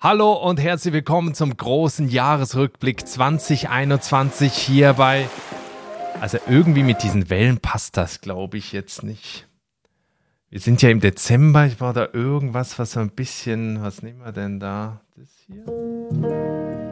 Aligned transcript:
Hallo 0.00 0.32
und 0.32 0.60
herzlich 0.60 0.94
willkommen 0.94 1.34
zum 1.34 1.56
großen 1.56 2.08
Jahresrückblick 2.08 3.04
2021 3.04 4.52
hier 4.52 4.92
bei. 4.92 5.28
Also 6.20 6.38
irgendwie 6.48 6.84
mit 6.84 7.02
diesen 7.02 7.30
Wellen 7.30 7.58
passt 7.58 7.96
das, 7.96 8.20
glaube 8.20 8.58
ich, 8.58 8.70
jetzt 8.70 9.02
nicht. 9.02 9.48
Wir 10.50 10.60
sind 10.60 10.82
ja 10.82 10.90
im 10.90 11.00
Dezember. 11.00 11.66
Ich 11.66 11.78
brauche 11.78 11.94
da 11.94 12.08
irgendwas, 12.12 12.78
was 12.78 12.92
so 12.92 13.00
ein 13.00 13.10
bisschen. 13.10 13.82
Was 13.82 14.04
nehmen 14.04 14.20
wir 14.20 14.30
denn 14.30 14.60
da? 14.60 15.00
Das 15.16 15.30
hier? 15.48 15.64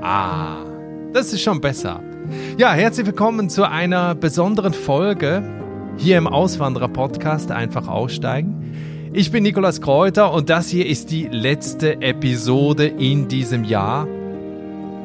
Ah, 0.02 0.64
das 1.12 1.32
ist 1.32 1.42
schon 1.42 1.60
besser. 1.60 2.02
Ja, 2.58 2.72
herzlich 2.72 3.06
willkommen 3.06 3.48
zu 3.50 3.70
einer 3.70 4.16
besonderen 4.16 4.74
Folge 4.74 5.44
hier 5.96 6.18
im 6.18 6.26
Auswanderer-Podcast. 6.26 7.52
Einfach 7.52 7.86
aussteigen. 7.86 8.95
Ich 9.18 9.30
bin 9.30 9.44
Nikolas 9.44 9.80
Kräuter 9.80 10.30
und 10.30 10.50
das 10.50 10.68
hier 10.68 10.84
ist 10.84 11.10
die 11.10 11.26
letzte 11.26 12.02
Episode 12.02 12.86
in 12.86 13.28
diesem 13.28 13.64
Jahr, 13.64 14.06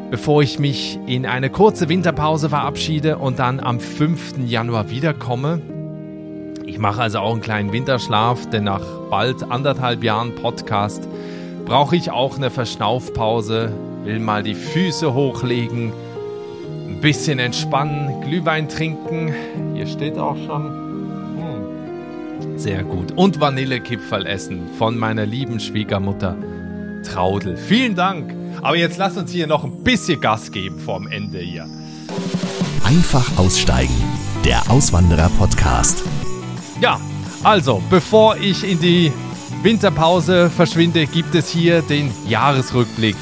bevor 0.10 0.44
ich 0.44 0.60
mich 0.60 1.00
in 1.08 1.26
eine 1.26 1.50
kurze 1.50 1.88
Winterpause 1.88 2.50
verabschiede 2.50 3.20
und 3.20 3.40
dann 3.40 3.62
am 3.62 3.80
5. 3.80 4.40
Januar 4.46 4.90
wiederkomme. 4.90 5.62
Ich 6.66 6.78
mache 6.78 7.02
also 7.02 7.20
auch 7.20 7.32
einen 7.32 7.40
kleinen 7.40 7.72
Winterschlaf, 7.72 8.50
denn 8.50 8.66
nach 8.66 8.84
bald 9.10 9.50
anderthalb 9.50 10.04
Jahren 10.04 10.36
Podcast 10.36 11.08
brauche 11.64 11.96
ich 11.96 12.12
auch 12.12 12.36
eine 12.36 12.50
Verschnaufpause, 12.50 13.72
will 14.04 14.20
mal 14.20 14.44
die 14.44 14.56
Füße 14.56 15.14
hochlegen, 15.14 15.94
ein 16.86 17.00
bisschen 17.00 17.40
entspannen, 17.40 18.20
Glühwein 18.20 18.68
trinken. 18.68 19.34
Hier 19.74 19.88
steht 19.88 20.18
auch 20.18 20.36
schon 20.36 20.81
sehr 22.62 22.84
gut. 22.84 23.12
Und 23.14 23.40
Vanillekipferl 23.40 24.26
essen 24.28 24.70
von 24.78 24.98
meiner 24.98 25.26
lieben 25.26 25.60
Schwiegermutter 25.60 26.38
Traudel. 27.04 27.58
Vielen 27.58 27.96
Dank. 27.96 28.36
Aber 28.62 28.76
jetzt 28.76 28.98
lass 28.98 29.18
uns 29.18 29.32
hier 29.32 29.48
noch 29.48 29.64
ein 29.64 29.84
bisschen 29.84 30.22
Gas 30.22 30.52
geben 30.52 30.80
vorm 30.80 31.08
Ende 31.08 31.40
hier. 31.40 31.68
Einfach 32.84 33.38
aussteigen. 33.38 33.96
Der 34.46 34.70
Auswanderer-Podcast. 34.70 36.04
Ja, 36.82 37.00
also, 37.44 37.82
bevor 37.90 38.38
ich 38.38 38.64
in 38.64 38.80
die 38.80 39.12
Winterpause 39.64 40.50
verschwinde, 40.50 41.08
gibt 41.08 41.34
es 41.34 41.50
hier 41.50 41.82
den 41.82 42.12
Jahresrückblick 42.28 43.16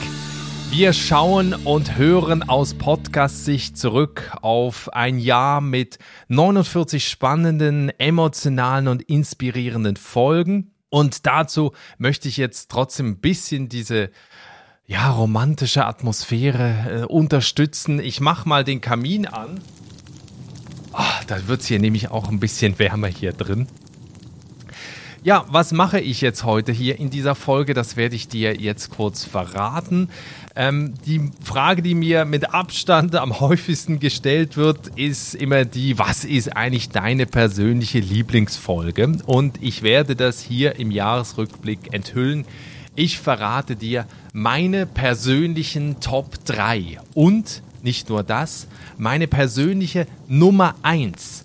wir 0.72 0.94
schauen 0.94 1.54
und 1.54 1.98
hören 1.98 2.48
aus 2.48 2.76
Podcast-Sicht 2.76 3.78
zurück 3.78 4.32
auf 4.42 4.94
ein 4.94 5.18
Jahr 5.18 5.62
mit 5.62 5.98
49 6.28 7.08
spannenden, 7.08 7.90
emotionalen 7.98 8.88
und 8.88 9.02
inspirierenden 9.02 9.96
Folgen. 9.96 10.72
Und 10.90 11.26
dazu 11.26 11.74
möchte 11.98 12.28
ich 12.28 12.38
jetzt 12.38 12.70
trotzdem 12.70 13.08
ein 13.08 13.18
bisschen 13.18 13.68
diese 13.68 14.12
ja, 14.86 15.10
romantische 15.10 15.86
Atmosphäre 15.86 17.02
äh, 17.02 17.06
unterstützen. 17.06 18.00
Ich 18.00 18.22
mache 18.22 18.48
mal 18.48 18.64
den 18.64 18.80
Kamin 18.80 19.26
an. 19.26 19.62
Oh, 20.94 21.24
da 21.28 21.48
wird 21.48 21.62
es 21.62 21.68
hier 21.68 21.80
nämlich 21.80 22.10
auch 22.12 22.30
ein 22.30 22.40
bisschen 22.40 22.78
wärmer 22.78 23.08
hier 23.08 23.34
drin. 23.34 23.68
Ja, 25.22 25.46
was 25.50 25.74
mache 25.74 26.00
ich 26.00 26.22
jetzt 26.22 26.46
heute 26.46 26.72
hier 26.72 26.98
in 26.98 27.10
dieser 27.10 27.36
Folge? 27.36 27.74
Das 27.74 27.98
werde 27.98 28.16
ich 28.16 28.30
dir 28.30 28.56
jetzt 28.56 28.90
kurz 28.90 29.26
verraten. 29.26 30.08
Ähm, 30.56 30.94
die 31.06 31.30
Frage, 31.44 31.82
die 31.82 31.94
mir 31.94 32.24
mit 32.24 32.54
Abstand 32.54 33.14
am 33.18 33.42
häufigsten 33.42 34.00
gestellt 34.00 34.56
wird, 34.56 34.88
ist 34.96 35.36
immer 35.36 35.66
die, 35.66 36.00
was 36.00 36.24
ist 36.24 36.56
eigentlich 36.56 36.88
deine 36.88 37.26
persönliche 37.26 38.00
Lieblingsfolge? 38.00 39.18
Und 39.26 39.62
ich 39.62 39.84
werde 39.84 40.16
das 40.16 40.40
hier 40.40 40.80
im 40.80 40.90
Jahresrückblick 40.90 41.94
enthüllen. 41.94 42.46
Ich 42.96 43.20
verrate 43.20 43.76
dir 43.76 44.06
meine 44.32 44.86
persönlichen 44.86 46.00
Top 46.00 46.46
3 46.46 46.98
und 47.14 47.62
nicht 47.84 48.08
nur 48.08 48.24
das, 48.24 48.68
meine 48.98 49.28
persönliche 49.28 50.08
Nummer 50.30 50.76
1 50.82 51.44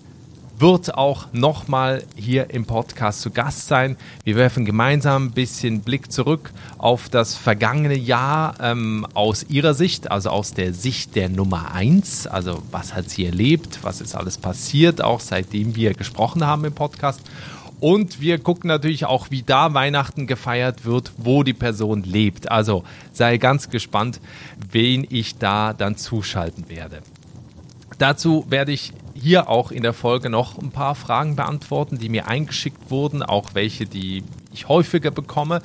wird 0.57 0.95
auch 0.95 1.27
nochmal 1.33 2.03
hier 2.15 2.49
im 2.49 2.65
Podcast 2.65 3.21
zu 3.21 3.31
Gast 3.31 3.67
sein. 3.67 3.97
Wir 4.23 4.35
werfen 4.35 4.65
gemeinsam 4.65 5.25
ein 5.25 5.31
bisschen 5.31 5.81
Blick 5.81 6.11
zurück 6.11 6.51
auf 6.77 7.09
das 7.09 7.35
vergangene 7.35 7.97
Jahr 7.97 8.55
ähm, 8.61 9.05
aus 9.13 9.45
ihrer 9.49 9.73
Sicht, 9.73 10.11
also 10.11 10.29
aus 10.29 10.53
der 10.53 10.73
Sicht 10.73 11.15
der 11.15 11.29
Nummer 11.29 11.73
1. 11.73 12.27
Also 12.27 12.61
was 12.71 12.93
hat 12.93 13.09
sie 13.09 13.25
erlebt, 13.25 13.79
was 13.81 14.01
ist 14.01 14.15
alles 14.15 14.37
passiert, 14.37 15.01
auch 15.01 15.19
seitdem 15.19 15.75
wir 15.75 15.93
gesprochen 15.93 16.45
haben 16.45 16.63
im 16.65 16.73
Podcast. 16.73 17.21
Und 17.81 18.21
wir 18.21 18.39
gucken 18.39 18.69
natürlich 18.69 19.05
auch, 19.05 19.31
wie 19.31 19.43
da 19.43 19.73
Weihnachten 19.73 20.27
gefeiert 20.27 20.85
wird, 20.85 21.11
wo 21.17 21.43
die 21.43 21.53
Person 21.53 22.03
lebt. 22.03 22.49
Also 22.49 22.83
sei 23.11 23.37
ganz 23.37 23.69
gespannt, 23.69 24.21
wen 24.71 25.05
ich 25.09 25.37
da 25.37 25.73
dann 25.73 25.97
zuschalten 25.97 26.69
werde. 26.69 27.01
Dazu 27.97 28.45
werde 28.49 28.71
ich 28.71 28.93
hier 29.15 29.49
auch 29.49 29.71
in 29.71 29.81
der 29.81 29.93
Folge 29.93 30.29
noch 30.29 30.57
ein 30.57 30.71
paar 30.71 30.93
Fragen 30.95 31.35
beantworten, 31.35 31.97
die 31.97 32.09
mir 32.09 32.27
eingeschickt 32.27 32.91
wurden, 32.91 33.23
auch 33.23 33.53
welche, 33.53 33.85
die 33.85 34.23
ich 34.53 34.67
häufiger 34.67 35.11
bekomme. 35.11 35.61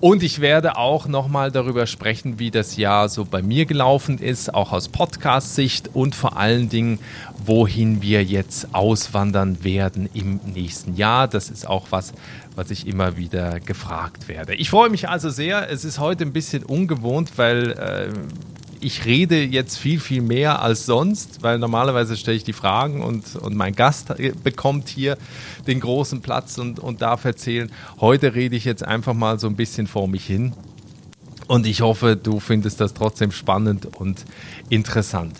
Und 0.00 0.22
ich 0.22 0.40
werde 0.40 0.76
auch 0.76 1.08
nochmal 1.08 1.50
darüber 1.50 1.88
sprechen, 1.88 2.38
wie 2.38 2.52
das 2.52 2.76
Jahr 2.76 3.08
so 3.08 3.24
bei 3.24 3.42
mir 3.42 3.66
gelaufen 3.66 4.18
ist, 4.18 4.54
auch 4.54 4.70
aus 4.72 4.88
Podcast-Sicht 4.88 5.90
und 5.92 6.14
vor 6.14 6.36
allen 6.36 6.68
Dingen, 6.68 7.00
wohin 7.44 8.00
wir 8.00 8.22
jetzt 8.22 8.76
auswandern 8.76 9.64
werden 9.64 10.08
im 10.14 10.38
nächsten 10.54 10.94
Jahr. 10.94 11.26
Das 11.26 11.50
ist 11.50 11.66
auch 11.66 11.88
was, 11.90 12.12
was 12.54 12.70
ich 12.70 12.86
immer 12.86 13.16
wieder 13.16 13.58
gefragt 13.58 14.28
werde. 14.28 14.54
Ich 14.54 14.70
freue 14.70 14.88
mich 14.88 15.08
also 15.08 15.30
sehr. 15.30 15.68
Es 15.68 15.84
ist 15.84 15.98
heute 15.98 16.24
ein 16.24 16.32
bisschen 16.32 16.62
ungewohnt, 16.62 17.32
weil 17.36 17.72
äh, 17.72 18.08
ich 18.80 19.04
rede 19.04 19.42
jetzt 19.42 19.78
viel, 19.78 20.00
viel 20.00 20.22
mehr 20.22 20.62
als 20.62 20.86
sonst, 20.86 21.42
weil 21.42 21.58
normalerweise 21.58 22.16
stelle 22.16 22.36
ich 22.36 22.44
die 22.44 22.52
Fragen 22.52 23.02
und, 23.02 23.36
und 23.36 23.56
mein 23.56 23.74
Gast 23.74 24.14
bekommt 24.42 24.88
hier 24.88 25.16
den 25.66 25.80
großen 25.80 26.20
Platz 26.20 26.58
und, 26.58 26.78
und 26.78 27.02
darf 27.02 27.24
erzählen. 27.24 27.70
Heute 28.00 28.34
rede 28.34 28.56
ich 28.56 28.64
jetzt 28.64 28.84
einfach 28.84 29.14
mal 29.14 29.38
so 29.38 29.48
ein 29.48 29.56
bisschen 29.56 29.86
vor 29.86 30.08
mich 30.08 30.26
hin. 30.26 30.52
Und 31.46 31.66
ich 31.66 31.80
hoffe, 31.80 32.14
du 32.14 32.40
findest 32.40 32.80
das 32.80 32.94
trotzdem 32.94 33.32
spannend 33.32 33.86
und 33.96 34.24
interessant. 34.68 35.34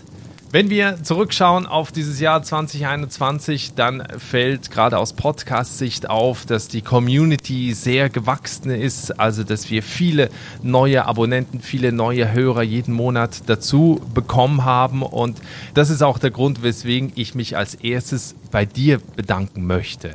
Wenn 0.51 0.71
wir 0.71 1.03
zurückschauen 1.03 1.67
auf 1.67 1.93
dieses 1.93 2.21
Jahr 2.21 2.43
2021, 2.43 3.75
dann 3.75 4.03
fällt 4.17 4.71
gerade 4.71 4.97
aus 4.97 5.13
Podcast-Sicht 5.13 6.09
auf, 6.09 6.47
dass 6.47 6.69
die 6.69 6.81
Community 6.81 7.75
sehr 7.75 8.09
gewachsen 8.09 8.71
ist, 8.71 9.21
also 9.21 9.45
dass 9.45 9.69
wir 9.69 9.83
viele 9.83 10.31
neue 10.63 11.05
Abonnenten, 11.05 11.61
viele 11.61 11.93
neue 11.93 12.33
Hörer 12.33 12.63
jeden 12.63 12.95
Monat 12.95 13.43
dazu 13.45 14.01
bekommen 14.15 14.65
haben. 14.65 15.03
Und 15.03 15.39
das 15.75 15.91
ist 15.91 16.03
auch 16.03 16.19
der 16.19 16.31
Grund, 16.31 16.63
weswegen 16.63 17.13
ich 17.15 17.35
mich 17.35 17.59
als 17.59 17.75
erstes 17.75 18.35
bei 18.51 18.65
dir 18.65 19.03
bedanken 19.17 19.67
möchte. 19.67 20.15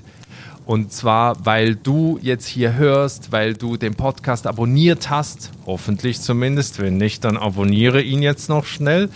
Und 0.65 0.93
zwar, 0.93 1.45
weil 1.45 1.75
du 1.75 2.19
jetzt 2.21 2.47
hier 2.47 2.75
hörst, 2.75 3.31
weil 3.31 3.53
du 3.53 3.77
den 3.77 3.95
Podcast 3.95 4.47
abonniert 4.47 5.09
hast, 5.09 5.51
hoffentlich 5.65 6.21
zumindest. 6.21 6.79
Wenn 6.79 6.97
nicht, 6.97 7.23
dann 7.25 7.37
abonniere 7.37 8.01
ihn 8.01 8.21
jetzt 8.21 8.49
noch 8.49 8.65
schnell. 8.65 9.09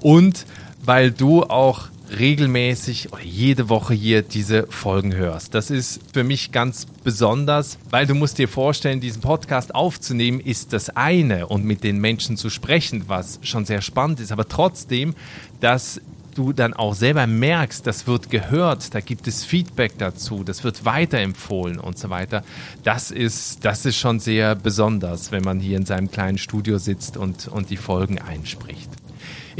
Und 0.00 0.46
weil 0.84 1.10
du 1.10 1.44
auch 1.44 1.88
regelmäßig 2.18 3.12
oder 3.12 3.22
jede 3.22 3.68
Woche 3.68 3.94
hier 3.94 4.22
diese 4.22 4.66
Folgen 4.66 5.14
hörst. 5.14 5.54
Das 5.54 5.70
ist 5.70 6.00
für 6.12 6.24
mich 6.24 6.50
ganz 6.50 6.86
besonders, 7.04 7.78
weil 7.90 8.06
du 8.06 8.14
musst 8.14 8.38
dir 8.38 8.48
vorstellen, 8.48 9.00
diesen 9.00 9.22
Podcast 9.22 9.74
aufzunehmen 9.74 10.40
ist 10.40 10.72
das 10.72 10.90
eine 10.90 11.46
und 11.46 11.64
mit 11.64 11.84
den 11.84 11.98
Menschen 11.98 12.36
zu 12.36 12.50
sprechen, 12.50 13.04
was 13.06 13.38
schon 13.42 13.64
sehr 13.64 13.80
spannend 13.80 14.20
ist, 14.20 14.32
aber 14.32 14.48
trotzdem, 14.48 15.14
dass 15.60 16.00
du 16.40 16.52
dann 16.52 16.72
auch 16.72 16.94
selber 16.94 17.26
merkst, 17.26 17.86
das 17.86 18.06
wird 18.06 18.30
gehört, 18.30 18.94
da 18.94 19.00
gibt 19.00 19.28
es 19.28 19.44
Feedback 19.44 19.98
dazu, 19.98 20.42
das 20.42 20.64
wird 20.64 20.84
weiterempfohlen 20.84 21.78
und 21.78 21.98
so 21.98 22.08
weiter. 22.08 22.42
Das 22.82 23.10
ist, 23.10 23.64
das 23.64 23.84
ist 23.84 23.96
schon 23.96 24.20
sehr 24.20 24.54
besonders, 24.54 25.32
wenn 25.32 25.42
man 25.42 25.60
hier 25.60 25.76
in 25.76 25.84
seinem 25.84 26.10
kleinen 26.10 26.38
Studio 26.38 26.78
sitzt 26.78 27.16
und, 27.16 27.48
und 27.48 27.70
die 27.70 27.76
Folgen 27.76 28.18
einspricht. 28.18 28.89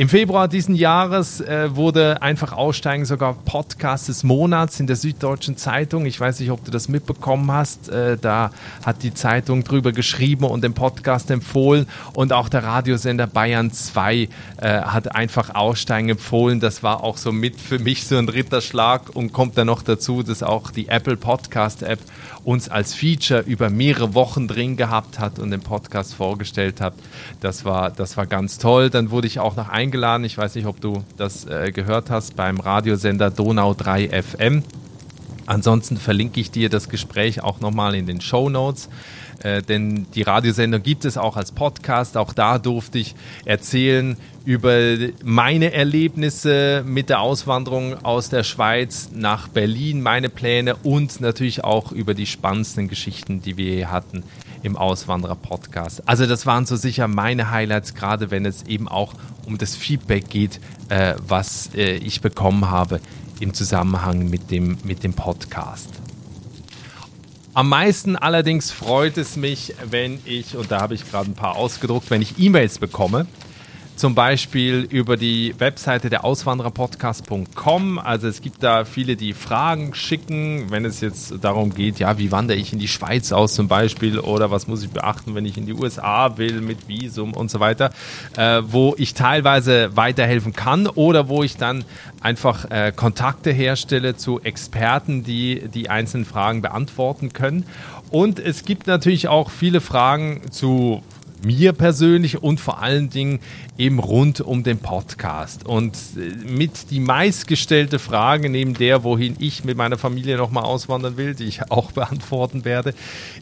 Im 0.01 0.09
Februar 0.09 0.49
diesen 0.49 0.75
Jahres 0.75 1.43
äh, 1.43 1.77
wurde 1.77 2.23
einfach 2.23 2.55
Aussteigen 2.55 3.05
sogar 3.05 3.35
Podcast 3.35 4.09
des 4.09 4.25
Monats 4.25 4.81
in 4.81 4.87
der 4.87 4.97
Süddeutschen 4.97 5.59
Zeitung. 5.59 6.07
Ich 6.07 6.19
weiß 6.19 6.41
nicht, 6.41 6.51
ob 6.51 6.65
du 6.65 6.71
das 6.71 6.89
mitbekommen 6.89 7.53
hast. 7.53 7.91
Äh, 7.91 8.17
da 8.17 8.51
hat 8.83 9.03
die 9.03 9.13
Zeitung 9.13 9.63
drüber 9.63 9.93
geschrieben 9.93 10.47
und 10.47 10.65
den 10.65 10.73
Podcast 10.73 11.31
empfohlen. 11.31 11.87
Und 12.15 12.33
auch 12.33 12.49
der 12.49 12.65
Radiosender 12.65 13.27
Bayern 13.27 13.73
2 13.73 14.15
äh, 14.17 14.29
hat 14.63 15.15
einfach 15.15 15.55
Aussteigen 15.55 16.09
empfohlen. 16.09 16.61
Das 16.61 16.83
war 16.83 17.05
auch 17.05 17.19
so 17.19 17.31
mit 17.31 17.61
für 17.61 17.79
mich 17.79 18.07
so 18.07 18.17
ein 18.17 18.31
Ritterschlag 18.31 19.15
und 19.15 19.35
kommt 19.35 19.59
dann 19.59 19.67
noch 19.67 19.83
dazu, 19.83 20.23
dass 20.23 20.43
auch 20.43 20.71
die 20.71 20.89
Apple 20.89 21.19
Podcast 21.19 21.83
App 21.83 22.01
uns 22.45 22.69
als 22.69 22.95
Feature 22.95 23.41
über 23.41 23.71
mehrere 23.71 24.15
Wochen 24.15 24.49
drin 24.49 24.77
gehabt 24.77 25.19
hat 25.19 25.39
und 25.39 25.51
den 25.51 25.61
Podcast 25.61 26.15
vorgestellt 26.15 26.81
hat. 26.81 26.95
Das 27.41 27.65
war, 27.65 27.91
das 27.91 28.17
war 28.17 28.27
ganz 28.27 28.59
toll. 28.59 28.89
Dann 28.89 29.11
wurde 29.11 29.27
ich 29.27 29.41
auch 29.41 29.57
noch 29.57 29.69
eingeladen. 29.91 30.25
Ich 30.25 30.39
weiß 30.39 30.55
nicht, 30.55 30.67
ob 30.67 30.81
du 30.81 31.03
das 31.17 31.47
äh, 31.47 31.73
gehört 31.73 32.11
hast 32.11 32.37
beim 32.37 32.61
Radiosender 32.61 33.31
Donau 33.31 33.75
3 33.75 34.23
FM 34.23 34.63
Ansonsten 35.51 35.97
verlinke 35.97 36.39
ich 36.39 36.53
dir 36.53 36.69
das 36.69 36.89
Gespräch 36.89 37.43
auch 37.43 37.59
nochmal 37.59 37.97
in 37.97 38.07
den 38.07 38.21
Show 38.21 38.49
Notes. 38.49 38.89
Äh, 39.43 39.63
denn 39.63 40.07
die 40.15 40.23
Radiosendung 40.23 40.81
gibt 40.81 41.05
es 41.05 41.19
auch 41.19 41.37
als 41.37 41.51
Podcast. 41.51 42.17
Auch 42.17 42.33
da 42.33 42.59
durfte 42.59 43.01
ich 43.01 43.17
erzählen 43.45 44.17
über 44.45 44.79
meine 45.25 45.73
Erlebnisse 45.73 46.85
mit 46.87 47.09
der 47.09 47.21
Auswanderung 47.21 48.05
aus 48.05 48.29
der 48.29 48.45
Schweiz 48.45 49.11
nach 49.13 49.49
Berlin, 49.49 50.03
meine 50.03 50.29
Pläne 50.29 50.77
und 50.85 51.21
natürlich 51.21 51.65
auch 51.65 51.91
über 51.91 52.15
die 52.15 52.27
spannendsten 52.27 52.87
Geschichten, 52.87 53.43
die 53.43 53.57
wir 53.57 53.75
hier 53.75 53.91
hatten 53.91 54.23
im 54.63 54.77
Auswanderer-Podcast. 54.77 56.09
Also 56.09 56.27
das 56.27 56.47
waren 56.47 56.67
so 56.67 56.77
sicher 56.77 57.09
meine 57.09 57.51
Highlights, 57.51 57.95
gerade 57.95 58.31
wenn 58.31 58.45
es 58.47 58.65
eben 58.65 58.89
auch 58.89 59.15
um 59.47 59.59
das 59.59 59.77
Feedback 59.77 60.29
geht, 60.29 60.61
äh, 60.89 61.15
was 61.27 61.71
äh, 61.75 61.97
ich 61.97 62.21
bekommen 62.21 62.71
habe 62.71 63.01
im 63.41 63.55
Zusammenhang 63.55 64.29
mit 64.29 64.51
dem, 64.51 64.79
mit 64.85 65.03
dem 65.03 65.15
Podcast. 65.15 65.89
Am 67.53 67.69
meisten 67.69 68.17
allerdings 68.17 68.71
freut 68.71 69.19
es 69.19 69.37
mich, 69.37 69.75
wenn 69.91 70.21
ich, 70.25 70.57
und 70.57 70.71
da 70.71 70.81
habe 70.81 70.95
ich 70.95 71.11
gerade 71.11 71.31
ein 71.31 71.35
paar 71.35 71.57
ausgedruckt, 71.57 72.11
wenn 72.11 72.23
ich 72.23 72.39
E-Mails 72.39 72.79
bekomme 72.79 73.27
zum 74.01 74.15
Beispiel 74.15 74.89
über 74.89 75.19
die 75.19 75.55
Webseite 75.59 76.09
der 76.09 76.25
Auswandererpodcast.com. 76.25 77.99
Also 77.99 78.29
es 78.29 78.41
gibt 78.41 78.63
da 78.63 78.87
viele, 78.87 79.15
die 79.15 79.35
Fragen 79.35 79.95
schicken, 79.95 80.71
wenn 80.71 80.87
es 80.87 81.03
jetzt 81.03 81.35
darum 81.43 81.75
geht, 81.75 81.99
ja, 81.99 82.17
wie 82.17 82.33
wandere 82.33 82.57
ich 82.57 82.73
in 82.73 82.79
die 82.79 82.89
Schweiz 82.89 83.31
aus 83.31 83.53
zum 83.53 83.69
Beispiel 83.69 84.19
oder 84.19 84.51
was 84.51 84.67
muss 84.67 84.83
ich 84.83 84.89
beachten, 84.89 85.35
wenn 85.35 85.45
ich 85.45 85.59
in 85.59 85.67
die 85.67 85.75
USA 85.75 86.39
will 86.39 86.63
mit 86.63 86.89
Visum 86.89 87.35
und 87.35 87.51
so 87.51 87.61
weiter, 87.61 87.91
äh, 88.39 88.63
wo 88.65 88.95
ich 88.97 89.13
teilweise 89.13 89.95
weiterhelfen 89.95 90.55
kann 90.55 90.87
oder 90.87 91.29
wo 91.29 91.43
ich 91.43 91.59
dann 91.59 91.85
einfach 92.23 92.71
äh, 92.71 92.93
Kontakte 92.97 93.51
herstelle 93.51 94.17
zu 94.17 94.41
Experten, 94.41 95.25
die 95.25 95.69
die 95.69 95.91
einzelnen 95.91 96.25
Fragen 96.25 96.63
beantworten 96.63 97.35
können. 97.35 97.67
Und 98.11 98.39
es 98.39 98.65
gibt 98.65 98.87
natürlich 98.87 99.29
auch 99.29 99.51
viele 99.51 99.83
Fragen 99.83 100.51
zu 100.51 101.03
mir 101.45 101.73
persönlich 101.73 102.43
und 102.43 102.61
vor 102.61 102.83
allen 102.83 103.11
Dingen 103.11 103.41
eben 103.79 103.99
rund 103.99 104.41
um 104.41 104.63
den 104.63 104.79
Podcast. 104.79 105.67
Und 105.67 105.97
äh, 106.17 106.51
mit 106.51 106.91
die 106.91 107.01
meistgestellte 107.01 107.99
Frage 107.99 108.51
neben 108.51 108.75
der, 108.75 109.05
wohin 109.05 109.37
ich 109.39 109.65
mit 109.65 109.77
meiner 109.77 109.99
Familie 109.99 110.37
nochmal 110.37 110.65
auswandern 110.65 111.17
will, 111.17 111.35
die 111.35 111.45
ich 111.45 111.63
auch 111.71 111.93
beantworten 111.93 112.65
werde, 112.65 112.95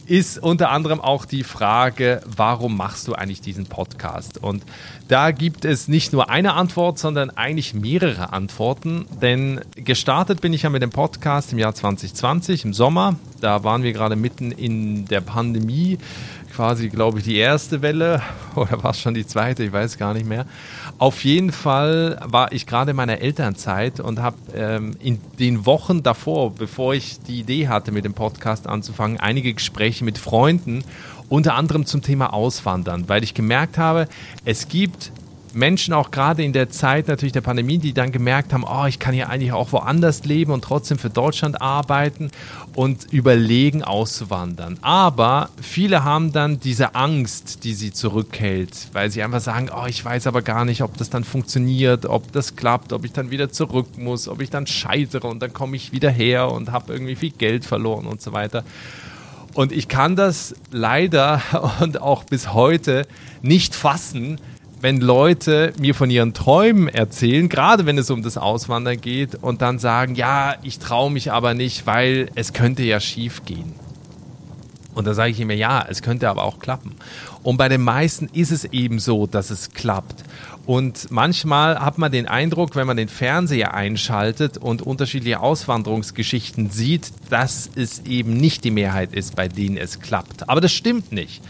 ist 0.05 0.41
unter 0.41 0.69
anderem 0.71 1.01
auch 1.01 1.25
die 1.25 1.43
Frage, 1.43 2.21
warum 2.25 2.77
machst 2.77 3.07
du 3.07 3.13
eigentlich 3.13 3.41
diesen 3.41 3.65
Podcast? 3.65 4.37
Und 4.41 4.63
da 5.07 5.31
gibt 5.31 5.65
es 5.65 5.87
nicht 5.87 6.13
nur 6.13 6.29
eine 6.29 6.53
Antwort, 6.53 6.99
sondern 6.99 7.31
eigentlich 7.31 7.73
mehrere 7.73 8.31
Antworten. 8.31 9.05
Denn 9.21 9.61
gestartet 9.75 10.41
bin 10.41 10.53
ich 10.53 10.63
ja 10.63 10.69
mit 10.69 10.81
dem 10.81 10.91
Podcast 10.91 11.51
im 11.51 11.59
Jahr 11.59 11.73
2020, 11.73 12.65
im 12.65 12.73
Sommer. 12.73 13.15
Da 13.41 13.63
waren 13.63 13.83
wir 13.83 13.93
gerade 13.93 14.15
mitten 14.15 14.51
in 14.51 15.05
der 15.05 15.21
Pandemie 15.21 15.97
quasi, 16.59 16.89
glaube 16.89 17.19
ich, 17.19 17.23
die 17.23 17.37
erste 17.37 17.81
Welle 17.81 18.21
oder 18.55 18.83
war 18.83 18.91
es 18.91 18.99
schon 18.99 19.13
die 19.13 19.25
zweite, 19.25 19.63
ich 19.63 19.71
weiß 19.71 19.97
gar 19.97 20.13
nicht 20.13 20.25
mehr. 20.25 20.45
Auf 20.97 21.23
jeden 21.23 21.53
Fall 21.53 22.19
war 22.25 22.51
ich 22.51 22.65
gerade 22.65 22.91
in 22.91 22.97
meiner 22.97 23.21
Elternzeit 23.21 24.01
und 24.01 24.21
habe 24.21 24.35
ähm, 24.53 24.97
in 24.99 25.21
den 25.39 25.65
Wochen 25.65 26.03
davor, 26.03 26.53
bevor 26.53 26.93
ich 26.95 27.21
die 27.21 27.39
Idee 27.39 27.69
hatte, 27.69 27.93
mit 27.93 28.03
dem 28.03 28.13
Podcast 28.13 28.67
anzufangen, 28.67 29.21
einige 29.21 29.53
Gespräche 29.53 30.03
mit 30.03 30.17
Freunden, 30.17 30.83
unter 31.29 31.55
anderem 31.55 31.85
zum 31.85 32.01
Thema 32.01 32.33
Auswandern, 32.33 33.07
weil 33.07 33.23
ich 33.23 33.33
gemerkt 33.33 33.77
habe, 33.77 34.09
es 34.43 34.67
gibt 34.67 35.13
Menschen 35.53 35.93
auch 35.93 36.11
gerade 36.11 36.43
in 36.43 36.53
der 36.53 36.69
Zeit 36.69 37.07
natürlich 37.07 37.33
der 37.33 37.41
Pandemie, 37.41 37.77
die 37.77 37.93
dann 37.93 38.11
gemerkt 38.11 38.53
haben, 38.53 38.63
oh, 38.63 38.85
ich 38.85 38.99
kann 38.99 39.13
hier 39.13 39.29
eigentlich 39.29 39.51
auch 39.51 39.71
woanders 39.71 40.25
leben 40.25 40.51
und 40.51 40.63
trotzdem 40.63 40.97
für 40.97 41.09
Deutschland 41.09 41.61
arbeiten 41.61 42.31
und 42.75 43.11
überlegen 43.11 43.83
auszuwandern. 43.83 44.77
Aber 44.81 45.49
viele 45.61 46.03
haben 46.03 46.31
dann 46.31 46.59
diese 46.59 46.95
Angst, 46.95 47.63
die 47.63 47.73
sie 47.73 47.91
zurückhält, 47.91 48.89
weil 48.93 49.09
sie 49.09 49.23
einfach 49.23 49.41
sagen, 49.41 49.69
oh, 49.75 49.85
ich 49.87 50.03
weiß 50.03 50.27
aber 50.27 50.41
gar 50.41 50.65
nicht, 50.65 50.81
ob 50.81 50.97
das 50.97 51.09
dann 51.09 51.23
funktioniert, 51.23 52.05
ob 52.05 52.31
das 52.31 52.55
klappt, 52.55 52.93
ob 52.93 53.05
ich 53.05 53.13
dann 53.13 53.31
wieder 53.31 53.51
zurück 53.51 53.97
muss, 53.97 54.27
ob 54.27 54.41
ich 54.41 54.49
dann 54.49 54.67
scheitere 54.67 55.27
und 55.27 55.41
dann 55.41 55.53
komme 55.53 55.75
ich 55.75 55.91
wieder 55.91 56.09
her 56.09 56.51
und 56.51 56.71
habe 56.71 56.93
irgendwie 56.93 57.15
viel 57.15 57.31
Geld 57.31 57.65
verloren 57.65 58.05
und 58.05 58.21
so 58.21 58.33
weiter. 58.33 58.63
Und 59.53 59.71
ich 59.71 59.87
kann 59.87 60.15
das 60.15 60.55
leider 60.71 61.41
und 61.81 62.01
auch 62.01 62.23
bis 62.23 62.53
heute 62.53 63.07
nicht 63.41 63.75
fassen, 63.75 64.39
wenn 64.81 65.01
Leute 65.01 65.73
mir 65.79 65.93
von 65.93 66.09
ihren 66.09 66.33
Träumen 66.33 66.87
erzählen, 66.87 67.49
gerade 67.49 67.85
wenn 67.85 67.97
es 67.97 68.09
um 68.09 68.23
das 68.23 68.37
Auswandern 68.37 68.99
geht, 68.99 69.35
und 69.35 69.61
dann 69.61 69.79
sagen, 69.79 70.15
ja, 70.15 70.55
ich 70.63 70.79
traue 70.79 71.11
mich 71.11 71.31
aber 71.31 71.53
nicht, 71.53 71.85
weil 71.85 72.29
es 72.35 72.53
könnte 72.53 72.83
ja 72.83 72.99
schief 72.99 73.43
gehen. 73.45 73.73
Und 74.95 75.05
da 75.05 75.13
sage 75.13 75.31
ich 75.31 75.39
immer, 75.39 75.53
ja, 75.53 75.85
es 75.87 76.01
könnte 76.01 76.29
aber 76.29 76.43
auch 76.43 76.59
klappen. 76.59 76.95
Und 77.43 77.57
bei 77.57 77.69
den 77.69 77.81
meisten 77.81 78.27
ist 78.33 78.51
es 78.51 78.65
eben 78.65 78.99
so, 78.99 79.27
dass 79.27 79.49
es 79.49 79.71
klappt. 79.71 80.23
Und 80.65 81.09
manchmal 81.09 81.79
hat 81.79 81.97
man 81.97 82.11
den 82.11 82.27
Eindruck, 82.27 82.75
wenn 82.75 82.85
man 82.85 82.97
den 82.97 83.07
Fernseher 83.07 83.73
einschaltet 83.73 84.57
und 84.57 84.81
unterschiedliche 84.81 85.39
Auswanderungsgeschichten 85.39 86.69
sieht, 86.69 87.11
dass 87.29 87.69
es 87.75 88.05
eben 88.05 88.33
nicht 88.37 88.63
die 88.63 88.71
Mehrheit 88.71 89.13
ist, 89.13 89.35
bei 89.35 89.47
denen 89.47 89.77
es 89.77 89.99
klappt. 89.99 90.49
Aber 90.49 90.61
das 90.61 90.71
stimmt 90.71 91.11
nicht. 91.11 91.41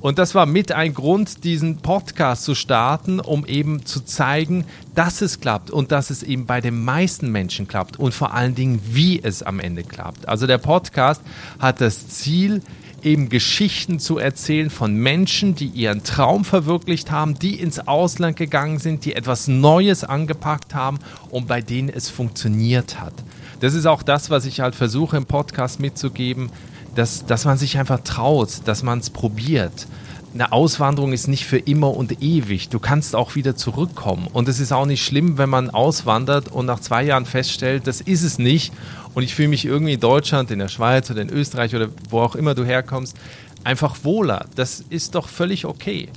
Und 0.00 0.18
das 0.18 0.34
war 0.34 0.46
mit 0.46 0.72
ein 0.72 0.94
Grund, 0.94 1.42
diesen 1.44 1.78
Podcast 1.78 2.44
zu 2.44 2.54
starten, 2.54 3.18
um 3.18 3.46
eben 3.46 3.86
zu 3.86 4.00
zeigen, 4.04 4.64
dass 4.94 5.22
es 5.22 5.40
klappt 5.40 5.70
und 5.70 5.90
dass 5.90 6.10
es 6.10 6.22
eben 6.22 6.46
bei 6.46 6.60
den 6.60 6.84
meisten 6.84 7.32
Menschen 7.32 7.66
klappt 7.66 7.98
und 7.98 8.12
vor 8.12 8.34
allen 8.34 8.54
Dingen, 8.54 8.80
wie 8.84 9.22
es 9.22 9.42
am 9.42 9.58
Ende 9.58 9.84
klappt. 9.84 10.28
Also 10.28 10.46
der 10.46 10.58
Podcast 10.58 11.22
hat 11.58 11.80
das 11.80 12.08
Ziel, 12.08 12.62
eben 13.02 13.28
Geschichten 13.28 14.00
zu 14.00 14.18
erzählen 14.18 14.68
von 14.68 14.94
Menschen, 14.94 15.54
die 15.54 15.66
ihren 15.66 16.02
Traum 16.02 16.44
verwirklicht 16.44 17.10
haben, 17.10 17.38
die 17.38 17.54
ins 17.54 17.86
Ausland 17.86 18.36
gegangen 18.36 18.78
sind, 18.78 19.04
die 19.04 19.14
etwas 19.14 19.48
Neues 19.48 20.02
angepackt 20.02 20.74
haben 20.74 20.98
und 21.30 21.46
bei 21.46 21.60
denen 21.62 21.88
es 21.88 22.08
funktioniert 22.08 23.00
hat. 23.00 23.14
Das 23.60 23.74
ist 23.74 23.86
auch 23.86 24.02
das, 24.02 24.28
was 24.28 24.44
ich 24.44 24.60
halt 24.60 24.74
versuche 24.74 25.16
im 25.16 25.24
Podcast 25.24 25.80
mitzugeben 25.80 26.50
dass, 26.96 27.26
dass 27.26 27.44
man 27.44 27.58
sich 27.58 27.78
einfach 27.78 28.00
traut, 28.00 28.50
dass 28.64 28.82
man 28.82 28.98
es 28.98 29.10
probiert. 29.10 29.86
Eine 30.34 30.52
Auswanderung 30.52 31.12
ist 31.12 31.28
nicht 31.28 31.46
für 31.46 31.58
immer 31.58 31.96
und 31.96 32.22
ewig. 32.22 32.68
Du 32.68 32.78
kannst 32.78 33.14
auch 33.14 33.36
wieder 33.36 33.56
zurückkommen. 33.56 34.26
Und 34.32 34.48
es 34.48 34.60
ist 34.60 34.72
auch 34.72 34.84
nicht 34.84 35.04
schlimm, 35.04 35.38
wenn 35.38 35.48
man 35.48 35.70
auswandert 35.70 36.48
und 36.52 36.66
nach 36.66 36.80
zwei 36.80 37.04
Jahren 37.04 37.24
feststellt, 37.24 37.86
das 37.86 38.02
ist 38.02 38.22
es 38.22 38.38
nicht. 38.38 38.72
Und 39.14 39.22
ich 39.22 39.34
fühle 39.34 39.48
mich 39.48 39.64
irgendwie 39.64 39.94
in 39.94 40.00
Deutschland, 40.00 40.50
in 40.50 40.58
der 40.58 40.68
Schweiz 40.68 41.10
oder 41.10 41.22
in 41.22 41.30
Österreich 41.30 41.74
oder 41.74 41.88
wo 42.10 42.20
auch 42.20 42.34
immer 42.34 42.54
du 42.54 42.64
herkommst, 42.64 43.16
einfach 43.64 43.96
wohler. 44.02 44.46
Das 44.56 44.84
ist 44.90 45.14
doch 45.14 45.28
völlig 45.28 45.64
okay. 45.64 46.08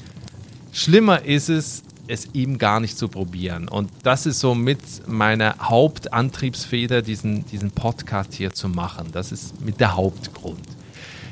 Schlimmer 0.73 1.23
ist 1.23 1.49
es, 1.49 1.83
es 2.09 2.29
eben 2.33 2.57
gar 2.57 2.79
nicht 2.79 2.97
zu 2.97 3.07
probieren. 3.07 3.67
Und 3.67 3.91
das 4.03 4.25
ist 4.25 4.39
so 4.39 4.55
mit 4.55 4.79
meiner 5.07 5.55
Hauptantriebsfeder, 5.61 7.01
diesen, 7.01 7.45
diesen 7.45 7.71
Podcast 7.71 8.33
hier 8.33 8.51
zu 8.51 8.67
machen. 8.67 9.09
Das 9.11 9.31
ist 9.31 9.61
mit 9.61 9.79
der 9.79 9.95
Hauptgrund. 9.95 10.59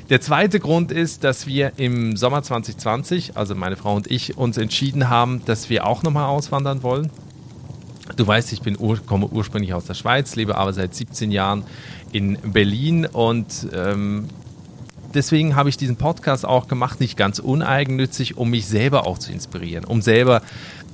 Der 0.08 0.20
zweite 0.22 0.58
Grund 0.58 0.90
ist, 0.90 1.24
dass 1.24 1.46
wir 1.46 1.72
im 1.76 2.16
Sommer 2.16 2.42
2020, 2.42 3.36
also 3.36 3.54
meine 3.54 3.76
Frau 3.76 3.94
und 3.94 4.10
ich, 4.10 4.38
uns 4.38 4.56
entschieden 4.56 5.10
haben, 5.10 5.44
dass 5.44 5.68
wir 5.68 5.86
auch 5.86 6.02
nochmal 6.02 6.26
auswandern 6.26 6.82
wollen. 6.82 7.10
Du 8.16 8.26
weißt, 8.26 8.52
ich 8.52 8.62
bin 8.62 8.78
ur 8.78 8.98
komme 9.04 9.26
ursprünglich 9.26 9.74
aus 9.74 9.84
der 9.84 9.94
Schweiz, 9.94 10.34
lebe 10.34 10.56
aber 10.56 10.72
seit 10.72 10.94
17 10.94 11.30
Jahren 11.30 11.64
in 12.10 12.38
Berlin 12.52 13.04
und 13.04 13.68
ähm, 13.74 14.28
deswegen 15.18 15.56
habe 15.56 15.68
ich 15.68 15.76
diesen 15.76 15.96
Podcast 15.96 16.46
auch 16.46 16.68
gemacht, 16.68 17.00
nicht 17.00 17.16
ganz 17.16 17.40
uneigennützig, 17.40 18.36
um 18.36 18.50
mich 18.50 18.66
selber 18.66 19.06
auch 19.06 19.18
zu 19.18 19.32
inspirieren, 19.32 19.84
um 19.84 20.00
selber 20.00 20.42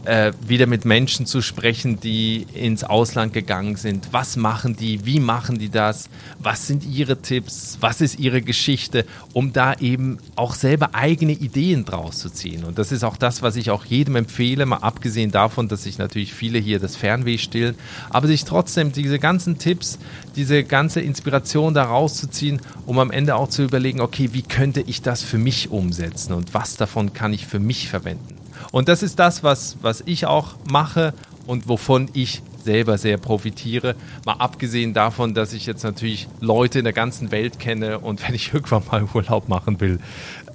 äh, 0.05 0.33
wieder 0.47 0.67
mit 0.67 0.85
Menschen 0.85 1.27
zu 1.27 1.43
sprechen, 1.43 2.01
die 2.01 2.47
ins 2.55 2.85
Ausland 2.85 3.33
gegangen 3.33 3.77
sind. 3.77 4.09
Was 4.13 4.37
machen 4.37 4.77
die? 4.77 5.05
Wie 5.07 5.21
machen 5.21 5.59
die 5.59 5.71
das? 5.71 6.09
Was 6.39 6.67
sind 6.67 6.85
ihre 6.85 7.21
Tipps? 7.21 7.79
Was 7.81 8.01
ist 8.01 8.19
ihre 8.19 8.43
Geschichte? 8.43 9.07
Um 9.33 9.53
da 9.53 9.75
eben 9.75 10.19
auch 10.37 10.55
selber 10.55 10.95
eigene 10.95 11.33
Ideen 11.33 11.85
draus 11.85 12.19
zu 12.19 12.31
ziehen. 12.31 12.65
Und 12.65 12.79
das 12.79 12.93
ist 12.93 13.05
auch 13.05 13.17
das, 13.17 13.43
was 13.43 13.57
ich 13.57 13.71
auch 13.71 13.85
jedem 13.85 14.17
empfehle, 14.17 14.67
mal 14.67 14.79
abgesehen 14.79 15.31
davon, 15.31 15.69
dass 15.69 15.85
sich 15.85 15.99
natürlich 15.99 16.35
viele 16.35 16.59
hier 16.59 16.79
das 16.79 16.97
Fernweh 16.97 17.39
stillen, 17.39 17.75
aber 18.11 18.27
sich 18.27 18.45
trotzdem 18.45 18.93
diese 18.93 19.19
ganzen 19.19 19.59
Tipps, 19.59 19.99
diese 20.37 20.65
ganze 20.65 21.01
Inspiration 21.01 21.75
da 21.75 21.85
rauszuziehen, 21.85 22.61
um 22.87 22.99
am 22.99 23.11
Ende 23.11 23.37
auch 23.37 23.49
zu 23.49 23.63
überlegen, 23.63 24.01
okay, 24.01 24.31
wie 24.33 24.43
könnte 24.43 24.83
ich 24.83 25.03
das 25.03 25.23
für 25.23 25.39
mich 25.39 25.71
umsetzen 25.71 26.33
und 26.33 26.55
was 26.55 26.77
davon 26.77 27.13
kann 27.13 27.33
ich 27.33 27.47
für 27.47 27.59
mich 27.59 27.89
verwenden. 27.89 28.34
Und 28.73 28.88
das 28.88 29.02
ist 29.02 29.18
das, 29.18 29.42
was, 29.42 29.76
was 29.83 30.02
ich 30.06 30.26
auch 30.26 30.56
mache 30.68 31.14
und 31.47 31.68
wovon 31.68 32.11
ich 32.14 32.42
selber 32.62 32.97
sehr 32.97 33.18
profitiere. 33.18 33.94
Mal 34.25 34.35
abgesehen 34.35 34.94
davon, 34.94 35.35
dass 35.35 35.52
ich 35.52 35.66
jetzt 35.66 35.85
natürlich 35.85 36.28
Leute 36.40 36.78
in 36.78 36.85
der 36.85 36.94
ganzen 36.94 37.30
Welt 37.30 37.59
kenne 37.59 37.99
und 37.99 38.23
wenn 38.26 38.35
ich 38.35 38.52
irgendwann 38.54 38.83
mal 38.90 39.06
Urlaub 39.12 39.49
machen 39.49 39.80
will, 39.80 40.00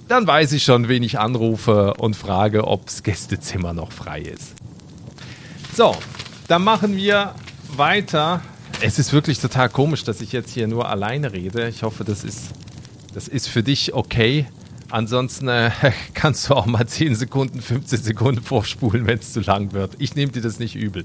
dann 0.07 0.25
weiß 0.25 0.53
ich 0.53 0.63
schon, 0.63 0.87
wen 0.87 1.03
ich 1.03 1.19
anrufe 1.19 1.93
und 1.95 2.15
frage, 2.15 2.65
ob 2.65 2.87
das 2.87 3.03
Gästezimmer 3.03 3.73
noch 3.73 3.91
frei 3.91 4.21
ist. 4.21 4.55
So, 5.75 5.95
dann 6.47 6.63
machen 6.63 6.95
wir 6.97 7.35
weiter 7.75 8.41
es 8.81 8.97
ist 8.97 9.13
wirklich 9.13 9.39
total 9.39 9.69
komisch, 9.69 10.03
dass 10.03 10.21
ich 10.21 10.31
jetzt 10.31 10.51
hier 10.51 10.67
nur 10.67 10.87
alleine 10.87 11.33
rede. 11.33 11.67
Ich 11.67 11.83
hoffe, 11.83 12.03
das 12.03 12.23
ist, 12.23 12.51
das 13.13 13.27
ist 13.27 13.47
für 13.47 13.63
dich 13.63 13.93
okay. 13.93 14.45
Ansonsten 14.91 15.47
äh, 15.47 15.71
kannst 16.13 16.49
du 16.49 16.55
auch 16.55 16.65
mal 16.65 16.85
10 16.85 17.15
Sekunden, 17.15 17.61
15 17.61 17.99
Sekunden 18.01 18.41
vorspulen, 18.41 19.05
wenn 19.07 19.19
es 19.19 19.33
zu 19.33 19.41
lang 19.41 19.71
wird. 19.73 19.91
Ich 19.99 20.15
nehme 20.15 20.31
dir 20.31 20.41
das 20.41 20.59
nicht 20.59 20.75
übel. 20.75 21.03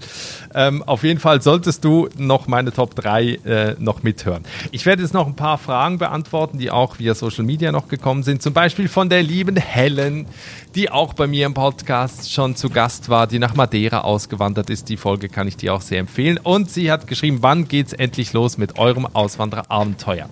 Ähm, 0.55 0.83
auf 0.83 1.03
jeden 1.03 1.21
Fall 1.21 1.43
solltest 1.43 1.85
du 1.85 2.09
noch 2.17 2.47
meine 2.47 2.73
Top 2.73 2.95
3 2.95 3.25
äh, 3.45 3.77
noch 3.79 4.03
mithören. 4.03 4.45
Ich 4.71 4.87
werde 4.87 5.03
jetzt 5.03 5.13
noch 5.13 5.27
ein 5.27 5.37
paar 5.37 5.59
Fragen 5.59 5.99
beantworten, 5.99 6.59
die 6.59 6.71
auch 6.71 6.99
via 6.99 7.15
Social 7.15 7.45
Media 7.45 7.73
noch 7.73 7.89
gekommen 7.89 8.23
sind. 8.23 8.43
Zum 8.43 8.55
Beispiel 8.55 8.89
von 8.89 9.09
der 9.09 9.23
lieben 9.23 9.57
Helen, 9.57 10.27
die 10.75 10.91
auch 10.91 11.13
bei 11.13 11.27
mir 11.27 11.47
im 11.47 11.55
Podcast 11.55 12.33
schon 12.33 12.57
zu 12.57 12.71
Gast 12.71 13.09
war, 13.09 13.27
die 13.27 13.39
nach 13.39 13.55
Madeira 13.55 14.01
ausgewandert 14.01 14.71
ist. 14.71 14.89
Die 14.89 14.97
Folge 14.97 15.29
kann 15.29 15.47
ich 15.47 15.57
dir 15.57 15.75
auch 15.75 15.83
sehr 15.83 16.01
empfehlen. 16.01 16.39
Und 16.39 16.71
sie 16.71 16.91
hat 16.91 17.07
geschrieben, 17.07 17.39
wann 17.43 17.69
geht's 17.69 17.93
endlich 17.93 18.33
los 18.33 18.59
mit 18.59 18.79
eurem 18.79 19.07
Auswandererabenteuer? 19.07 20.29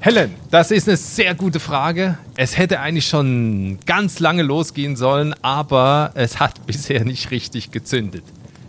Helen, 0.00 0.36
das 0.52 0.70
ist 0.70 0.86
eine 0.86 0.96
sehr 0.96 1.34
gute 1.34 1.58
Frage. 1.58 2.18
Es 2.36 2.56
hätte 2.56 2.78
eigentlich 2.78 3.08
schon 3.08 3.80
ganz 3.84 4.20
lange 4.20 4.44
losgehen 4.44 4.94
sollen, 4.94 5.34
aber 5.42 6.12
es 6.14 6.38
hat 6.38 6.64
bisher 6.66 7.04
nicht 7.04 7.32
richtig 7.32 7.72
gezündet. 7.72 8.22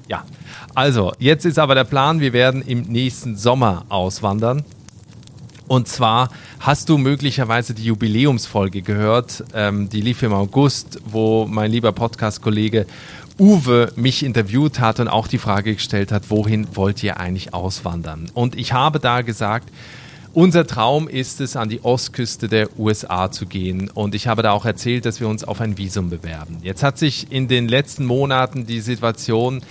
Ja, 0.08 0.24
also 0.74 1.14
jetzt 1.20 1.46
ist 1.46 1.60
aber 1.60 1.76
der 1.76 1.84
Plan, 1.84 2.20
wir 2.20 2.34
werden 2.34 2.64
im 2.64 2.82
nächsten 2.82 3.38
Sommer 3.38 3.86
auswandern. 3.90 4.64
Und 5.68 5.88
zwar 5.88 6.32
hast 6.60 6.90
du 6.90 6.98
möglicherweise 6.98 7.76
die 7.76 7.84
Jubiläumsfolge 7.84 8.82
gehört, 8.82 9.44
ähm, 9.54 9.88
die 9.88 10.02
lief 10.02 10.24
im 10.24 10.34
August, 10.34 11.00
wo 11.06 11.46
mein 11.46 11.70
lieber 11.70 11.92
Podcast-Kollege 11.92 12.88
Uwe 13.38 13.94
mich 13.96 14.24
interviewt 14.24 14.80
hat 14.80 15.00
und 15.00 15.08
auch 15.08 15.28
die 15.28 15.38
Frage 15.38 15.76
gestellt 15.76 16.12
hat, 16.12 16.32
wohin 16.32 16.76
wollt 16.76 17.04
ihr 17.04 17.20
eigentlich 17.20 17.54
auswandern? 17.54 18.32
Und 18.34 18.58
ich 18.58 18.74
habe 18.74 19.00
da 19.00 19.22
gesagt, 19.22 19.70
unser 20.40 20.66
Traum 20.66 21.10
ist 21.10 21.42
es, 21.42 21.58
an 21.58 21.68
die 21.68 21.84
Ostküste 21.84 22.48
der 22.48 22.70
USA 22.80 23.30
zu 23.30 23.46
gehen. 23.46 23.90
Und 23.90 24.16
ich 24.16 24.28
habe 24.28 24.42
da 24.42 24.52
auch 24.52 24.64
erzählt, 24.64 25.06
dass 25.06 25.20
wir 25.20 25.28
uns 25.28 25.44
auf 25.44 25.60
ein 25.60 25.78
Visum 25.78 26.10
bewerben. 26.10 26.60
Jetzt 26.62 26.82
hat 26.82 26.98
sich 26.98 27.30
in 27.30 27.50
den 27.50 27.68
letzten 27.68 28.06
Monaten 28.06 28.66
die 28.66 28.80
Situation 28.80 29.62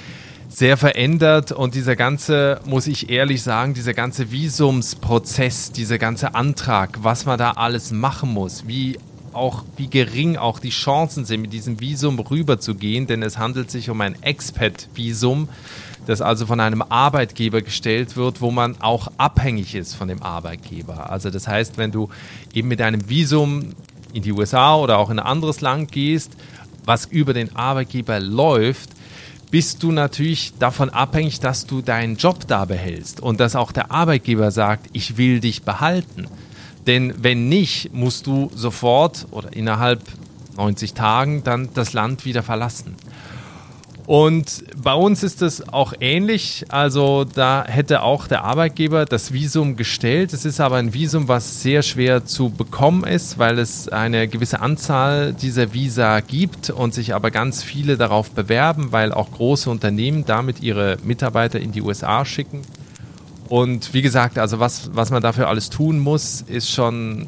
sehr 0.51 0.77
verändert 0.77 1.53
und 1.53 1.75
dieser 1.75 1.97
ganze, 1.97 2.61
muss 2.67 2.87
ich 2.87 3.09
ehrlich 3.09 3.43
sagen, 3.43 3.73
dieser 3.73 3.95
ganze 3.95 4.31
Visumsprozess, 4.31 5.73
dieser 5.73 5.97
ganze 5.97 6.35
Antrag, 6.35 6.99
was 7.03 7.25
man 7.25 7.39
da 7.39 7.53
alles 7.53 7.91
machen 7.91 8.35
muss, 8.35 8.69
wie 8.69 8.99
auch 9.33 9.65
wie 9.79 9.89
gering 9.89 10.37
auch 10.37 10.59
die 10.59 10.69
Chancen 10.69 11.25
sind, 11.25 11.41
mit 11.41 11.55
diesem 11.55 11.81
Visum 11.81 12.19
rüberzugehen, 12.19 13.07
denn 13.07 13.23
es 13.23 13.39
handelt 13.39 13.71
sich 13.71 13.89
um 13.89 14.03
ein 14.03 14.23
Expat-Visum 14.23 15.49
das 16.09 16.23
also 16.23 16.47
von 16.47 16.59
einem 16.59 16.81
Arbeitgeber 16.81 17.61
gestellt 17.61 18.17
wird, 18.17 18.41
wo 18.41 18.51
man 18.51 18.81
auch 18.81 19.09
abhängig 19.19 19.75
ist 19.75 19.95
von 19.95 20.09
dem 20.09 20.23
Arbeitgeber. 20.23 21.11
Also 21.11 21.29
das 21.29 21.47
heißt, 21.47 21.77
wenn 21.77 21.93
du 21.93 22.09
eben 22.55 22.69
mit 22.69 22.81
einem 22.81 23.11
Visum 23.11 23.75
in 24.15 24.23
die 24.23 24.33
USA 24.33 24.77
oder 24.77 24.97
auch 24.97 25.11
in 25.11 25.19
ein 25.19 25.27
anderes 25.27 25.61
Land 25.61 25.93
gehst, 25.93 26.33
was 26.87 27.05
über 27.05 27.35
den 27.35 27.55
Arbeitgeber 27.55 28.21
läuft, 28.21 28.89
bist 29.51 29.83
du 29.83 29.93
natürlich 29.93 30.55
davon 30.59 30.89
abhängig, 30.89 31.41
dass 31.41 31.67
du 31.67 31.83
deinen 31.83 32.17
Job 32.17 32.49
da 32.49 32.65
behältst 32.65 33.21
und 33.21 33.39
dass 33.39 33.55
auch 33.55 33.71
der 33.71 33.91
Arbeitgeber 33.91 34.51
sagt, 34.51 34.89
ich 34.95 35.19
will 35.19 35.41
dich 35.41 35.63
behalten. 35.63 36.27
Denn 36.87 37.23
wenn 37.23 37.51
nicht, 37.51 37.93
musst 37.93 38.27
du 38.27 38.51
sofort 38.55 39.27
oder 39.31 39.53
innerhalb 39.53 40.01
90 40.57 40.95
Tagen 40.95 41.45
dann 41.45 41.69
das 41.75 41.93
Land 41.93 42.25
wieder 42.25 42.43
verlassen. 42.43 42.97
Und 44.09 44.65
bei 44.83 44.95
uns 44.95 45.23
ist 45.23 45.43
es 45.43 45.69
auch 45.69 45.93
ähnlich. 46.01 46.65
Also 46.71 47.25
da 47.25 47.67
hätte 47.69 48.01
auch 48.01 48.27
der 48.27 48.43
Arbeitgeber 48.43 49.05
das 49.05 49.35
Visum 49.35 49.77
gestellt. 49.77 50.33
Es 50.33 50.47
ist 50.47 50.61
aber 50.61 50.77
ein 50.77 50.95
Visum, 50.95 51.29
was 51.29 51.61
sehr 51.61 51.83
schwer 51.83 52.25
zu 52.25 52.49
bekommen 52.49 53.05
ist, 53.05 53.39
weil 53.39 53.59
es 53.59 53.91
eine 53.91 54.27
gewisse 54.27 54.61
Anzahl 54.61 55.35
dieser 55.35 55.75
Visa 55.75 56.21
gibt 56.21 56.71
und 56.71 56.95
sich 56.95 57.15
aber 57.15 57.31
ganz 57.31 57.63
viele 57.63 57.99
darauf 57.99 58.31
bewerben, 58.31 58.93
weil 58.93 59.13
auch 59.13 59.31
große 59.31 59.69
Unternehmen 59.69 60.25
damit 60.25 60.63
ihre 60.63 60.97
Mitarbeiter 61.05 61.61
in 61.61 61.73
die 61.73 61.83
USA 61.83 62.25
schicken. 62.25 62.63
Und 63.51 63.93
wie 63.93 64.01
gesagt, 64.01 64.39
also 64.39 64.59
was, 64.59 64.89
was 64.95 65.11
man 65.11 65.23
dafür 65.23 65.49
alles 65.49 65.69
tun 65.69 65.99
muss, 65.99 66.41
ist 66.49 66.71
schon, 66.71 67.27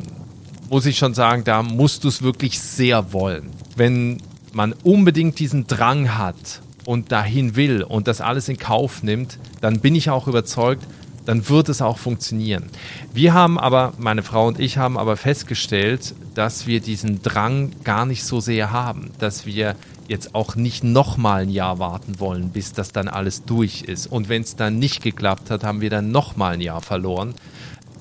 muss 0.71 0.87
ich 0.87 0.97
schon 0.97 1.13
sagen, 1.13 1.45
da 1.45 1.63
musst 1.63 2.05
du 2.05 2.09
es 2.09 2.23
wirklich 2.23 2.59
sehr 2.59 3.13
wollen. 3.13 3.51
Wenn 3.77 4.23
man 4.55 4.73
unbedingt 4.83 5.39
diesen 5.39 5.67
Drang 5.67 6.17
hat 6.17 6.63
und 6.85 7.13
dahin 7.13 7.57
will 7.57 7.83
und 7.83 8.09
das 8.09 8.21
alles 8.21 8.49
in 8.49 8.59
Kauf 8.59 9.03
nimmt, 9.03 9.39
dann 9.61 9.81
bin 9.81 9.95
ich 9.95 10.11
auch 10.11 10.27
überzeugt, 10.27 10.87
dann 11.27 11.49
wird 11.49 11.69
es 11.69 11.83
auch 11.83 11.99
funktionieren. 11.99 12.65
Wir 13.13 13.35
haben 13.35 13.59
aber, 13.59 13.93
meine 13.99 14.23
Frau 14.23 14.49
und 14.49 14.59
ich 14.59 14.79
haben 14.79 14.99
aber 14.99 15.17
festgestellt, 15.17 16.15
dass 16.35 16.67
wir 16.67 16.81
diesen 16.81 17.23
Drang 17.23 17.73
gar 17.85 18.07
nicht 18.07 18.25
so 18.25 18.41
sehr 18.41 18.73
haben, 18.73 19.11
dass 19.19 19.47
wir 19.47 19.77
jetzt 20.09 20.35
auch 20.35 20.57
nicht 20.57 20.83
nochmal 20.83 21.43
ein 21.43 21.51
Jahr 21.51 21.79
warten 21.79 22.19
wollen, 22.19 22.51
bis 22.51 22.73
das 22.73 22.91
dann 22.91 23.07
alles 23.07 23.45
durch 23.45 23.83
ist. 23.83 24.09
Und 24.09 24.29
wenn 24.29 24.43
es 24.43 24.57
dann 24.57 24.79
nicht 24.79 25.03
geklappt 25.03 25.51
hat, 25.51 25.63
haben 25.63 25.81
wir 25.81 25.91
dann 25.91 26.11
nochmal 26.11 26.55
ein 26.55 26.61
Jahr 26.61 26.81
verloren. 26.81 27.35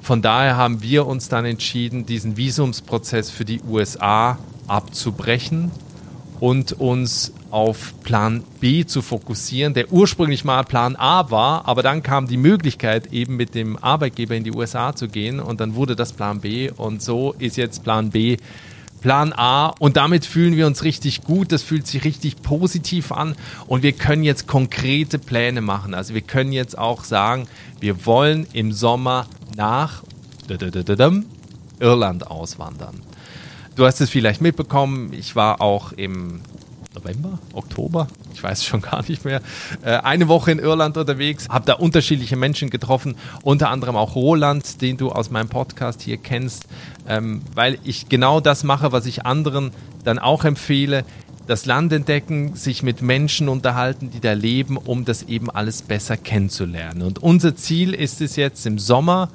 Von 0.02 0.24
daher 0.24 0.58
haben 0.58 0.82
wir 0.82 1.06
uns 1.06 1.30
dann 1.30 1.46
entschieden, 1.46 2.08
diesen 2.08 2.36
Visumsprozess 2.36 3.30
für 3.30 3.46
die 3.46 3.62
USA 3.62 4.40
abzubrechen 4.68 5.72
und 6.40 6.74
uns 6.74 7.34
auf 7.52 7.94
Plan 8.04 8.44
B 8.60 8.86
zu 8.86 9.02
fokussieren, 9.02 9.74
der 9.74 9.92
ursprünglich 9.92 10.46
mal 10.46 10.64
Plan 10.64 10.96
A 10.96 11.32
war, 11.32 11.68
aber 11.68 11.84
dann 11.84 12.04
kam 12.04 12.28
die 12.28 12.38
Möglichkeit, 12.38 13.12
eben 13.12 13.36
mit 13.36 13.56
dem 13.56 13.78
Arbeitgeber 13.78 14.36
in 14.36 14.44
die 14.44 14.52
USA 14.52 14.96
zu 14.96 15.08
gehen 15.08 15.40
und 15.40 15.60
dann 15.60 15.76
wurde 15.76 15.96
das 15.96 16.14
Plan 16.14 16.42
B 16.42 16.70
und 16.70 17.02
so 17.02 17.34
ist 17.40 17.58
jetzt 17.58 17.84
Plan 17.84 18.10
B 18.12 18.38
Plan 19.02 19.34
A 19.34 19.68
und 19.80 19.96
damit 19.98 20.26
fühlen 20.26 20.58
wir 20.58 20.68
uns 20.68 20.84
richtig 20.84 21.24
gut, 21.24 21.52
das 21.52 21.64
fühlt 21.64 21.88
sich 21.88 22.04
richtig 22.04 22.42
positiv 22.42 23.12
an 23.12 23.36
und 23.68 23.82
wir 23.82 23.94
können 23.94 24.24
jetzt 24.24 24.48
konkrete 24.48 25.20
Pläne 25.20 25.62
machen. 25.62 25.94
Also 25.94 26.14
wir 26.14 26.22
können 26.22 26.52
jetzt 26.52 26.78
auch 26.78 27.04
sagen, 27.04 27.48
wir 27.80 28.06
wollen 28.06 28.46
im 28.54 28.74
Sommer 28.74 29.26
nach 29.56 30.04
Irland 31.80 32.30
auswandern. 32.30 33.02
Du 33.80 33.86
hast 33.86 34.02
es 34.02 34.10
vielleicht 34.10 34.42
mitbekommen, 34.42 35.14
ich 35.14 35.38
war 35.38 35.62
auch 35.62 35.94
im 35.94 36.42
November, 36.94 37.40
Oktober, 37.54 38.10
ich 38.34 38.44
weiß 38.44 38.66
schon 38.66 38.82
gar 38.82 39.08
nicht 39.08 39.24
mehr, 39.24 39.40
äh, 39.86 39.92
eine 39.92 40.28
Woche 40.28 40.52
in 40.52 40.60
Irland 40.60 40.98
unterwegs, 40.98 41.48
habe 41.48 41.66
da 41.66 41.76
unterschiedliche 41.76 42.36
Menschen 42.36 42.72
getroffen, 42.72 43.16
unter 43.42 43.70
anderem 43.70 43.96
auch 43.96 44.16
Roland, 44.16 44.82
den 44.82 44.98
du 44.98 45.14
aus 45.14 45.32
meinem 45.32 45.48
Podcast 45.48 46.02
hier 46.02 46.18
kennst, 46.18 46.66
ähm, 47.08 47.42
weil 47.56 47.78
ich 47.86 48.10
genau 48.10 48.42
das 48.42 48.66
mache, 48.66 48.92
was 48.92 49.06
ich 49.06 49.26
anderen 49.26 49.72
dann 50.04 50.20
auch 50.20 50.44
empfehle, 50.44 51.06
das 51.48 51.66
Land 51.66 51.94
entdecken, 51.94 52.56
sich 52.56 52.84
mit 52.84 53.02
Menschen 53.02 53.48
unterhalten, 53.48 54.12
die 54.12 54.20
da 54.20 54.34
leben, 54.34 54.76
um 54.76 55.06
das 55.06 55.24
eben 55.24 55.50
alles 55.50 55.84
besser 55.84 56.18
kennenzulernen. 56.18 57.02
Und 57.02 57.20
unser 57.20 57.56
Ziel 57.56 57.94
ist 57.94 58.20
es 58.20 58.36
jetzt 58.36 58.66
im 58.66 58.78
Sommer, 58.78 59.30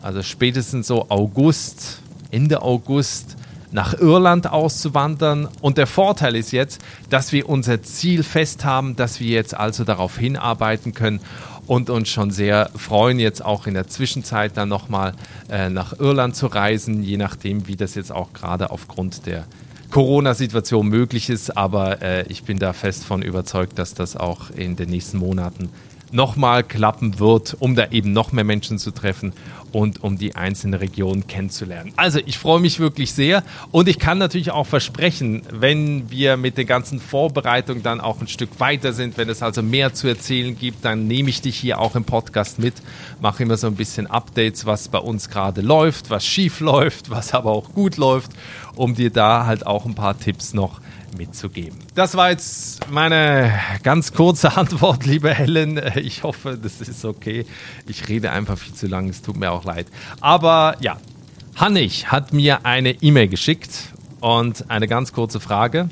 also 0.00 0.22
spätestens 0.22 0.86
so 0.86 1.10
August, 1.10 1.98
Ende 2.30 2.62
August, 2.62 3.36
nach 3.72 3.94
Irland 3.98 4.50
auszuwandern. 4.50 5.48
Und 5.60 5.78
der 5.78 5.86
Vorteil 5.86 6.36
ist 6.36 6.52
jetzt, 6.52 6.80
dass 7.10 7.32
wir 7.32 7.48
unser 7.48 7.82
Ziel 7.82 8.22
fest 8.22 8.64
haben, 8.64 8.96
dass 8.96 9.20
wir 9.20 9.28
jetzt 9.28 9.56
also 9.56 9.84
darauf 9.84 10.18
hinarbeiten 10.18 10.94
können 10.94 11.20
und 11.66 11.90
uns 11.90 12.08
schon 12.08 12.30
sehr 12.30 12.70
freuen, 12.76 13.18
jetzt 13.18 13.44
auch 13.44 13.66
in 13.66 13.74
der 13.74 13.86
Zwischenzeit 13.86 14.56
dann 14.56 14.68
nochmal 14.68 15.14
äh, 15.48 15.70
nach 15.70 15.98
Irland 15.98 16.36
zu 16.36 16.46
reisen, 16.46 17.02
je 17.02 17.16
nachdem, 17.16 17.66
wie 17.66 17.76
das 17.76 17.94
jetzt 17.94 18.12
auch 18.12 18.32
gerade 18.32 18.70
aufgrund 18.70 19.26
der 19.26 19.44
Corona-Situation 19.90 20.88
möglich 20.88 21.30
ist. 21.30 21.56
Aber 21.56 22.02
äh, 22.02 22.24
ich 22.28 22.44
bin 22.44 22.58
da 22.58 22.72
fest 22.72 23.04
von 23.04 23.22
überzeugt, 23.22 23.78
dass 23.78 23.94
das 23.94 24.16
auch 24.16 24.50
in 24.50 24.76
den 24.76 24.90
nächsten 24.90 25.18
Monaten 25.18 25.70
nochmal 26.12 26.62
klappen 26.62 27.18
wird, 27.18 27.56
um 27.58 27.74
da 27.74 27.88
eben 27.90 28.12
noch 28.12 28.32
mehr 28.32 28.44
Menschen 28.44 28.78
zu 28.78 28.90
treffen 28.90 29.32
und 29.72 30.04
um 30.04 30.18
die 30.18 30.34
einzelnen 30.34 30.74
Regionen 30.74 31.26
kennenzulernen. 31.26 31.92
Also 31.96 32.20
ich 32.24 32.38
freue 32.38 32.60
mich 32.60 32.78
wirklich 32.78 33.12
sehr 33.12 33.42
und 33.70 33.88
ich 33.88 33.98
kann 33.98 34.18
natürlich 34.18 34.50
auch 34.50 34.66
versprechen, 34.66 35.42
wenn 35.50 36.10
wir 36.10 36.36
mit 36.36 36.58
den 36.58 36.66
ganzen 36.66 37.00
Vorbereitungen 37.00 37.82
dann 37.82 38.00
auch 38.00 38.20
ein 38.20 38.28
Stück 38.28 38.60
weiter 38.60 38.92
sind, 38.92 39.16
wenn 39.16 39.28
es 39.28 39.42
also 39.42 39.62
mehr 39.62 39.94
zu 39.94 40.08
erzählen 40.08 40.56
gibt, 40.56 40.84
dann 40.84 41.06
nehme 41.06 41.30
ich 41.30 41.40
dich 41.40 41.56
hier 41.56 41.80
auch 41.80 41.96
im 41.96 42.04
Podcast 42.04 42.58
mit, 42.58 42.74
mache 43.20 43.42
immer 43.42 43.56
so 43.56 43.66
ein 43.66 43.76
bisschen 43.76 44.06
Updates, 44.06 44.66
was 44.66 44.88
bei 44.88 44.98
uns 44.98 45.30
gerade 45.30 45.62
läuft, 45.62 46.10
was 46.10 46.24
schief 46.24 46.60
läuft, 46.60 47.10
was 47.10 47.34
aber 47.34 47.50
auch 47.50 47.72
gut 47.72 47.96
läuft, 47.96 48.32
um 48.74 48.94
dir 48.94 49.10
da 49.10 49.46
halt 49.46 49.66
auch 49.66 49.86
ein 49.86 49.94
paar 49.94 50.18
Tipps 50.18 50.52
noch 50.54 50.80
mitzugeben. 51.16 51.78
Das 51.94 52.16
war 52.16 52.30
jetzt 52.30 52.90
meine 52.90 53.52
ganz 53.82 54.12
kurze 54.12 54.56
Antwort, 54.56 55.04
liebe 55.06 55.32
Helen. 55.32 55.80
Ich 55.96 56.22
hoffe, 56.22 56.58
das 56.60 56.80
ist 56.80 57.04
okay. 57.04 57.46
Ich 57.86 58.08
rede 58.08 58.30
einfach 58.30 58.58
viel 58.58 58.74
zu 58.74 58.86
lang, 58.86 59.08
es 59.08 59.22
tut 59.22 59.36
mir 59.36 59.52
auch 59.52 59.64
leid. 59.64 59.86
Aber 60.20 60.76
ja, 60.80 60.98
Hannig 61.56 62.10
hat 62.10 62.32
mir 62.32 62.64
eine 62.64 63.02
E-Mail 63.02 63.28
geschickt 63.28 63.70
und 64.20 64.70
eine 64.70 64.88
ganz 64.88 65.12
kurze 65.12 65.40
Frage 65.40 65.88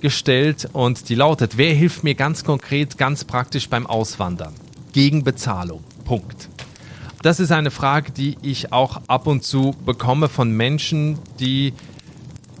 gestellt 0.00 0.68
und 0.72 1.08
die 1.08 1.14
lautet, 1.14 1.56
wer 1.56 1.72
hilft 1.72 2.04
mir 2.04 2.14
ganz 2.14 2.44
konkret, 2.44 2.98
ganz 2.98 3.24
praktisch 3.24 3.68
beim 3.68 3.86
Auswandern? 3.86 4.54
Gegen 4.92 5.24
Bezahlung. 5.24 5.84
Punkt. 6.04 6.48
Das 7.22 7.40
ist 7.40 7.50
eine 7.50 7.70
Frage, 7.70 8.12
die 8.12 8.36
ich 8.42 8.72
auch 8.72 9.00
ab 9.08 9.26
und 9.26 9.42
zu 9.42 9.74
bekomme 9.84 10.28
von 10.28 10.52
Menschen, 10.52 11.18
die 11.40 11.72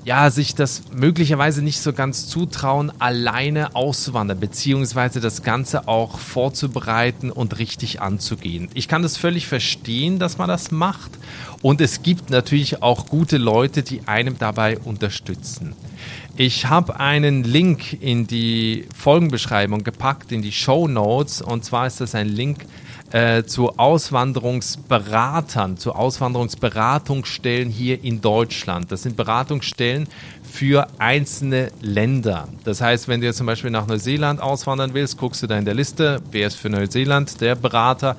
ja, 0.06 0.30
sich 0.30 0.54
das 0.54 0.84
möglicherweise 0.94 1.62
nicht 1.62 1.80
so 1.80 1.92
ganz 1.92 2.28
zutrauen, 2.28 2.92
alleine 3.00 3.74
auszuwandern, 3.74 4.38
beziehungsweise 4.38 5.20
das 5.20 5.42
Ganze 5.42 5.88
auch 5.88 6.20
vorzubereiten 6.20 7.32
und 7.32 7.58
richtig 7.58 8.00
anzugehen. 8.00 8.68
Ich 8.74 8.86
kann 8.86 9.02
das 9.02 9.16
völlig 9.16 9.48
verstehen, 9.48 10.20
dass 10.20 10.38
man 10.38 10.46
das 10.46 10.70
macht. 10.70 11.10
Und 11.60 11.80
es 11.80 12.04
gibt 12.04 12.30
natürlich 12.30 12.84
auch 12.84 13.06
gute 13.06 13.36
Leute, 13.36 13.82
die 13.82 14.06
einem 14.06 14.38
dabei 14.38 14.78
unterstützen. 14.78 15.74
Ich 16.36 16.66
habe 16.66 17.00
einen 17.00 17.42
Link 17.42 18.00
in 18.00 18.28
die 18.28 18.86
Folgenbeschreibung 18.96 19.82
gepackt, 19.82 20.30
in 20.30 20.40
die 20.40 20.52
Show 20.52 20.86
Notes. 20.86 21.42
Und 21.42 21.64
zwar 21.64 21.88
ist 21.88 22.00
das 22.00 22.14
ein 22.14 22.28
Link 22.28 22.64
äh, 23.12 23.44
zu 23.44 23.78
Auswanderungsberatern, 23.78 25.76
zu 25.76 25.92
Auswanderungsberatungsstellen 25.92 27.70
hier 27.70 28.02
in 28.02 28.20
Deutschland. 28.20 28.90
Das 28.90 29.02
sind 29.02 29.16
Beratungsstellen 29.16 30.08
für 30.42 30.88
einzelne 30.98 31.70
Länder. 31.80 32.48
Das 32.64 32.80
heißt, 32.80 33.08
wenn 33.08 33.20
du 33.20 33.26
jetzt 33.26 33.36
zum 33.36 33.46
Beispiel 33.46 33.70
nach 33.70 33.86
Neuseeland 33.86 34.40
auswandern 34.40 34.94
willst, 34.94 35.18
guckst 35.18 35.42
du 35.42 35.46
da 35.46 35.58
in 35.58 35.64
der 35.64 35.74
Liste, 35.74 36.20
wer 36.30 36.48
ist 36.48 36.56
für 36.56 36.70
Neuseeland 36.70 37.40
der 37.40 37.54
Berater 37.54 38.16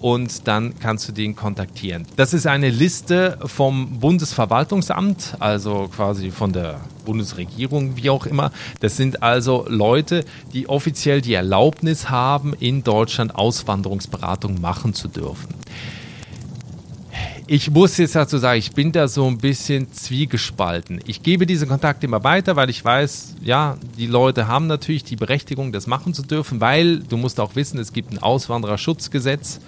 und 0.00 0.48
dann 0.48 0.78
kannst 0.80 1.08
du 1.08 1.12
den 1.12 1.36
kontaktieren. 1.36 2.06
Das 2.16 2.32
ist 2.32 2.46
eine 2.46 2.70
Liste 2.70 3.38
vom 3.44 4.00
Bundesverwaltungsamt, 4.00 5.36
also 5.38 5.90
quasi 5.94 6.30
von 6.30 6.52
der 6.52 6.80
Bundesregierung, 7.04 7.96
wie 7.96 8.10
auch 8.10 8.26
immer. 8.26 8.50
Das 8.80 8.96
sind 8.96 9.22
also 9.22 9.66
Leute, 9.68 10.24
die 10.52 10.68
offiziell 10.68 11.20
die 11.20 11.34
Erlaubnis 11.34 12.08
haben, 12.08 12.54
in 12.58 12.82
Deutschland 12.82 13.34
Auswanderungsberatung 13.34 14.60
machen 14.60 14.94
zu 14.94 15.08
dürfen. 15.08 15.54
Ich 17.52 17.68
muss 17.68 17.96
jetzt 17.96 18.14
dazu 18.14 18.38
sagen, 18.38 18.60
ich 18.60 18.70
bin 18.70 18.92
da 18.92 19.08
so 19.08 19.26
ein 19.26 19.38
bisschen 19.38 19.92
zwiegespalten. 19.92 21.00
Ich 21.06 21.24
gebe 21.24 21.46
diese 21.46 21.66
Kontakte 21.66 22.06
immer 22.06 22.22
weiter, 22.22 22.54
weil 22.54 22.70
ich 22.70 22.84
weiß, 22.84 23.34
ja, 23.42 23.76
die 23.98 24.06
Leute 24.06 24.46
haben 24.46 24.68
natürlich 24.68 25.02
die 25.02 25.16
Berechtigung, 25.16 25.72
das 25.72 25.88
machen 25.88 26.14
zu 26.14 26.22
dürfen, 26.22 26.60
weil 26.60 27.00
du 27.00 27.16
musst 27.16 27.40
auch 27.40 27.56
wissen, 27.56 27.80
es 27.80 27.92
gibt 27.92 28.12
ein 28.12 28.20
Auswandererschutzgesetz 28.20 29.58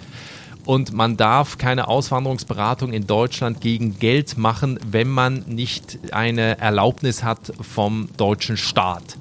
und 0.65 0.93
man 0.93 1.17
darf 1.17 1.57
keine 1.57 1.87
Auswanderungsberatung 1.87 2.93
in 2.93 3.07
Deutschland 3.07 3.61
gegen 3.61 3.99
Geld 3.99 4.37
machen, 4.37 4.79
wenn 4.85 5.09
man 5.09 5.43
nicht 5.47 5.99
eine 6.11 6.59
Erlaubnis 6.59 7.23
hat 7.23 7.53
vom 7.61 8.09
deutschen 8.17 8.57
Staat. 8.57 9.17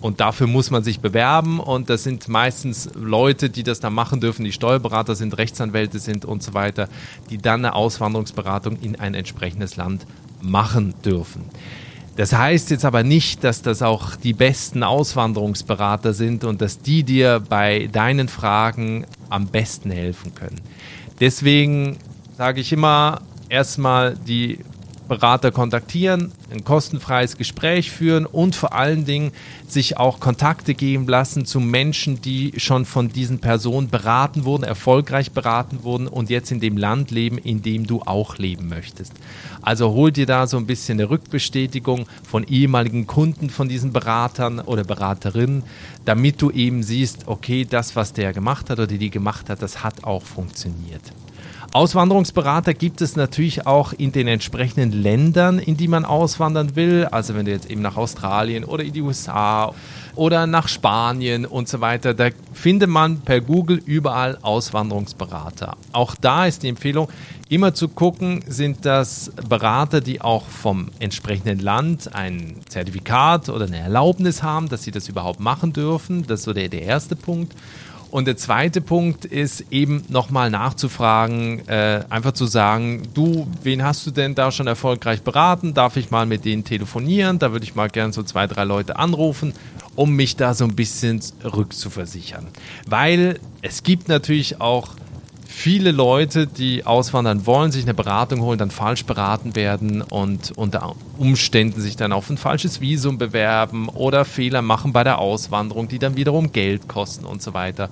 Und 0.00 0.20
dafür 0.20 0.46
muss 0.46 0.70
man 0.70 0.84
sich 0.84 1.00
bewerben 1.00 1.60
und 1.60 1.88
das 1.88 2.02
sind 2.02 2.28
meistens 2.28 2.90
Leute, 2.94 3.48
die 3.48 3.62
das 3.62 3.80
dann 3.80 3.94
machen 3.94 4.20
dürfen, 4.20 4.44
die 4.44 4.52
Steuerberater 4.52 5.14
sind, 5.14 5.38
Rechtsanwälte 5.38 5.98
sind 5.98 6.26
und 6.26 6.42
so 6.42 6.52
weiter, 6.52 6.90
die 7.30 7.38
dann 7.38 7.64
eine 7.64 7.74
Auswanderungsberatung 7.74 8.78
in 8.82 8.96
ein 8.96 9.14
entsprechendes 9.14 9.76
Land 9.76 10.06
machen 10.42 10.94
dürfen. 11.06 11.44
Das 12.16 12.32
heißt 12.32 12.70
jetzt 12.70 12.84
aber 12.84 13.02
nicht, 13.02 13.42
dass 13.42 13.62
das 13.62 13.82
auch 13.82 14.14
die 14.14 14.34
besten 14.34 14.82
Auswanderungsberater 14.82 16.12
sind 16.12 16.44
und 16.44 16.60
dass 16.60 16.78
die 16.78 17.02
dir 17.02 17.42
bei 17.48 17.88
deinen 17.90 18.28
Fragen 18.28 19.04
am 19.30 19.48
besten 19.48 19.90
helfen 19.90 20.34
können. 20.34 20.60
Deswegen 21.18 21.96
sage 22.36 22.60
ich 22.60 22.72
immer, 22.72 23.20
erstmal 23.48 24.14
die 24.14 24.58
Berater 25.08 25.50
kontaktieren, 25.50 26.32
ein 26.50 26.64
kostenfreies 26.64 27.36
Gespräch 27.36 27.90
führen 27.90 28.24
und 28.24 28.54
vor 28.54 28.72
allen 28.72 29.04
Dingen 29.04 29.32
sich 29.66 29.98
auch 29.98 30.18
Kontakte 30.18 30.74
geben 30.74 31.06
lassen 31.06 31.44
zu 31.44 31.60
Menschen, 31.60 32.22
die 32.22 32.54
schon 32.56 32.84
von 32.84 33.10
diesen 33.10 33.38
Personen 33.38 33.88
beraten 33.88 34.44
wurden, 34.44 34.62
erfolgreich 34.62 35.32
beraten 35.32 35.82
wurden 35.82 36.08
und 36.08 36.30
jetzt 36.30 36.50
in 36.50 36.60
dem 36.60 36.76
Land 36.76 37.10
leben, 37.10 37.38
in 37.38 37.62
dem 37.62 37.86
du 37.86 38.00
auch 38.02 38.38
leben 38.38 38.68
möchtest. 38.68 39.12
Also 39.60 39.92
hol 39.92 40.10
dir 40.10 40.26
da 40.26 40.46
so 40.46 40.56
ein 40.56 40.66
bisschen 40.66 40.98
eine 40.98 41.10
Rückbestätigung 41.10 42.06
von 42.26 42.44
ehemaligen 42.44 43.06
Kunden 43.06 43.50
von 43.50 43.68
diesen 43.68 43.92
Beratern 43.92 44.60
oder 44.60 44.84
Beraterinnen, 44.84 45.62
damit 46.04 46.40
du 46.40 46.50
eben 46.50 46.82
siehst, 46.82 47.26
okay, 47.26 47.66
das, 47.68 47.96
was 47.96 48.12
der 48.12 48.32
gemacht 48.32 48.70
hat 48.70 48.78
oder 48.78 48.86
die 48.86 49.10
gemacht 49.10 49.50
hat, 49.50 49.62
das 49.62 49.82
hat 49.82 50.04
auch 50.04 50.22
funktioniert. 50.22 51.02
Auswanderungsberater 51.74 52.72
gibt 52.72 53.00
es 53.00 53.16
natürlich 53.16 53.66
auch 53.66 53.92
in 53.92 54.12
den 54.12 54.28
entsprechenden 54.28 54.92
Ländern, 54.92 55.58
in 55.58 55.76
die 55.76 55.88
man 55.88 56.04
auswandern 56.04 56.76
will. 56.76 57.08
Also 57.10 57.34
wenn 57.34 57.46
du 57.46 57.50
jetzt 57.50 57.68
eben 57.68 57.82
nach 57.82 57.96
Australien 57.96 58.62
oder 58.62 58.84
in 58.84 58.92
die 58.92 59.00
USA 59.00 59.74
oder 60.14 60.46
nach 60.46 60.68
Spanien 60.68 61.44
und 61.44 61.68
so 61.68 61.80
weiter, 61.80 62.14
da 62.14 62.28
findet 62.52 62.88
man 62.88 63.22
per 63.22 63.40
Google 63.40 63.82
überall 63.84 64.38
Auswanderungsberater. 64.40 65.76
Auch 65.90 66.14
da 66.14 66.46
ist 66.46 66.62
die 66.62 66.68
Empfehlung, 66.68 67.08
immer 67.48 67.74
zu 67.74 67.88
gucken, 67.88 68.44
sind 68.46 68.86
das 68.86 69.32
Berater, 69.48 70.00
die 70.00 70.20
auch 70.20 70.46
vom 70.46 70.90
entsprechenden 71.00 71.58
Land 71.58 72.14
ein 72.14 72.54
Zertifikat 72.68 73.48
oder 73.48 73.66
eine 73.66 73.78
Erlaubnis 73.78 74.44
haben, 74.44 74.68
dass 74.68 74.84
sie 74.84 74.92
das 74.92 75.08
überhaupt 75.08 75.40
machen 75.40 75.72
dürfen. 75.72 76.24
Das 76.24 76.40
ist 76.40 76.44
so 76.44 76.52
der, 76.52 76.68
der 76.68 76.82
erste 76.82 77.16
Punkt. 77.16 77.52
Und 78.14 78.26
der 78.26 78.36
zweite 78.36 78.80
Punkt 78.80 79.24
ist 79.24 79.72
eben 79.72 80.04
nochmal 80.08 80.48
nachzufragen, 80.48 81.66
äh, 81.66 82.04
einfach 82.10 82.30
zu 82.30 82.46
sagen, 82.46 83.02
du, 83.12 83.48
wen 83.64 83.82
hast 83.82 84.06
du 84.06 84.12
denn 84.12 84.36
da 84.36 84.52
schon 84.52 84.68
erfolgreich 84.68 85.22
beraten? 85.22 85.74
Darf 85.74 85.96
ich 85.96 86.12
mal 86.12 86.24
mit 86.24 86.44
denen 86.44 86.62
telefonieren? 86.62 87.40
Da 87.40 87.50
würde 87.50 87.64
ich 87.64 87.74
mal 87.74 87.88
gerne 87.88 88.12
so 88.12 88.22
zwei, 88.22 88.46
drei 88.46 88.62
Leute 88.62 89.00
anrufen, 89.00 89.52
um 89.96 90.14
mich 90.14 90.36
da 90.36 90.54
so 90.54 90.64
ein 90.64 90.76
bisschen 90.76 91.20
rückzuversichern. 91.42 92.46
Weil 92.86 93.40
es 93.62 93.82
gibt 93.82 94.06
natürlich 94.06 94.60
auch 94.60 94.90
viele 95.54 95.92
Leute, 95.92 96.46
die 96.46 96.84
auswandern 96.84 97.46
wollen, 97.46 97.70
sich 97.70 97.84
eine 97.84 97.94
Beratung 97.94 98.42
holen, 98.42 98.58
dann 98.58 98.70
falsch 98.70 99.04
beraten 99.04 99.54
werden 99.54 100.02
und 100.02 100.52
unter 100.56 100.94
Umständen 101.16 101.80
sich 101.80 101.96
dann 101.96 102.12
auf 102.12 102.28
ein 102.28 102.36
falsches 102.36 102.80
Visum 102.80 103.16
bewerben 103.18 103.88
oder 103.88 104.24
Fehler 104.24 104.62
machen 104.62 104.92
bei 104.92 105.04
der 105.04 105.18
Auswanderung, 105.18 105.88
die 105.88 105.98
dann 105.98 106.16
wiederum 106.16 106.52
Geld 106.52 106.88
kosten 106.88 107.24
und 107.24 107.40
so 107.40 107.54
weiter. 107.54 107.88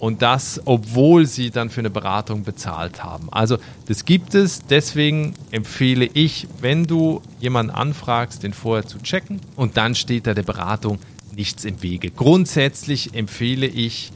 Und 0.00 0.22
das, 0.22 0.60
obwohl 0.64 1.26
sie 1.26 1.50
dann 1.50 1.70
für 1.70 1.80
eine 1.80 1.90
Beratung 1.90 2.42
bezahlt 2.42 3.04
haben. 3.04 3.28
Also 3.30 3.58
das 3.86 4.04
gibt 4.04 4.34
es. 4.34 4.64
Deswegen 4.66 5.34
empfehle 5.52 6.06
ich, 6.06 6.48
wenn 6.60 6.86
du 6.86 7.22
jemanden 7.38 7.70
anfragst, 7.70 8.42
den 8.42 8.52
vorher 8.52 8.86
zu 8.86 8.98
checken 8.98 9.40
und 9.54 9.76
dann 9.76 9.94
steht 9.94 10.26
da 10.26 10.34
der 10.34 10.42
Beratung 10.42 10.98
nichts 11.36 11.64
im 11.64 11.82
Wege. 11.82 12.10
Grundsätzlich 12.10 13.14
empfehle 13.14 13.66
ich, 13.66 14.12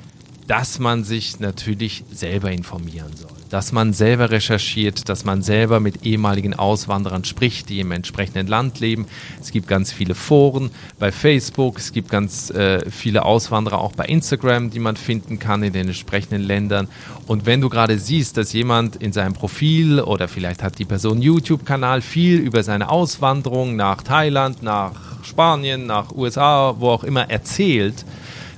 dass 0.47 0.79
man 0.79 1.05
sich 1.05 1.41
natürlich 1.41 2.05
selber 2.13 2.53
informieren 2.53 3.11
soll, 3.17 3.31
dass 3.51 3.73
man 3.73 3.93
selber 3.93 4.31
recherchiert, 4.31 5.09
dass 5.09 5.25
man 5.25 5.43
selber 5.43 5.81
mit 5.81 6.07
ehemaligen 6.07 6.55
Auswanderern 6.55 7.25
spricht, 7.25 7.69
die 7.69 7.81
im 7.81 7.91
entsprechenden 7.91 8.47
Land 8.47 8.79
leben. 8.81 9.07
Es 9.41 9.51
gibt 9.51 9.67
ganz 9.67 9.93
viele 9.93 10.15
Foren 10.15 10.71
bei 10.99 11.11
Facebook, 11.11 11.79
es 11.79 11.93
gibt 11.93 12.11
ganz 12.11 12.51
äh, 12.51 12.89
viele 12.91 13.25
Auswanderer 13.25 13.79
auch 13.79 13.93
bei 13.93 14.05
Instagram, 14.05 14.71
die 14.71 14.79
man 14.79 14.97
finden 14.97 15.39
kann 15.39 15.63
in 15.63 15.73
den 15.73 15.89
entsprechenden 15.89 16.43
Ländern. 16.43 16.89
Und 17.27 17.47
wenn 17.47 17.61
du 17.61 17.69
gerade 17.69 17.99
siehst, 17.99 18.37
dass 18.37 18.53
jemand 18.53 18.97
in 18.97 19.13
seinem 19.13 19.33
Profil 19.33 20.01
oder 20.01 20.29
vielleicht 20.29 20.63
hat 20.63 20.79
die 20.79 20.85
Person 20.85 21.23
YouTube-Kanal 21.23 22.03
viel 22.03 22.39
über 22.39 22.63
seine 22.63 22.89
Auswanderung 22.89 23.75
nach 23.75 24.03
Thailand, 24.03 24.63
nach 24.63 24.93
Spanien, 25.25 25.87
nach 25.87 26.13
USA, 26.15 26.77
wo 26.79 26.91
auch 26.91 27.03
immer 27.03 27.29
erzählt, 27.31 28.05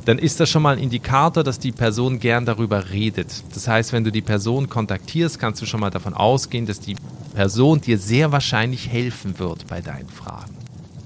dann 0.09 0.19
ist 0.19 0.41
das 0.41 0.49
schon 0.49 0.63
mal 0.63 0.75
ein 0.75 0.83
Indikator, 0.83 1.45
dass 1.45 1.59
die 1.59 1.71
Person 1.71 2.19
gern 2.19 2.47
darüber 2.47 2.89
redet. 2.89 3.45
Das 3.53 3.69
heißt, 3.69 3.93
wenn 3.93 4.05
du 4.05 4.11
die 4.11 4.23
Person 4.23 4.71
kontaktierst, 4.71 5.39
kannst 5.39 5.61
du 5.61 5.67
schon 5.67 5.81
mal 5.81 5.91
davon 5.91 6.15
ausgehen, 6.15 6.65
dass 6.65 6.81
die 6.81 6.97
Person 7.35 7.83
dir 7.83 7.99
sehr 7.99 8.33
wahrscheinlich 8.33 8.89
helfen 8.89 9.39
wird 9.39 9.67
bei 9.67 9.83
deinen 9.83 10.09
Fragen. 10.09 10.57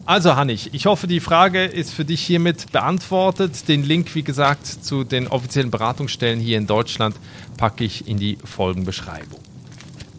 Also 0.07 0.37
Hannig, 0.37 0.73
ich 0.73 0.87
hoffe, 0.87 1.09
die 1.09 1.19
Frage 1.19 1.65
ist 1.65 1.93
für 1.93 2.05
dich 2.05 2.21
hiermit 2.23 2.71
beantwortet. 2.71 3.67
Den 3.67 3.83
Link, 3.83 4.15
wie 4.15 4.23
gesagt, 4.23 4.67
zu 4.69 5.03
den 5.03 5.27
offiziellen 5.27 5.73
Beratungsstellen 5.73 6.39
hier 6.39 6.59
in 6.59 6.69
Deutschland 6.69 7.17
packe 7.57 7.83
ich 7.83 8.07
in 8.07 8.19
die 8.19 8.39
Folgenbeschreibung. 8.45 9.41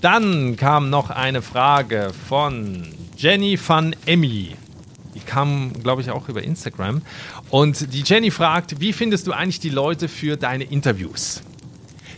Dann 0.02 0.58
kam 0.58 0.90
noch 0.90 1.10
eine 1.10 1.42
Frage 1.42 2.12
von 2.28 2.90
Jenny 3.16 3.58
van 3.66 3.96
Emmy. 4.06 4.58
Die 5.16 5.20
kam, 5.20 5.72
glaube 5.84 6.02
ich, 6.02 6.12
auch 6.12 6.28
über 6.28 6.44
Instagram. 6.44 7.02
Und 7.54 7.94
die 7.94 8.02
Jenny 8.04 8.32
fragt, 8.32 8.80
wie 8.80 8.94
findest 8.94 9.28
du 9.28 9.32
eigentlich 9.32 9.60
die 9.60 9.70
Leute 9.70 10.08
für 10.08 10.38
deine 10.38 10.64
Interviews? 10.64 11.44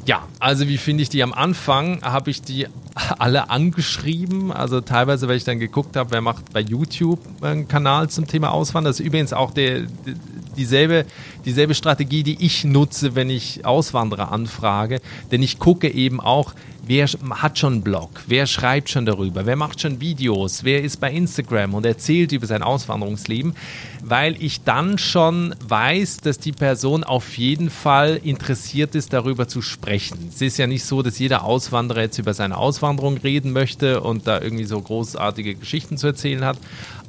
Ja, 0.05 0.29
also 0.39 0.69
wie 0.69 0.77
finde 0.77 1.03
ich 1.03 1.09
die 1.09 1.21
am 1.21 1.33
Anfang? 1.33 2.01
Habe 2.03 2.31
ich 2.31 2.41
die 2.41 2.67
alle 3.19 3.49
angeschrieben. 3.49 4.53
Also 4.53 4.79
teilweise, 4.79 5.27
weil 5.27 5.35
ich 5.35 5.43
dann 5.43 5.59
geguckt 5.59 5.97
habe, 5.97 6.11
wer 6.11 6.21
macht 6.21 6.53
bei 6.53 6.61
YouTube 6.61 7.19
einen 7.41 7.67
Kanal 7.67 8.09
zum 8.09 8.27
Thema 8.27 8.51
Auswandern. 8.51 8.91
Das 8.91 9.01
ist 9.01 9.05
übrigens 9.05 9.33
auch 9.33 9.51
der, 9.51 9.87
dieselbe, 10.57 11.05
dieselbe 11.45 11.75
Strategie, 11.75 12.23
die 12.23 12.43
ich 12.43 12.63
nutze, 12.63 13.15
wenn 13.15 13.29
ich 13.29 13.65
Auswanderer 13.65 14.31
anfrage. 14.31 15.01
Denn 15.31 15.43
ich 15.43 15.59
gucke 15.59 15.89
eben 15.89 16.19
auch, 16.19 16.53
wer 16.87 17.07
hat 17.31 17.57
schon 17.57 17.73
einen 17.73 17.81
Blog, 17.81 18.09
wer 18.27 18.45
schreibt 18.45 18.89
schon 18.89 19.05
darüber, 19.05 19.45
wer 19.45 19.55
macht 19.55 19.81
schon 19.81 20.01
Videos, 20.01 20.63
wer 20.63 20.83
ist 20.83 20.99
bei 20.99 21.11
Instagram 21.11 21.73
und 21.73 21.85
erzählt 21.85 22.31
über 22.31 22.45
sein 22.45 22.63
Auswanderungsleben, 22.63 23.55
weil 24.03 24.41
ich 24.41 24.63
dann 24.63 24.97
schon 24.97 25.55
weiß, 25.67 26.17
dass 26.17 26.37
die 26.37 26.51
Person 26.51 27.03
auf 27.03 27.37
jeden 27.37 27.69
Fall 27.69 28.19
interessiert 28.23 28.95
ist, 28.95 29.13
darüber 29.13 29.47
zu 29.47 29.61
sprechen. 29.61 30.29
Es 30.33 30.41
ist 30.41 30.57
ja 30.57 30.67
nicht 30.67 30.85
so, 30.85 31.01
dass 31.01 31.17
jeder 31.17 31.43
Auswanderer 31.43 32.01
jetzt 32.01 32.19
über 32.19 32.33
seine 32.33 32.57
Auswanderung 32.57 33.17
reden 33.17 33.51
möchte 33.51 34.01
und 34.01 34.27
da 34.27 34.39
irgendwie 34.39 34.65
so 34.65 34.79
großartige 34.79 35.55
Geschichten 35.55 35.97
zu 35.97 36.07
erzählen 36.07 36.45
hat. 36.45 36.57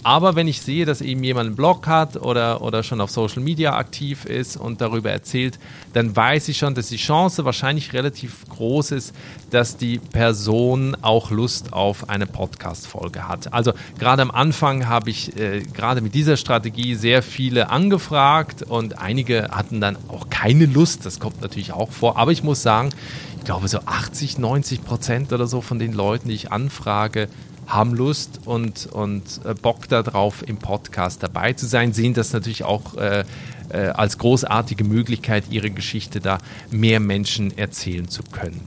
Aber 0.02 0.36
wenn 0.36 0.46
ich 0.46 0.60
sehe, 0.60 0.84
dass 0.84 1.00
eben 1.00 1.24
jemand 1.24 1.48
einen 1.48 1.56
Blog 1.56 1.86
hat 1.86 2.16
oder, 2.16 2.62
oder 2.62 2.82
schon 2.82 3.00
auf 3.00 3.10
Social 3.10 3.42
Media 3.42 3.76
aktiv 3.76 4.24
ist 4.24 4.56
und 4.56 4.80
darüber 4.80 5.10
erzählt, 5.10 5.58
dann 5.94 6.14
weiß 6.14 6.48
ich 6.48 6.58
schon, 6.58 6.74
dass 6.74 6.88
die 6.88 6.96
Chance 6.96 7.44
wahrscheinlich 7.44 7.92
relativ 7.92 8.48
groß 8.48 8.92
ist, 8.92 9.14
dass 9.50 9.76
die 9.76 9.98
Person 9.98 10.96
auch 11.02 11.30
Lust 11.30 11.72
auf 11.72 12.08
eine 12.08 12.26
Podcast-Folge 12.26 13.26
hat. 13.26 13.52
Also 13.52 13.72
gerade 13.98 14.22
am 14.22 14.30
Anfang 14.30 14.86
habe 14.86 15.10
ich 15.10 15.36
äh, 15.36 15.62
gerade 15.62 16.00
mit 16.00 16.14
dieser 16.14 16.36
Strategie 16.36 16.94
sehr 16.94 17.22
viele 17.22 17.70
angefragt 17.70 18.62
und 18.62 18.98
einige 18.98 19.48
hatten 19.50 19.80
dann 19.80 19.96
auch 20.08 20.30
keine 20.30 20.66
Lust. 20.66 21.06
Das 21.06 21.18
kommt 21.18 21.40
natürlich 21.40 21.72
auch 21.72 21.90
vor. 21.90 22.16
Aber 22.16 22.32
ich 22.32 22.42
muss 22.42 22.62
sagen, 22.62 22.90
ich 23.38 23.44
glaube 23.44 23.68
so 23.68 23.78
80, 23.78 24.38
90 24.38 24.84
Prozent 24.84 25.32
oder 25.32 25.46
so 25.46 25.60
von 25.60 25.78
den 25.78 25.92
Leuten, 25.92 26.28
die 26.28 26.34
ich 26.34 26.52
anfrage, 26.52 27.28
haben 27.66 27.94
Lust 27.94 28.40
und, 28.44 28.86
und 28.86 29.40
äh, 29.44 29.54
Bock 29.54 29.88
darauf, 29.88 30.46
im 30.46 30.56
Podcast 30.56 31.22
dabei 31.22 31.52
zu 31.52 31.66
sein, 31.66 31.92
sehen 31.92 32.14
das 32.14 32.32
natürlich 32.32 32.64
auch 32.64 32.96
äh, 32.96 33.24
äh, 33.70 33.78
als 33.88 34.18
großartige 34.18 34.84
Möglichkeit, 34.84 35.44
ihre 35.50 35.70
Geschichte 35.70 36.20
da 36.20 36.38
mehr 36.70 37.00
Menschen 37.00 37.56
erzählen 37.56 38.08
zu 38.08 38.22
können. 38.22 38.60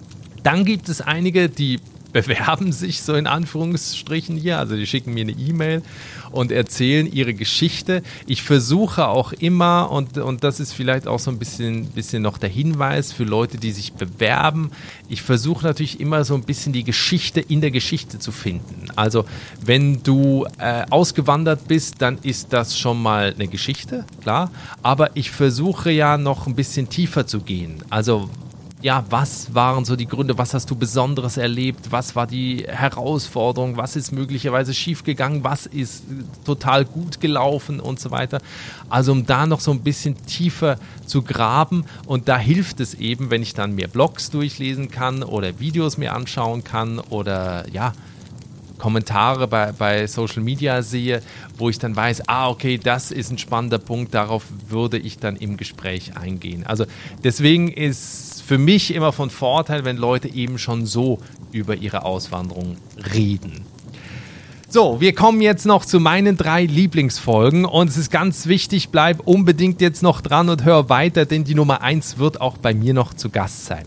Dann 0.44 0.66
gibt 0.66 0.90
es 0.90 1.02
einige, 1.02 1.50
die 1.50 1.80
bewerben 2.12 2.72
sich 2.72 3.02
so 3.02 3.14
in 3.14 3.28
Anführungsstrichen 3.28 4.38
hier, 4.38 4.58
also 4.60 4.76
die 4.76 4.88
schicken 4.88 5.14
mir 5.14 5.22
eine 5.22 5.32
E-Mail 5.32 5.82
und 6.32 6.52
erzählen 6.52 7.12
ihre 7.12 7.34
Geschichte. 7.34 8.04
Ich 8.28 8.44
versuche 8.44 9.08
auch 9.08 9.34
immer, 9.34 9.92
und, 9.92 10.18
und 10.18 10.44
das 10.44 10.60
ist 10.60 10.74
vielleicht 10.74 11.08
auch 11.08 11.20
so 11.20 11.32
ein 11.32 11.40
bisschen, 11.40 11.88
bisschen 11.88 12.24
noch 12.24 12.38
der 12.38 12.50
Hinweis 12.50 13.12
für 13.12 13.24
Leute, 13.24 13.58
die 13.58 13.72
sich 13.72 13.94
bewerben, 13.94 14.72
ich 15.08 15.22
versuche 15.22 15.66
natürlich 15.66 16.00
immer 16.00 16.24
so 16.24 16.36
ein 16.36 16.44
bisschen 16.44 16.74
die 16.74 16.84
Geschichte 16.84 17.40
in 17.40 17.62
der 17.62 17.72
Geschichte 17.72 18.20
zu 18.20 18.32
finden. 18.32 18.86
Also 18.96 19.26
wenn 19.64 20.04
du 20.04 20.46
äh, 20.58 20.84
ausgewandert 20.90 21.68
bist, 21.68 22.02
dann 22.02 22.20
ist 22.22 22.54
das 22.54 22.78
schon 22.78 23.02
mal 23.02 23.34
eine 23.34 23.48
Geschichte, 23.48 24.06
klar, 24.22 24.52
aber 24.84 25.16
ich 25.16 25.32
versuche 25.32 25.92
ja 25.92 26.18
noch 26.18 26.48
ein 26.48 26.56
bisschen 26.56 26.90
tiefer 26.90 27.26
zu 27.26 27.42
gehen. 27.42 27.84
Also 27.90 28.30
ja, 28.82 29.04
was 29.10 29.54
waren 29.54 29.84
so 29.84 29.98
die 29.98 30.08
Gründe, 30.08 30.38
was 30.38 30.54
hast 30.54 30.70
du 30.72 30.76
Besonderes 30.76 31.36
erlebt, 31.36 31.92
was 31.92 32.16
war 32.16 32.28
die 32.28 32.66
Herausforderung, 32.66 33.76
was 33.76 33.98
ist 33.98 34.12
möglicherweise 34.14 34.74
schiefgegangen, 34.74 35.44
was 35.44 35.66
ist 35.66 36.04
total 36.46 36.86
gut 36.86 37.20
gelaufen 37.20 37.82
und 37.82 38.00
so 38.00 38.12
weiter. 38.12 38.40
Also 38.90 39.12
um 39.12 39.26
da 39.26 39.46
noch 39.46 39.60
so 39.60 39.72
ein 39.72 39.82
bisschen 39.82 40.16
tiefer 40.26 40.80
zu 41.06 41.24
graben. 41.24 41.84
Und 42.06 42.30
da 42.30 42.38
hilft 42.38 42.80
es 42.80 42.94
eben, 42.94 43.32
wenn 43.32 43.42
ich 43.42 43.54
dann 43.54 43.76
mehr 43.76 43.90
Blogs 43.90 44.30
durchlesen 44.30 44.90
kann 44.90 45.24
oder 45.24 45.60
Videos 45.60 45.98
mir 45.98 46.14
anschauen 46.14 46.64
kann 46.64 47.00
oder 47.00 47.66
ja, 47.70 47.94
Kommentare 48.80 49.48
bei, 49.48 49.72
bei 49.74 50.08
Social 50.08 50.42
Media 50.42 50.82
sehe, 50.82 51.22
wo 51.58 51.70
ich 51.70 51.78
dann 51.78 51.96
weiß, 51.96 52.28
ah, 52.28 52.50
okay, 52.50 52.80
das 52.80 53.12
ist 53.12 53.30
ein 53.30 53.38
spannender 53.38 53.78
Punkt, 53.78 54.16
darauf 54.16 54.46
würde 54.70 54.98
ich 54.98 55.20
dann 55.20 55.36
im 55.36 55.58
Gespräch 55.58 56.18
eingehen. 56.18 56.66
Also 56.66 56.86
deswegen 57.24 57.68
ist 57.68 58.29
für 58.50 58.58
mich 58.58 58.96
immer 58.96 59.12
von 59.12 59.30
Vorteil, 59.30 59.86
wenn 59.86 59.96
Leute 59.96 60.28
eben 60.28 60.58
schon 60.58 60.88
so 60.88 61.20
über 61.52 61.76
ihre 61.76 62.04
Auswanderung 62.04 62.78
reden. 63.14 63.62
So, 64.68 65.00
wir 65.00 65.14
kommen 65.14 65.40
jetzt 65.40 65.68
noch 65.68 65.86
zu 65.86 66.00
meinen 66.00 66.36
drei 66.36 66.64
Lieblingsfolgen 66.64 67.66
und 67.66 67.90
es 67.90 67.98
ist 67.98 68.10
ganz 68.10 68.48
wichtig, 68.48 68.90
bleib 68.90 69.20
unbedingt 69.28 69.82
jetzt 69.82 70.02
noch 70.02 70.22
dran 70.22 70.50
und 70.50 70.66
hör 70.66 70.90
weiter, 70.90 71.28
denn 71.28 71.44
die 71.44 71.54
Nummer 71.54 71.84
1 71.84 72.18
wird 72.18 72.42
auch 72.42 72.58
bei 72.58 72.74
mir 72.74 72.96
noch 72.96 73.14
zu 73.14 73.30
Gast 73.30 73.68
sein. 73.68 73.86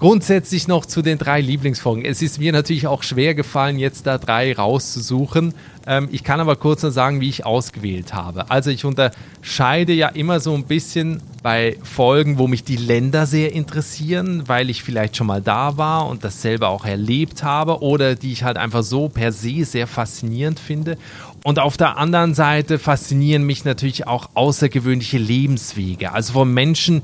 Grundsätzlich 0.00 0.66
noch 0.66 0.84
zu 0.84 1.00
den 1.00 1.18
drei 1.18 1.40
Lieblingsfolgen. 1.40 2.04
Es 2.04 2.22
ist 2.22 2.40
mir 2.40 2.50
natürlich 2.50 2.88
auch 2.88 3.04
schwer 3.04 3.36
gefallen, 3.36 3.78
jetzt 3.78 4.08
da 4.08 4.18
drei 4.18 4.52
rauszusuchen. 4.52 5.54
Ähm, 5.86 6.08
ich 6.10 6.24
kann 6.24 6.40
aber 6.40 6.56
kurz 6.56 6.82
noch 6.82 6.90
sagen, 6.90 7.20
wie 7.20 7.28
ich 7.28 7.46
ausgewählt 7.46 8.12
habe. 8.12 8.50
Also 8.50 8.70
ich 8.70 8.84
unterscheide 8.84 9.92
ja 9.92 10.08
immer 10.08 10.40
so 10.40 10.54
ein 10.54 10.64
bisschen 10.64 11.22
bei 11.42 11.78
Folgen, 11.82 12.38
wo 12.38 12.48
mich 12.48 12.64
die 12.64 12.76
Länder 12.76 13.26
sehr 13.26 13.52
interessieren, 13.52 14.44
weil 14.46 14.68
ich 14.68 14.82
vielleicht 14.82 15.16
schon 15.16 15.28
mal 15.28 15.40
da 15.40 15.76
war 15.76 16.08
und 16.08 16.24
das 16.24 16.42
selber 16.42 16.68
auch 16.68 16.84
erlebt 16.84 17.42
habe 17.42 17.82
oder 17.82 18.16
die 18.16 18.32
ich 18.32 18.42
halt 18.42 18.56
einfach 18.56 18.82
so 18.82 19.08
per 19.08 19.32
se 19.32 19.64
sehr 19.64 19.86
faszinierend 19.86 20.58
finde. 20.58 20.98
Und 21.44 21.60
auf 21.60 21.76
der 21.76 21.96
anderen 21.96 22.34
Seite 22.34 22.80
faszinieren 22.80 23.44
mich 23.44 23.64
natürlich 23.64 24.08
auch 24.08 24.30
außergewöhnliche 24.34 25.18
Lebenswege. 25.18 26.12
Also 26.12 26.32
von 26.32 26.52
Menschen, 26.52 27.02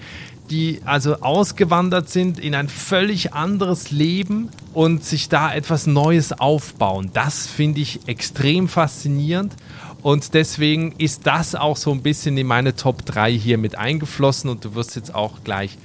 die 0.50 0.80
also 0.84 1.16
ausgewandert 1.20 2.08
sind 2.08 2.38
in 2.38 2.54
ein 2.54 2.68
völlig 2.68 3.32
anderes 3.32 3.90
Leben 3.90 4.48
und 4.72 5.04
sich 5.04 5.28
da 5.28 5.52
etwas 5.52 5.86
Neues 5.86 6.32
aufbauen. 6.32 7.10
Das 7.12 7.46
finde 7.46 7.80
ich 7.80 8.00
extrem 8.06 8.68
faszinierend 8.68 9.54
und 10.02 10.34
deswegen 10.34 10.92
ist 10.98 11.26
das 11.26 11.54
auch 11.54 11.76
so 11.76 11.92
ein 11.92 12.02
bisschen 12.02 12.36
in 12.36 12.46
meine 12.46 12.74
Top 12.74 13.06
3 13.06 13.32
hier 13.32 13.56
mit 13.56 13.78
eingeflossen 13.78 14.50
und 14.50 14.64
du 14.64 14.74
wirst 14.74 14.96
jetzt 14.96 15.14
auch 15.14 15.44
gleich 15.44 15.78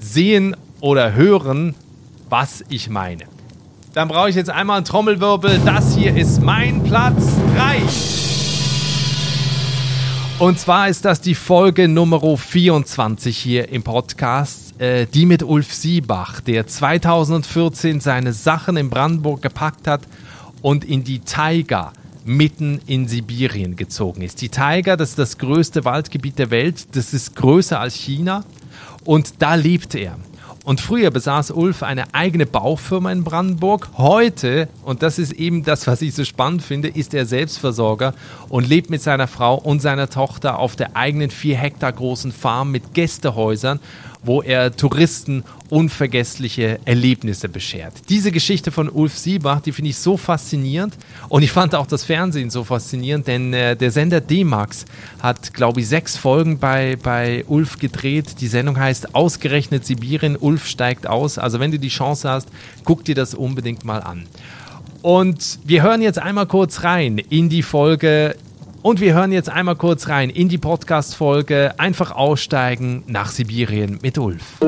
sehen 0.00 0.56
oder 0.80 1.14
hören, 1.14 1.74
was 2.28 2.64
ich 2.68 2.90
meine. 2.90 3.24
Dann 3.92 4.08
brauche 4.08 4.28
ich 4.28 4.36
jetzt 4.36 4.50
einmal 4.50 4.78
einen 4.78 4.86
Trommelwirbel. 4.86 5.60
Das 5.64 5.94
hier 5.94 6.16
ist 6.16 6.42
mein 6.42 6.82
Platz 6.84 7.24
3. 7.56 8.19
Und 10.40 10.58
zwar 10.58 10.88
ist 10.88 11.04
das 11.04 11.20
die 11.20 11.34
Folge 11.34 11.86
Nummer 11.86 12.34
24 12.34 13.36
hier 13.36 13.68
im 13.68 13.82
Podcast, 13.82 14.80
äh, 14.80 15.04
die 15.04 15.26
mit 15.26 15.42
Ulf 15.42 15.74
Siebach, 15.74 16.40
der 16.40 16.66
2014 16.66 18.00
seine 18.00 18.32
Sachen 18.32 18.78
in 18.78 18.88
Brandenburg 18.88 19.42
gepackt 19.42 19.86
hat 19.86 20.00
und 20.62 20.86
in 20.86 21.04
die 21.04 21.18
Taiga 21.18 21.92
mitten 22.24 22.80
in 22.86 23.06
Sibirien 23.06 23.76
gezogen 23.76 24.22
ist. 24.22 24.40
Die 24.40 24.48
Taiga, 24.48 24.96
das 24.96 25.10
ist 25.10 25.18
das 25.18 25.36
größte 25.36 25.84
Waldgebiet 25.84 26.38
der 26.38 26.50
Welt, 26.50 26.96
das 26.96 27.12
ist 27.12 27.36
größer 27.36 27.78
als 27.78 27.94
China 27.94 28.42
und 29.04 29.42
da 29.42 29.56
lebt 29.56 29.94
er. 29.94 30.16
Und 30.62 30.80
früher 30.82 31.10
besaß 31.10 31.52
Ulf 31.52 31.82
eine 31.82 32.14
eigene 32.14 32.44
Baufirma 32.44 33.10
in 33.12 33.24
Brandenburg. 33.24 33.88
Heute, 33.96 34.68
und 34.84 35.02
das 35.02 35.18
ist 35.18 35.32
eben 35.32 35.64
das, 35.64 35.86
was 35.86 36.02
ich 36.02 36.14
so 36.14 36.24
spannend 36.24 36.62
finde, 36.62 36.88
ist 36.88 37.14
er 37.14 37.24
Selbstversorger 37.24 38.12
und 38.50 38.68
lebt 38.68 38.90
mit 38.90 39.00
seiner 39.00 39.26
Frau 39.26 39.54
und 39.54 39.80
seiner 39.80 40.10
Tochter 40.10 40.58
auf 40.58 40.76
der 40.76 40.96
eigenen 40.96 41.30
vier 41.30 41.56
Hektar 41.56 41.92
großen 41.92 42.30
Farm 42.30 42.72
mit 42.72 42.92
Gästehäusern 42.92 43.80
wo 44.22 44.42
er 44.42 44.74
Touristen 44.76 45.44
unvergessliche 45.68 46.80
Erlebnisse 46.84 47.48
beschert. 47.48 47.94
Diese 48.08 48.32
Geschichte 48.32 48.70
von 48.70 48.88
Ulf 48.88 49.16
Siebach, 49.16 49.60
die 49.60 49.72
finde 49.72 49.90
ich 49.90 49.98
so 49.98 50.16
faszinierend 50.16 50.96
und 51.28 51.42
ich 51.42 51.52
fand 51.52 51.74
auch 51.74 51.86
das 51.86 52.04
Fernsehen 52.04 52.50
so 52.50 52.64
faszinierend, 52.64 53.26
denn 53.26 53.52
äh, 53.52 53.76
der 53.76 53.90
Sender 53.90 54.20
D-Max 54.20 54.84
hat, 55.20 55.54
glaube 55.54 55.80
ich, 55.80 55.88
sechs 55.88 56.16
Folgen 56.16 56.58
bei, 56.58 56.96
bei 57.02 57.44
Ulf 57.46 57.78
gedreht. 57.78 58.40
Die 58.40 58.48
Sendung 58.48 58.78
heißt 58.78 59.14
Ausgerechnet 59.14 59.86
Sibirien, 59.86 60.36
Ulf 60.36 60.66
steigt 60.66 61.06
aus. 61.06 61.38
Also 61.38 61.60
wenn 61.60 61.70
du 61.70 61.78
die 61.78 61.88
Chance 61.88 62.28
hast, 62.28 62.48
guck 62.84 63.04
dir 63.04 63.14
das 63.14 63.34
unbedingt 63.34 63.84
mal 63.84 64.00
an. 64.00 64.26
Und 65.02 65.60
wir 65.64 65.82
hören 65.82 66.02
jetzt 66.02 66.18
einmal 66.18 66.46
kurz 66.46 66.82
rein 66.82 67.18
in 67.18 67.48
die 67.48 67.62
Folge 67.62 68.34
und 68.82 69.00
wir 69.00 69.14
hören 69.14 69.32
jetzt 69.32 69.48
einmal 69.48 69.76
kurz 69.76 70.08
rein 70.08 70.30
in 70.30 70.48
die 70.48 70.58
Podcast-Folge 70.58 71.74
Einfach 71.78 72.12
aussteigen 72.12 73.04
nach 73.06 73.30
Sibirien 73.30 73.98
mit 74.02 74.18
Ulf. 74.18 74.58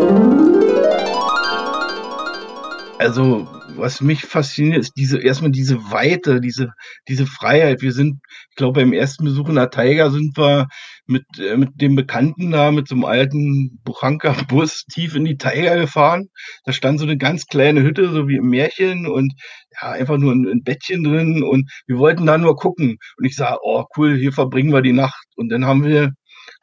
Also, 2.99 3.49
was 3.77 4.01
mich 4.01 4.23
fasziniert, 4.23 4.79
ist 4.79 4.97
diese, 4.97 5.19
erstmal 5.19 5.51
diese 5.51 5.91
Weite, 5.91 6.41
diese, 6.41 6.73
diese 7.09 7.27
Freiheit. 7.27 7.83
Wir 7.83 7.93
sind, 7.93 8.21
ich 8.51 8.57
glaube, 8.57 8.81
beim 8.81 8.93
ersten 8.93 9.25
Besuch 9.25 9.49
in 9.49 9.57
der 9.57 9.71
Tiger 9.71 10.11
sind 10.11 10.37
wir 10.37 10.69
mit, 11.13 11.25
äh, 11.39 11.57
mit 11.57 11.81
dem 11.81 11.95
Bekannten 11.95 12.51
da, 12.51 12.73
mit 12.73 12.89
so 12.89 12.95
einem 12.95 13.05
alten 13.05 13.79
Buchanka-Bus 13.85 14.85
tief 14.93 15.15
in 15.15 15.25
die 15.25 15.37
Tiger 15.37 15.77
gefahren. 15.77 16.29
Da 16.65 16.73
stand 16.73 16.99
so 16.99 17.05
eine 17.07 17.17
ganz 17.17 17.47
kleine 17.47 17.83
Hütte, 17.83 18.11
so 18.11 18.29
wie 18.29 18.37
im 18.37 18.49
Märchen 18.49 19.07
und 19.07 19.35
ja, 19.81 19.91
einfach 19.91 20.19
nur 20.19 20.33
ein, 20.33 20.47
ein 20.49 20.63
Bettchen 20.65 21.05
drin 21.05 21.43
und 21.43 21.71
wir 21.87 21.99
wollten 21.99 22.27
da 22.27 22.39
nur 22.39 22.57
gucken. 22.57 22.97
Und 23.17 23.25
ich 23.25 23.37
sah, 23.37 23.59
oh 23.63 23.85
cool, 23.97 24.17
hier 24.17 24.33
verbringen 24.33 24.73
wir 24.73 24.83
die 24.83 24.93
Nacht. 24.93 25.25
Und 25.37 25.51
dann 25.51 25.67
haben 25.67 25.85
wir, 25.85 26.13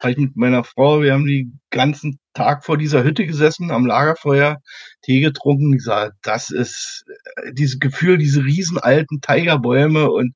habe 0.00 0.12
ich 0.12 0.18
mit 0.18 0.36
meiner 0.36 0.64
Frau, 0.64 1.02
wir 1.02 1.12
haben 1.12 1.26
den 1.26 1.60
ganzen 1.70 2.18
Tag 2.34 2.64
vor 2.64 2.76
dieser 2.78 3.04
Hütte 3.04 3.26
gesessen, 3.26 3.70
am 3.70 3.86
Lagerfeuer, 3.86 4.58
Tee 5.02 5.20
getrunken. 5.20 5.74
Ich 5.74 5.82
sah, 5.84 6.10
das 6.22 6.50
ist 6.50 7.04
äh, 7.36 7.52
dieses 7.52 7.78
Gefühl, 7.78 8.18
diese 8.18 8.44
riesen 8.44 8.78
alten 8.78 9.20
Tigerbäume 9.20 10.10
und 10.10 10.34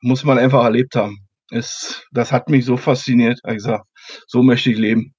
muss 0.00 0.24
man 0.24 0.38
einfach 0.38 0.64
erlebt 0.64 0.96
haben. 0.96 1.23
Es, 1.50 2.06
das 2.12 2.32
hat 2.32 2.48
mich 2.48 2.64
so 2.64 2.76
fasziniert. 2.76 3.38
Ich 3.46 3.54
gesagt, 3.54 3.86
so 4.26 4.42
möchte 4.42 4.70
ich 4.70 4.78
leben. 4.78 5.14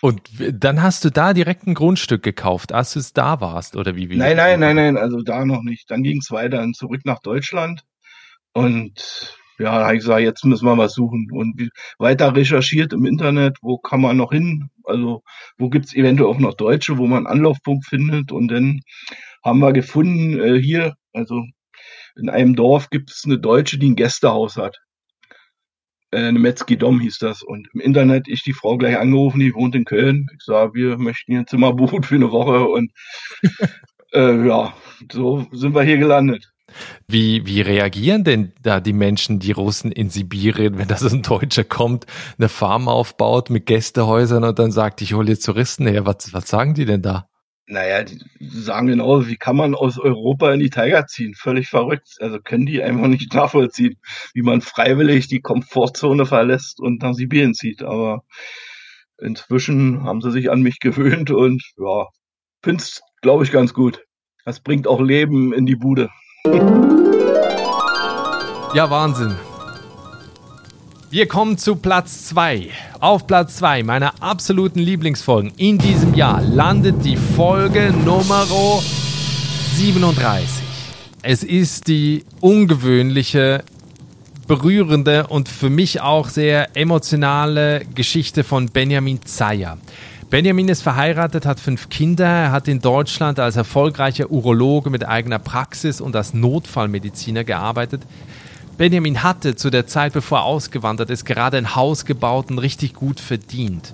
Und 0.00 0.22
dann 0.52 0.82
hast 0.82 1.04
du 1.04 1.10
da 1.10 1.34
direkt 1.34 1.66
ein 1.66 1.74
Grundstück 1.74 2.22
gekauft, 2.22 2.72
als 2.72 2.92
du 2.92 3.00
es 3.00 3.12
da 3.12 3.40
warst, 3.40 3.76
oder 3.76 3.96
wie? 3.96 4.08
wie 4.08 4.16
nein, 4.16 4.36
nein, 4.36 4.60
nein, 4.60 4.76
nein, 4.76 4.96
also 4.96 5.22
da 5.22 5.44
noch 5.44 5.62
nicht. 5.62 5.90
Dann 5.90 6.02
ging 6.02 6.18
es 6.18 6.30
weiter 6.30 6.64
zurück 6.72 7.00
nach 7.04 7.18
Deutschland. 7.20 7.82
Und 8.52 9.36
ja, 9.58 9.76
da 9.76 9.86
habe 9.86 9.96
ich 9.96 10.02
gesagt, 10.02 10.20
jetzt 10.20 10.44
müssen 10.44 10.66
wir 10.66 10.78
was 10.78 10.94
suchen. 10.94 11.28
Und 11.32 11.70
weiter 11.98 12.34
recherchiert 12.34 12.92
im 12.92 13.06
Internet, 13.06 13.58
wo 13.60 13.78
kann 13.78 14.00
man 14.00 14.16
noch 14.16 14.30
hin? 14.30 14.70
Also, 14.84 15.22
wo 15.58 15.68
gibt's 15.68 15.94
eventuell 15.94 16.30
auch 16.30 16.38
noch 16.38 16.54
Deutsche, 16.54 16.96
wo 16.96 17.06
man 17.06 17.26
einen 17.26 17.38
Anlaufpunkt 17.38 17.86
findet? 17.86 18.30
Und 18.30 18.48
dann 18.48 18.80
haben 19.44 19.58
wir 19.58 19.72
gefunden, 19.72 20.38
äh, 20.40 20.60
hier, 20.60 20.94
also 21.12 21.44
in 22.16 22.28
einem 22.30 22.54
Dorf 22.54 22.90
gibt's 22.90 23.24
eine 23.24 23.38
Deutsche, 23.38 23.78
die 23.78 23.90
ein 23.90 23.96
Gästehaus 23.96 24.56
hat. 24.56 24.78
Äh, 26.10 26.18
eine 26.18 26.38
Metzgidom 26.38 27.00
hieß 27.00 27.18
das. 27.18 27.42
Und 27.42 27.68
im 27.72 27.80
Internet 27.80 28.28
ich 28.28 28.42
die 28.42 28.52
Frau 28.52 28.76
gleich 28.76 28.98
angerufen, 28.98 29.40
die 29.40 29.54
wohnt 29.54 29.74
in 29.74 29.84
Köln. 29.84 30.26
Ich 30.36 30.44
sage, 30.44 30.74
wir 30.74 30.98
möchten 30.98 31.32
hier 31.32 31.40
ein 31.40 31.46
Zimmer 31.46 31.72
buchen 31.72 32.02
für 32.02 32.14
eine 32.14 32.30
Woche. 32.30 32.66
Und 32.66 32.92
äh, 34.12 34.46
ja, 34.46 34.72
so 35.12 35.46
sind 35.52 35.74
wir 35.74 35.82
hier 35.82 35.98
gelandet. 35.98 36.50
Wie, 37.06 37.46
wie 37.46 37.62
reagieren 37.62 38.24
denn 38.24 38.52
da 38.62 38.80
die 38.80 38.92
Menschen, 38.92 39.38
die 39.38 39.52
Russen 39.52 39.90
in 39.90 40.10
Sibirien, 40.10 40.76
wenn 40.76 40.88
da 40.88 40.96
so 40.96 41.08
ein 41.08 41.22
Deutscher 41.22 41.64
kommt, 41.64 42.04
eine 42.38 42.50
Farm 42.50 42.88
aufbaut 42.88 43.48
mit 43.48 43.64
Gästehäusern 43.66 44.44
und 44.44 44.58
dann 44.58 44.70
sagt, 44.70 45.00
ich 45.00 45.14
hole 45.14 45.30
jetzt 45.30 45.46
Touristen 45.46 45.86
her? 45.86 46.04
Was, 46.04 46.32
was 46.32 46.48
sagen 46.48 46.74
die 46.74 46.84
denn 46.84 47.00
da? 47.00 47.28
Naja, 47.70 48.02
die 48.02 48.18
sagen 48.40 48.86
genau, 48.86 49.26
wie 49.26 49.36
kann 49.36 49.54
man 49.54 49.74
aus 49.74 49.98
Europa 49.98 50.50
in 50.54 50.60
die 50.60 50.70
Tiger 50.70 51.06
ziehen? 51.06 51.34
Völlig 51.34 51.68
verrückt. 51.68 52.16
Also 52.18 52.38
können 52.40 52.64
die 52.64 52.82
einfach 52.82 53.08
nicht 53.08 53.34
nachvollziehen, 53.34 53.96
wie 54.32 54.40
man 54.40 54.62
freiwillig 54.62 55.28
die 55.28 55.40
Komfortzone 55.40 56.24
verlässt 56.24 56.80
und 56.80 57.02
nach 57.02 57.12
Sibirien 57.12 57.52
zieht. 57.52 57.82
Aber 57.82 58.22
inzwischen 59.18 60.02
haben 60.02 60.22
sie 60.22 60.30
sich 60.30 60.50
an 60.50 60.62
mich 60.62 60.80
gewöhnt 60.80 61.30
und 61.30 61.62
ja, 61.76 62.06
find's, 62.62 63.02
glaube 63.20 63.44
ich, 63.44 63.52
ganz 63.52 63.74
gut. 63.74 64.02
Das 64.46 64.60
bringt 64.60 64.86
auch 64.86 65.02
Leben 65.02 65.52
in 65.52 65.66
die 65.66 65.76
Bude. 65.76 66.08
Ja, 68.74 68.90
Wahnsinn. 68.90 69.34
Wir 71.10 71.26
kommen 71.26 71.56
zu 71.56 71.76
Platz 71.76 72.26
2. 72.26 72.68
Auf 73.00 73.26
Platz 73.26 73.56
2 73.56 73.82
meiner 73.82 74.22
absoluten 74.22 74.78
Lieblingsfolgen 74.78 75.52
in 75.56 75.78
diesem 75.78 76.12
Jahr 76.12 76.42
landet 76.42 77.02
die 77.02 77.16
Folge 77.16 77.94
Nummer 78.04 78.44
37. 79.74 80.62
Es 81.22 81.42
ist 81.42 81.88
die 81.88 82.26
ungewöhnliche, 82.40 83.64
berührende 84.46 85.28
und 85.28 85.48
für 85.48 85.70
mich 85.70 86.02
auch 86.02 86.28
sehr 86.28 86.76
emotionale 86.76 87.86
Geschichte 87.94 88.44
von 88.44 88.66
Benjamin 88.66 89.22
Zeyer. 89.22 89.78
Benjamin 90.28 90.68
ist 90.68 90.82
verheiratet, 90.82 91.46
hat 91.46 91.58
fünf 91.58 91.88
Kinder. 91.88 92.26
Er 92.26 92.52
hat 92.52 92.68
in 92.68 92.82
Deutschland 92.82 93.40
als 93.40 93.56
erfolgreicher 93.56 94.30
Urologe 94.30 94.90
mit 94.90 95.08
eigener 95.08 95.38
Praxis 95.38 96.02
und 96.02 96.14
als 96.14 96.34
Notfallmediziner 96.34 97.44
gearbeitet. 97.44 98.02
Benjamin 98.78 99.24
hatte 99.24 99.56
zu 99.56 99.70
der 99.70 99.88
Zeit, 99.88 100.12
bevor 100.12 100.38
er 100.38 100.44
ausgewandert 100.44 101.10
ist, 101.10 101.24
gerade 101.24 101.58
ein 101.58 101.74
Haus 101.74 102.04
gebaut 102.04 102.50
und 102.50 102.58
richtig 102.60 102.94
gut 102.94 103.18
verdient. 103.18 103.92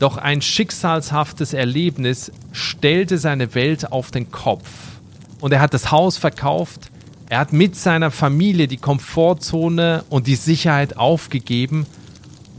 Doch 0.00 0.16
ein 0.16 0.42
schicksalshaftes 0.42 1.54
Erlebnis 1.54 2.32
stellte 2.50 3.16
seine 3.16 3.54
Welt 3.54 3.92
auf 3.92 4.10
den 4.10 4.32
Kopf. 4.32 4.68
Und 5.40 5.52
er 5.52 5.60
hat 5.60 5.72
das 5.72 5.92
Haus 5.92 6.18
verkauft, 6.18 6.90
er 7.28 7.38
hat 7.38 7.52
mit 7.52 7.76
seiner 7.76 8.10
Familie 8.10 8.66
die 8.66 8.76
Komfortzone 8.76 10.04
und 10.10 10.26
die 10.26 10.34
Sicherheit 10.34 10.96
aufgegeben 10.96 11.86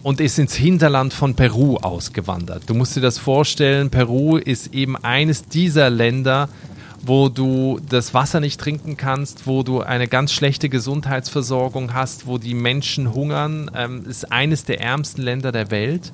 und 0.02 0.22
ist 0.22 0.40
ins 0.40 0.56
Hinterland 0.56 1.14
von 1.14 1.36
Peru 1.36 1.76
ausgewandert. 1.76 2.64
Du 2.68 2.74
musst 2.74 2.96
dir 2.96 3.02
das 3.02 3.18
vorstellen, 3.18 3.90
Peru 3.90 4.38
ist 4.38 4.74
eben 4.74 4.96
eines 4.96 5.46
dieser 5.46 5.90
Länder, 5.90 6.48
wo 7.06 7.30
du 7.30 7.80
das 7.90 8.14
Wasser 8.14 8.40
nicht 8.40 8.60
trinken 8.60 8.98
kannst, 8.98 9.46
wo 9.46 9.64
du 9.64 9.82
eine 9.82 10.08
ganz 10.08 10.32
schlechte 10.32 10.70
Gesundheitsversorgung 10.70 11.94
hast, 11.94 12.28
wo 12.28 12.38
die 12.38 12.54
Menschen 12.54 13.14
hungern. 13.14 13.70
Ähm, 13.76 14.06
ist 14.08 14.32
eines 14.32 14.64
der 14.66 14.82
ärmsten 14.82 15.22
Länder 15.22 15.52
der 15.52 15.70
Welt. 15.70 16.14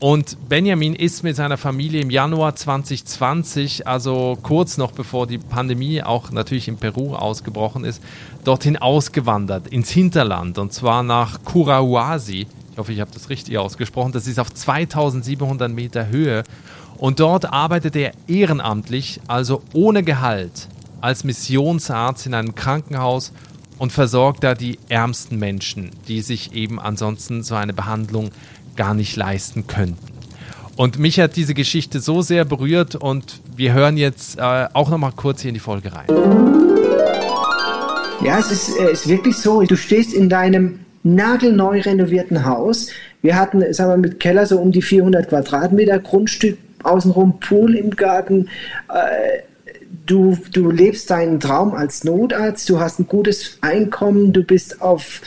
Und 0.00 0.48
Benjamin 0.48 0.94
ist 0.94 1.22
mit 1.22 1.36
seiner 1.36 1.56
Familie 1.56 2.00
im 2.00 2.10
Januar 2.10 2.54
2020, 2.54 3.86
also 3.86 4.38
kurz 4.42 4.76
noch 4.76 4.92
bevor 4.92 5.26
die 5.26 5.38
Pandemie 5.38 6.02
auch 6.02 6.30
natürlich 6.30 6.68
in 6.68 6.76
Peru 6.76 7.14
ausgebrochen 7.14 7.84
ist, 7.84 8.02
dorthin 8.44 8.76
ausgewandert, 8.76 9.68
ins 9.68 9.90
Hinterland, 9.90 10.58
und 10.58 10.72
zwar 10.72 11.02
nach 11.02 11.42
Curahuasi 11.44 12.46
ich 12.74 12.78
hoffe, 12.78 12.92
ich 12.92 13.00
habe 13.00 13.12
das 13.14 13.30
richtig 13.30 13.56
ausgesprochen, 13.56 14.10
das 14.10 14.26
ist 14.26 14.40
auf 14.40 14.52
2700 14.52 15.70
Meter 15.70 16.08
Höhe. 16.08 16.42
Und 17.04 17.20
dort 17.20 17.52
arbeitet 17.52 17.96
er 17.96 18.12
ehrenamtlich, 18.28 19.20
also 19.28 19.60
ohne 19.74 20.02
Gehalt, 20.02 20.68
als 21.02 21.22
Missionsarzt 21.22 22.24
in 22.24 22.32
einem 22.32 22.54
Krankenhaus 22.54 23.34
und 23.76 23.92
versorgt 23.92 24.42
da 24.42 24.54
die 24.54 24.78
ärmsten 24.88 25.38
Menschen, 25.38 25.90
die 26.08 26.22
sich 26.22 26.54
eben 26.54 26.80
ansonsten 26.80 27.42
so 27.42 27.56
eine 27.56 27.74
Behandlung 27.74 28.30
gar 28.74 28.94
nicht 28.94 29.16
leisten 29.16 29.66
könnten. 29.66 30.14
Und 30.76 30.98
mich 30.98 31.20
hat 31.20 31.36
diese 31.36 31.52
Geschichte 31.52 32.00
so 32.00 32.22
sehr 32.22 32.46
berührt 32.46 32.94
und 32.94 33.38
wir 33.54 33.74
hören 33.74 33.98
jetzt 33.98 34.38
äh, 34.38 34.68
auch 34.72 34.88
noch 34.88 34.96
mal 34.96 35.12
kurz 35.14 35.42
hier 35.42 35.50
in 35.50 35.54
die 35.56 35.60
Folge 35.60 35.92
rein. 35.92 36.06
Ja, 38.24 38.38
es 38.38 38.50
ist, 38.50 38.78
äh, 38.80 38.92
ist 38.92 39.06
wirklich 39.06 39.36
so. 39.36 39.60
Du 39.60 39.76
stehst 39.76 40.14
in 40.14 40.30
deinem 40.30 40.78
nagelneu 41.02 41.82
renovierten 41.82 42.46
Haus. 42.46 42.88
Wir 43.20 43.36
hatten, 43.36 43.74
sagen 43.74 43.90
wir, 43.90 43.98
mit 43.98 44.20
Keller 44.20 44.46
so 44.46 44.58
um 44.58 44.72
die 44.72 44.80
400 44.80 45.28
Quadratmeter 45.28 45.98
Grundstück, 45.98 46.56
außenrum 46.84 47.40
Pool 47.40 47.74
im 47.74 47.90
Garten. 47.90 48.48
Äh, 48.88 49.42
du, 50.06 50.38
du 50.52 50.70
lebst 50.70 51.10
deinen 51.10 51.40
Traum 51.40 51.74
als 51.74 52.04
Notarzt, 52.04 52.68
du 52.68 52.80
hast 52.80 52.98
ein 52.98 53.06
gutes 53.06 53.58
Einkommen, 53.60 54.32
du 54.32 54.42
bist 54.42 54.82
auf 54.82 55.20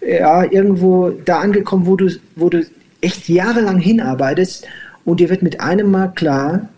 ja, 0.00 0.44
irgendwo 0.44 1.10
da 1.10 1.40
angekommen, 1.40 1.86
wo 1.86 1.96
du, 1.96 2.10
wo 2.36 2.48
du 2.48 2.66
echt 3.00 3.28
jahrelang 3.28 3.78
hinarbeitest 3.78 4.66
und 5.04 5.20
dir 5.20 5.30
wird 5.30 5.42
mit 5.42 5.60
einem 5.60 5.90
Mal 5.90 6.08
klar, 6.08 6.68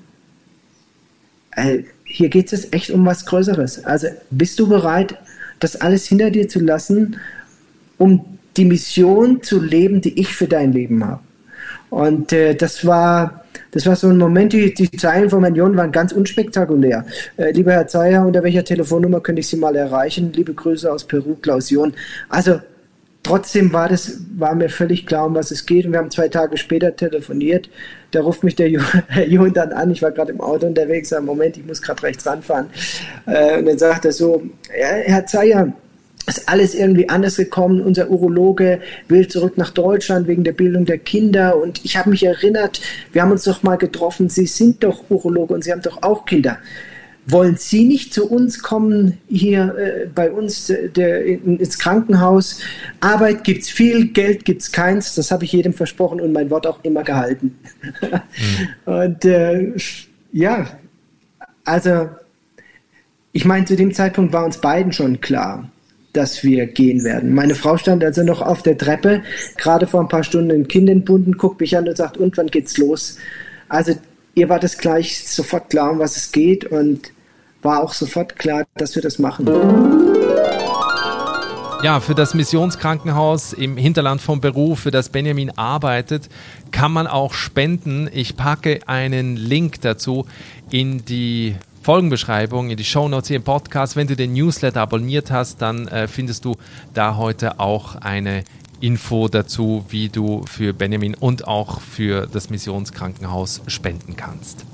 äh, 1.53 1.85
hier 2.05 2.29
geht 2.29 2.53
es 2.53 2.73
echt 2.73 2.91
um 2.91 3.05
was 3.05 3.27
Größeres. 3.27 3.85
Also 3.85 4.09
bist 4.31 4.59
du 4.59 4.69
bereit, 4.69 5.17
das 5.59 5.81
alles 5.81 6.07
hinter 6.07 6.31
dir 6.31 6.49
zu 6.49 6.61
lassen, 6.61 7.17
um 7.99 8.39
die 8.57 8.65
Mission 8.65 9.43
zu 9.43 9.61
leben, 9.61 10.01
die 10.01 10.19
ich 10.21 10.35
für 10.35 10.47
dein 10.47 10.73
Leben 10.73 11.05
habe. 11.05 11.21
Und 11.97 12.31
äh, 12.35 12.55
das 12.55 12.85
war 12.85 13.43
das 13.71 13.87
war 13.87 13.97
so 13.97 14.09
ein 14.09 14.19
Moment, 14.19 14.53
die, 14.53 14.75
die 14.75 14.91
Zeilen 14.91 15.31
von 15.31 15.43
Herrn 15.43 15.55
Jon 15.55 15.77
waren 15.79 15.93
ganz 15.93 16.13
unspektakulär. 16.13 17.07
Äh, 17.39 17.53
lieber 17.53 17.73
Herr 17.73 17.87
Zeyer, 17.87 18.27
unter 18.27 18.43
welcher 18.43 18.65
Telefonnummer 18.65 19.21
könnte 19.21 19.41
ich 19.41 19.49
Sie 19.49 19.57
mal 19.57 19.75
erreichen? 19.75 20.31
Liebe 20.35 20.53
Grüße 20.53 20.93
aus 20.93 21.05
Peru, 21.05 21.37
Klaus 21.37 21.71
Jon. 21.71 21.95
Also 22.29 22.61
trotzdem 23.23 23.73
war 23.73 23.89
das, 23.89 24.21
war 24.37 24.55
mir 24.55 24.69
völlig 24.69 25.07
klar, 25.07 25.27
um 25.27 25.35
was 25.35 25.51
es 25.51 25.65
geht. 25.65 25.87
Und 25.87 25.93
wir 25.93 25.99
haben 25.99 26.11
zwei 26.11 26.29
Tage 26.29 26.59
später 26.59 26.95
telefoniert. 26.95 27.71
Da 28.11 28.21
ruft 28.21 28.45
mich 28.45 28.57
der 28.57 28.69
Herr 29.09 29.27
Jon 29.27 29.55
dann 29.55 29.73
an. 29.73 29.91
Ich 29.91 30.03
war 30.03 30.11
gerade 30.11 30.33
im 30.33 30.43
Auto 30.43 30.67
unterwegs. 30.67 31.09
Sag, 31.09 31.25
Moment, 31.25 31.57
ich 31.57 31.65
muss 31.65 31.81
gerade 31.81 32.03
rechts 32.03 32.27
ranfahren. 32.27 32.67
Äh, 33.25 33.59
und 33.59 33.67
dann 33.67 33.79
sagt 33.79 34.05
er 34.05 34.13
so, 34.13 34.43
ja, 34.79 34.89
Herr 34.89 35.25
Zeyer, 35.25 35.73
ist 36.27 36.49
alles 36.49 36.75
irgendwie 36.75 37.09
anders 37.09 37.37
gekommen. 37.37 37.81
Unser 37.81 38.11
Urologe 38.11 38.81
will 39.09 39.29
zurück 39.29 39.57
nach 39.57 39.71
Deutschland 39.71 40.27
wegen 40.27 40.45
der 40.45 40.53
Bildung 40.53 40.85
der 40.85 40.99
Kinder. 40.99 41.57
Und 41.57 41.85
ich 41.85 41.97
habe 41.97 42.11
mich 42.11 42.25
erinnert, 42.25 42.81
wir 43.13 43.23
haben 43.23 43.31
uns 43.31 43.45
doch 43.45 43.63
mal 43.63 43.77
getroffen. 43.77 44.29
Sie 44.29 44.47
sind 44.47 44.83
doch 44.83 45.05
Urologe 45.09 45.55
und 45.55 45.65
Sie 45.65 45.73
haben 45.73 45.83
doch 45.83 46.03
auch 46.03 46.27
Kinder. 46.27 46.59
Wollen 47.29 47.57
Sie 47.57 47.85
nicht 47.85 48.15
zu 48.15 48.31
uns 48.31 48.63
kommen, 48.63 49.19
hier 49.29 49.75
äh, 49.77 50.07
bei 50.15 50.31
uns 50.31 50.71
äh, 50.71 50.89
der, 50.89 51.25
in, 51.25 51.59
ins 51.59 51.79
Krankenhaus? 51.79 52.61
Arbeit 53.01 53.43
gibt 53.43 53.63
es 53.63 53.71
viel, 53.71 54.09
Geld 54.09 54.45
gibt 54.45 54.63
es 54.63 54.71
keins. 54.71 55.17
Das 55.17 55.33
habe 55.33 55.45
ich 55.45 55.53
jedem 55.53 55.73
versprochen 55.73 56.21
und 56.21 56.33
mein 56.33 56.51
Wort 56.51 56.69
auch 56.69 56.79
immer 56.85 57.03
gehalten. 57.03 57.59
mhm. 58.01 58.69
Und 58.93 59.25
äh, 59.25 59.73
ja, 60.33 60.67
also 61.65 62.09
ich 63.33 63.45
meine, 63.45 63.67
zu 63.67 63.77
dem 63.77 63.93
Zeitpunkt 63.93 64.33
war 64.33 64.45
uns 64.45 64.59
beiden 64.59 64.93
schon 64.93 65.21
klar, 65.21 65.69
dass 66.17 66.43
wir 66.43 66.67
gehen 66.67 67.05
werden. 67.05 67.35
Meine 67.35 67.55
Frau 67.55 67.77
stand 67.77 68.03
also 68.03 68.23
noch 68.23 68.41
auf 68.41 68.63
der 68.63 68.79
Treppe, 68.79 69.23
gerade 69.57 69.87
vor 69.87 70.01
ein 70.01 70.09
paar 70.09 70.25
Stunden 70.25 70.51
ein 70.51 70.69
Kind 70.69 70.89
entbunden, 70.89 71.37
guckt 71.37 71.61
mich 71.61 71.77
an 71.77 71.89
und 71.89 71.97
sagt, 71.97 72.17
und 72.17 72.37
wann 72.37 72.47
geht's 72.47 72.79
los? 72.79 73.19
Also 73.69 73.93
ihr 74.35 74.49
war 74.49 74.59
das 74.59 74.79
gleich 74.79 75.29
sofort 75.29 75.71
klar, 75.71 75.93
um 75.93 75.99
was 75.99 76.17
es 76.17 76.33
geht 76.33 76.65
und 76.65 77.13
war 77.63 77.83
auch 77.83 77.93
sofort 77.93 78.39
klar, 78.39 78.65
dass 78.77 78.95
wir 78.95 79.03
das 79.03 79.19
machen. 79.19 79.47
Ja, 81.83 82.01
für 82.01 82.15
das 82.15 82.35
Missionskrankenhaus 82.35 83.53
im 83.53 83.77
Hinterland 83.77 84.21
von 84.21 84.41
Peru, 84.41 84.75
für 84.75 84.91
das 84.91 85.11
Benjamin 85.11 85.51
arbeitet, 85.51 86.29
kann 86.71 86.91
man 86.91 87.07
auch 87.07 87.35
spenden. 87.35 88.09
Ich 88.13 88.37
packe 88.37 88.81
einen 88.87 89.37
Link 89.37 89.83
dazu 89.83 90.27
in 90.71 91.05
die 91.05 91.55
Folgenbeschreibung, 91.87 92.71
in 92.71 92.77
die 92.77 92.85
Shownotes 92.85 93.29
hier 93.29 93.37
im 93.37 93.45
Podcast. 93.45 93.95
Wenn 93.95 94.09
du 94.09 94.17
den 94.17 94.33
Newsletter 94.33 94.81
abonniert 94.81 95.31
hast, 95.31 95.63
dann 95.63 95.87
äh, 95.87 96.09
findest 96.09 96.45
du 96.45 96.57
da 96.95 97.15
heute 97.15 97.61
auch 97.61 97.95
eine 97.95 98.43
Info 98.81 99.29
dazu, 99.29 99.85
wie 99.89 100.09
du 100.09 100.45
für 100.47 100.73
Benjamin 100.73 101.15
und 101.15 101.47
auch 101.47 101.81
für 101.81 102.27
das 102.27 102.51
Missionskrankenhaus 102.51 103.63
spenden 103.69 104.17
kannst. 104.17 104.67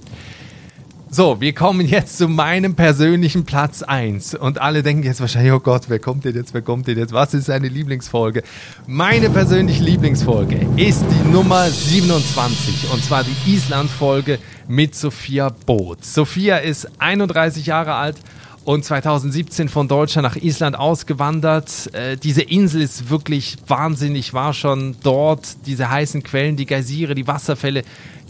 So, 1.15 1.43
wir 1.43 1.53
kommen 1.53 1.87
jetzt 1.87 2.17
zu 2.17 2.27
meinem 2.27 2.75
persönlichen 2.75 3.45
Platz 3.45 3.83
1. 3.83 4.35
Und 4.35 4.63
alle 4.63 4.83
denken 4.83 5.03
jetzt 5.03 5.21
wahrscheinlich, 5.21 5.53
oh 5.53 5.61
Gott, 5.61 5.83
wer 5.89 5.99
kommt 5.99 6.25
denn 6.25 6.35
jetzt, 6.35 6.55
wer 6.55 6.63
kommt 6.63 6.87
denn 6.87 6.97
jetzt? 6.97 7.13
Was 7.13 7.35
ist 7.35 7.45
seine 7.45 7.69
Lieblingsfolge? 7.69 8.43
Meine 8.87 9.29
persönliche 9.29 9.85
Lieblingsfolge 9.85 10.67
ist 10.77 11.05
die 11.11 11.29
Nummer 11.29 11.69
27. 11.69 12.91
Und 12.91 13.05
zwar 13.05 13.25
die 13.25 13.53
Island-Folge 13.53 14.39
mit 14.69 14.95
Sophia 14.95 15.51
Boot. 15.51 16.03
Sophia 16.03 16.57
ist 16.57 16.89
31 16.99 17.67
Jahre 17.67 17.93
alt 17.93 18.17
und 18.65 18.83
2017 18.83 19.69
von 19.69 19.89
Deutschland 19.89 20.27
nach 20.27 20.37
Island 20.37 20.79
ausgewandert. 20.79 21.91
Äh, 21.93 22.17
diese 22.17 22.41
Insel 22.41 22.81
ist 22.81 23.11
wirklich 23.11 23.59
wahnsinnig, 23.67 24.33
war 24.33 24.55
schon 24.55 24.97
dort. 25.03 25.67
Diese 25.67 25.91
heißen 25.91 26.23
Quellen, 26.23 26.57
die 26.57 26.65
Geysire, 26.65 27.15
die 27.15 27.27
Wasserfälle, 27.27 27.83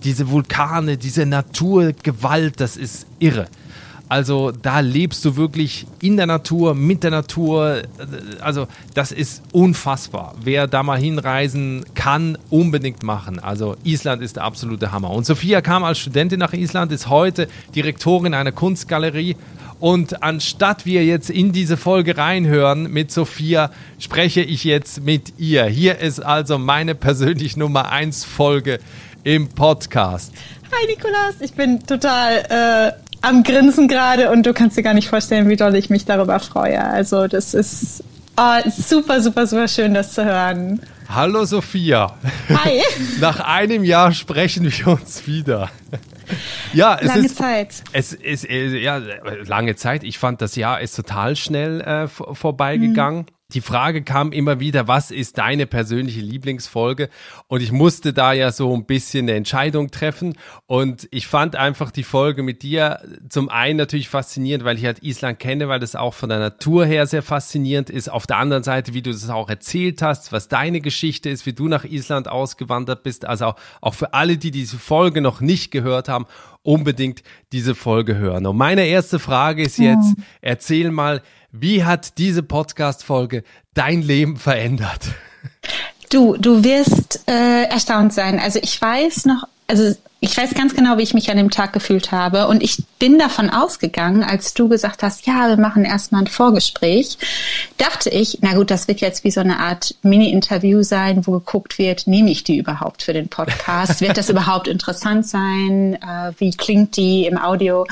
diese 0.04 0.30
Vulkane, 0.30 0.96
diese 0.96 1.26
Naturgewalt, 1.26 2.60
das 2.60 2.76
ist 2.76 3.06
irre. 3.18 3.46
Also 4.12 4.50
da 4.50 4.80
lebst 4.80 5.24
du 5.24 5.36
wirklich 5.36 5.86
in 6.02 6.18
der 6.18 6.26
Natur, 6.26 6.74
mit 6.74 7.02
der 7.02 7.10
Natur. 7.10 7.80
Also 8.42 8.68
das 8.92 9.10
ist 9.10 9.42
unfassbar. 9.52 10.34
Wer 10.42 10.66
da 10.66 10.82
mal 10.82 10.98
hinreisen 10.98 11.86
kann, 11.94 12.36
unbedingt 12.50 13.02
machen. 13.02 13.38
Also 13.38 13.74
Island 13.84 14.20
ist 14.20 14.36
der 14.36 14.44
absolute 14.44 14.92
Hammer. 14.92 15.08
Und 15.12 15.24
Sophia 15.24 15.62
kam 15.62 15.82
als 15.82 15.98
Studentin 15.98 16.40
nach 16.40 16.52
Island, 16.52 16.92
ist 16.92 17.08
heute 17.08 17.48
Direktorin 17.74 18.34
einer 18.34 18.52
Kunstgalerie. 18.52 19.34
Und 19.80 20.22
anstatt 20.22 20.84
wir 20.84 21.06
jetzt 21.06 21.30
in 21.30 21.52
diese 21.52 21.78
Folge 21.78 22.18
reinhören 22.18 22.92
mit 22.92 23.10
Sophia, 23.10 23.70
spreche 23.98 24.42
ich 24.42 24.62
jetzt 24.62 25.02
mit 25.02 25.32
ihr. 25.38 25.64
Hier 25.64 25.98
ist 25.98 26.20
also 26.20 26.58
meine 26.58 26.94
persönlich 26.94 27.56
Nummer 27.56 27.90
1 27.90 28.24
Folge 28.24 28.78
im 29.24 29.48
Podcast. 29.48 30.32
Hi 30.72 30.86
Nikolas, 30.86 31.40
ich 31.40 31.54
bin 31.54 31.84
total 31.86 32.38
äh, 32.48 32.92
am 33.20 33.42
Grinsen 33.42 33.88
gerade 33.88 34.30
und 34.30 34.44
du 34.44 34.52
kannst 34.52 34.76
dir 34.76 34.82
gar 34.82 34.94
nicht 34.94 35.08
vorstellen, 35.08 35.48
wie 35.48 35.56
doll 35.56 35.76
ich 35.76 35.90
mich 35.90 36.04
darüber 36.04 36.40
freue. 36.40 36.82
Also 36.82 37.28
das 37.28 37.54
ist 37.54 38.02
oh, 38.36 38.70
super, 38.70 39.20
super, 39.20 39.46
super 39.46 39.68
schön, 39.68 39.94
das 39.94 40.14
zu 40.14 40.24
hören. 40.24 40.80
Hallo 41.08 41.44
Sophia. 41.44 42.16
Hi. 42.48 42.80
Nach 43.20 43.40
einem 43.40 43.84
Jahr 43.84 44.12
sprechen 44.12 44.64
wir 44.64 44.88
uns 44.88 45.26
wieder. 45.26 45.70
Ja, 46.72 46.96
es 46.98 47.08
lange 47.08 47.26
ist, 47.26 47.36
Zeit. 47.36 47.82
Es 47.92 48.12
ist 48.14 48.48
äh, 48.48 48.78
ja 48.78 49.00
lange 49.44 49.76
Zeit. 49.76 50.02
Ich 50.02 50.18
fand 50.18 50.40
das 50.40 50.56
Jahr 50.56 50.80
ist 50.80 50.96
total 50.96 51.36
schnell 51.36 51.80
äh, 51.82 52.08
vorbeigegangen. 52.08 53.20
Mhm 53.20 53.41
die 53.54 53.60
Frage 53.60 54.02
kam 54.02 54.32
immer 54.32 54.60
wieder, 54.60 54.88
was 54.88 55.10
ist 55.10 55.38
deine 55.38 55.66
persönliche 55.66 56.20
Lieblingsfolge? 56.20 57.08
Und 57.48 57.62
ich 57.62 57.72
musste 57.72 58.12
da 58.12 58.32
ja 58.32 58.52
so 58.52 58.74
ein 58.74 58.84
bisschen 58.84 59.26
eine 59.26 59.36
Entscheidung 59.36 59.90
treffen. 59.90 60.34
Und 60.66 61.08
ich 61.10 61.26
fand 61.26 61.56
einfach 61.56 61.90
die 61.90 62.02
Folge 62.02 62.42
mit 62.42 62.62
dir 62.62 63.00
zum 63.28 63.48
einen 63.48 63.76
natürlich 63.76 64.08
faszinierend, 64.08 64.64
weil 64.64 64.78
ich 64.78 64.84
halt 64.84 65.02
Island 65.02 65.38
kenne, 65.38 65.68
weil 65.68 65.80
das 65.80 65.96
auch 65.96 66.14
von 66.14 66.28
der 66.28 66.38
Natur 66.38 66.84
her 66.86 67.06
sehr 67.06 67.22
faszinierend 67.22 67.90
ist. 67.90 68.10
Auf 68.10 68.26
der 68.26 68.38
anderen 68.38 68.62
Seite, 68.62 68.94
wie 68.94 69.02
du 69.02 69.12
das 69.12 69.28
auch 69.30 69.48
erzählt 69.48 70.02
hast, 70.02 70.32
was 70.32 70.48
deine 70.48 70.80
Geschichte 70.80 71.30
ist, 71.30 71.46
wie 71.46 71.52
du 71.52 71.68
nach 71.68 71.84
Island 71.84 72.28
ausgewandert 72.28 73.02
bist. 73.02 73.24
Also 73.24 73.46
auch, 73.46 73.56
auch 73.80 73.94
für 73.94 74.14
alle, 74.14 74.36
die 74.36 74.50
diese 74.50 74.78
Folge 74.78 75.20
noch 75.20 75.40
nicht 75.40 75.70
gehört 75.70 76.08
haben, 76.08 76.26
unbedingt 76.62 77.22
diese 77.52 77.74
Folge 77.74 78.16
hören. 78.16 78.46
Und 78.46 78.56
meine 78.56 78.86
erste 78.86 79.18
Frage 79.18 79.62
ist 79.62 79.78
jetzt, 79.78 80.14
erzähl 80.40 80.90
mal, 80.90 81.22
wie 81.52 81.84
hat 81.84 82.16
diese 82.18 82.42
Podcast-Folge 82.42 83.44
dein 83.74 84.00
Leben 84.00 84.38
verändert? 84.38 85.08
Du, 86.10 86.36
du 86.36 86.64
wirst 86.64 87.28
äh, 87.28 87.64
erstaunt 87.64 88.14
sein. 88.14 88.40
Also 88.40 88.58
ich 88.62 88.80
weiß 88.80 89.26
noch, 89.26 89.46
also 89.66 89.94
ich 90.20 90.36
weiß 90.36 90.54
ganz 90.54 90.74
genau, 90.74 90.98
wie 90.98 91.02
ich 91.02 91.14
mich 91.14 91.30
an 91.30 91.36
dem 91.36 91.50
Tag 91.50 91.72
gefühlt 91.72 92.10
habe. 92.10 92.46
Und 92.46 92.62
ich 92.62 92.82
bin 92.98 93.18
davon 93.18 93.50
ausgegangen, 93.50 94.22
als 94.22 94.54
du 94.54 94.68
gesagt 94.68 95.02
hast, 95.02 95.26
ja, 95.26 95.48
wir 95.48 95.58
machen 95.58 95.84
erstmal 95.84 96.22
ein 96.22 96.26
Vorgespräch, 96.26 97.18
dachte 97.76 98.08
ich, 98.08 98.38
na 98.40 98.54
gut, 98.54 98.70
das 98.70 98.88
wird 98.88 99.00
jetzt 99.00 99.24
wie 99.24 99.30
so 99.30 99.40
eine 99.40 99.58
Art 99.58 99.94
Mini-Interview 100.02 100.82
sein, 100.82 101.26
wo 101.26 101.32
geguckt 101.32 101.78
wird, 101.78 102.06
nehme 102.06 102.30
ich 102.30 102.44
die 102.44 102.56
überhaupt 102.56 103.02
für 103.02 103.12
den 103.12 103.28
Podcast? 103.28 104.00
Wird 104.00 104.16
das 104.16 104.28
überhaupt 104.30 104.68
interessant 104.68 105.26
sein? 105.26 105.94
Äh, 105.94 106.32
wie 106.38 106.52
klingt 106.52 106.96
die 106.96 107.26
im 107.26 107.36
Audio? 107.36 107.86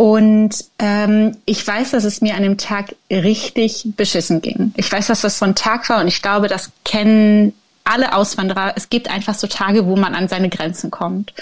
Und 0.00 0.64
ähm, 0.78 1.36
ich 1.44 1.66
weiß, 1.66 1.90
dass 1.90 2.04
es 2.04 2.22
mir 2.22 2.34
an 2.34 2.42
dem 2.42 2.56
Tag 2.56 2.94
richtig 3.10 3.84
beschissen 3.96 4.40
ging. 4.40 4.72
Ich 4.78 4.90
weiß, 4.90 5.08
dass 5.08 5.20
das 5.20 5.38
so 5.38 5.44
ein 5.44 5.54
Tag 5.54 5.90
war 5.90 6.00
und 6.00 6.08
ich 6.08 6.22
glaube, 6.22 6.48
das 6.48 6.70
kennen 6.86 7.52
alle 7.84 8.14
Auswanderer. 8.14 8.72
Es 8.76 8.88
gibt 8.88 9.10
einfach 9.10 9.34
so 9.34 9.46
Tage, 9.46 9.84
wo 9.84 9.96
man 9.96 10.14
an 10.14 10.26
seine 10.26 10.48
Grenzen 10.48 10.90
kommt. 10.90 11.34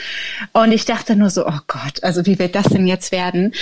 Und 0.54 0.72
ich 0.72 0.86
dachte 0.86 1.14
nur 1.14 1.30
so, 1.30 1.46
oh 1.46 1.60
Gott, 1.68 2.02
also 2.02 2.26
wie 2.26 2.40
wird 2.40 2.56
das 2.56 2.64
denn 2.64 2.88
jetzt 2.88 3.12
werden? 3.12 3.54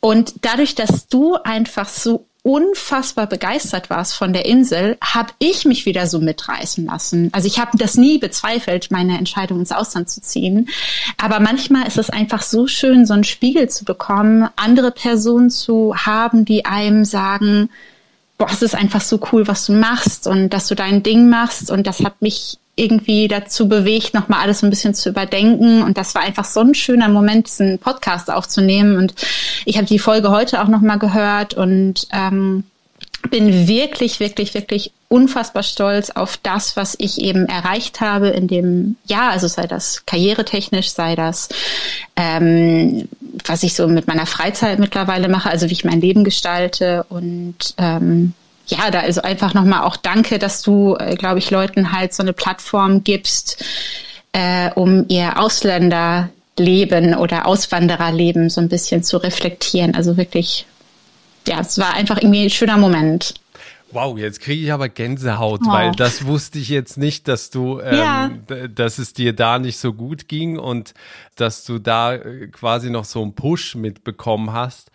Und 0.00 0.44
dadurch, 0.44 0.74
dass 0.74 1.06
du 1.06 1.36
einfach 1.36 1.88
so 1.88 2.26
unfassbar 2.42 3.26
begeistert 3.26 3.90
warst 3.90 4.14
von 4.14 4.32
der 4.32 4.46
Insel, 4.46 4.96
habe 5.02 5.32
ich 5.38 5.64
mich 5.64 5.84
wieder 5.84 6.06
so 6.06 6.20
mitreißen 6.20 6.86
lassen. 6.86 7.28
Also 7.32 7.46
ich 7.46 7.58
habe 7.58 7.76
das 7.76 7.96
nie 7.96 8.18
bezweifelt, 8.18 8.90
meine 8.90 9.18
Entscheidung 9.18 9.60
ins 9.60 9.72
Ausland 9.72 10.08
zu 10.08 10.22
ziehen. 10.22 10.68
Aber 11.18 11.40
manchmal 11.40 11.86
ist 11.86 11.98
es 11.98 12.08
einfach 12.08 12.42
so 12.42 12.66
schön, 12.66 13.04
so 13.04 13.14
einen 13.14 13.24
Spiegel 13.24 13.68
zu 13.68 13.84
bekommen, 13.84 14.48
andere 14.56 14.90
Personen 14.90 15.50
zu 15.50 15.94
haben, 15.96 16.44
die 16.44 16.64
einem 16.64 17.04
sagen, 17.04 17.68
boah, 18.38 18.48
es 18.50 18.62
ist 18.62 18.74
einfach 18.74 19.02
so 19.02 19.20
cool, 19.32 19.46
was 19.46 19.66
du 19.66 19.72
machst 19.72 20.26
und 20.26 20.50
dass 20.50 20.66
du 20.66 20.74
dein 20.74 21.02
Ding 21.02 21.28
machst. 21.28 21.70
Und 21.70 21.86
das 21.86 22.00
hat 22.00 22.22
mich 22.22 22.58
irgendwie 22.76 23.28
dazu 23.28 23.68
bewegt, 23.68 24.14
nochmal 24.14 24.40
alles 24.40 24.62
ein 24.62 24.70
bisschen 24.70 24.94
zu 24.94 25.10
überdenken. 25.10 25.82
Und 25.82 25.98
das 25.98 26.14
war 26.14 26.22
einfach 26.22 26.44
so 26.44 26.60
ein 26.60 26.74
schöner 26.74 27.08
Moment, 27.08 27.46
diesen 27.46 27.78
Podcast 27.78 28.30
aufzunehmen. 28.30 28.96
Und 28.96 29.14
ich 29.64 29.76
habe 29.76 29.86
die 29.86 29.98
Folge 29.98 30.30
heute 30.30 30.62
auch 30.62 30.68
nochmal 30.68 30.98
gehört 30.98 31.54
und 31.54 32.06
ähm, 32.12 32.64
bin 33.28 33.68
wirklich, 33.68 34.18
wirklich, 34.18 34.54
wirklich 34.54 34.92
unfassbar 35.08 35.62
stolz 35.62 36.10
auf 36.10 36.36
das, 36.36 36.76
was 36.76 36.94
ich 36.98 37.20
eben 37.20 37.46
erreicht 37.46 38.00
habe 38.00 38.28
in 38.28 38.48
dem 38.48 38.96
Jahr. 39.04 39.30
Also 39.30 39.46
sei 39.46 39.66
das 39.66 40.06
karrieretechnisch, 40.06 40.90
sei 40.90 41.16
das, 41.16 41.48
ähm, 42.16 43.08
was 43.44 43.62
ich 43.62 43.74
so 43.74 43.88
mit 43.88 44.06
meiner 44.06 44.26
Freizeit 44.26 44.78
mittlerweile 44.78 45.28
mache, 45.28 45.50
also 45.50 45.68
wie 45.68 45.72
ich 45.72 45.84
mein 45.84 46.00
Leben 46.00 46.24
gestalte 46.24 47.04
und 47.08 47.74
ähm, 47.76 48.32
ja, 48.70 48.90
da 48.90 49.00
ist 49.00 49.18
einfach 49.18 49.54
nochmal 49.54 49.82
auch 49.82 49.96
danke, 49.96 50.38
dass 50.38 50.62
du, 50.62 50.96
äh, 50.98 51.14
glaube 51.14 51.38
ich, 51.38 51.50
Leuten 51.50 51.92
halt 51.92 52.14
so 52.14 52.22
eine 52.22 52.32
Plattform 52.32 53.04
gibst, 53.04 53.64
äh, 54.32 54.70
um 54.74 55.06
ihr 55.08 55.38
Ausländerleben 55.38 57.14
oder 57.14 57.46
Auswandererleben 57.46 58.50
so 58.50 58.60
ein 58.60 58.68
bisschen 58.68 59.02
zu 59.02 59.18
reflektieren. 59.18 59.94
Also 59.94 60.16
wirklich, 60.16 60.66
ja, 61.46 61.60
es 61.60 61.78
war 61.78 61.94
einfach 61.94 62.18
irgendwie 62.18 62.44
ein 62.44 62.50
schöner 62.50 62.76
Moment. 62.76 63.34
Wow, 63.92 64.16
jetzt 64.18 64.40
kriege 64.40 64.62
ich 64.62 64.72
aber 64.72 64.88
Gänsehaut, 64.88 65.62
oh. 65.66 65.70
weil 65.70 65.92
das 65.92 66.24
wusste 66.24 66.58
ich 66.58 66.68
jetzt 66.68 66.96
nicht, 66.96 67.26
dass 67.26 67.50
du, 67.50 67.80
ähm, 67.80 67.96
ja. 67.98 68.30
dass 68.68 68.98
es 68.98 69.14
dir 69.14 69.32
da 69.32 69.58
nicht 69.58 69.78
so 69.78 69.92
gut 69.92 70.28
ging 70.28 70.58
und 70.58 70.94
dass 71.34 71.64
du 71.64 71.80
da 71.80 72.14
äh, 72.14 72.46
quasi 72.48 72.90
noch 72.90 73.04
so 73.04 73.20
einen 73.20 73.34
Push 73.34 73.74
mitbekommen 73.74 74.52
hast. 74.52 74.92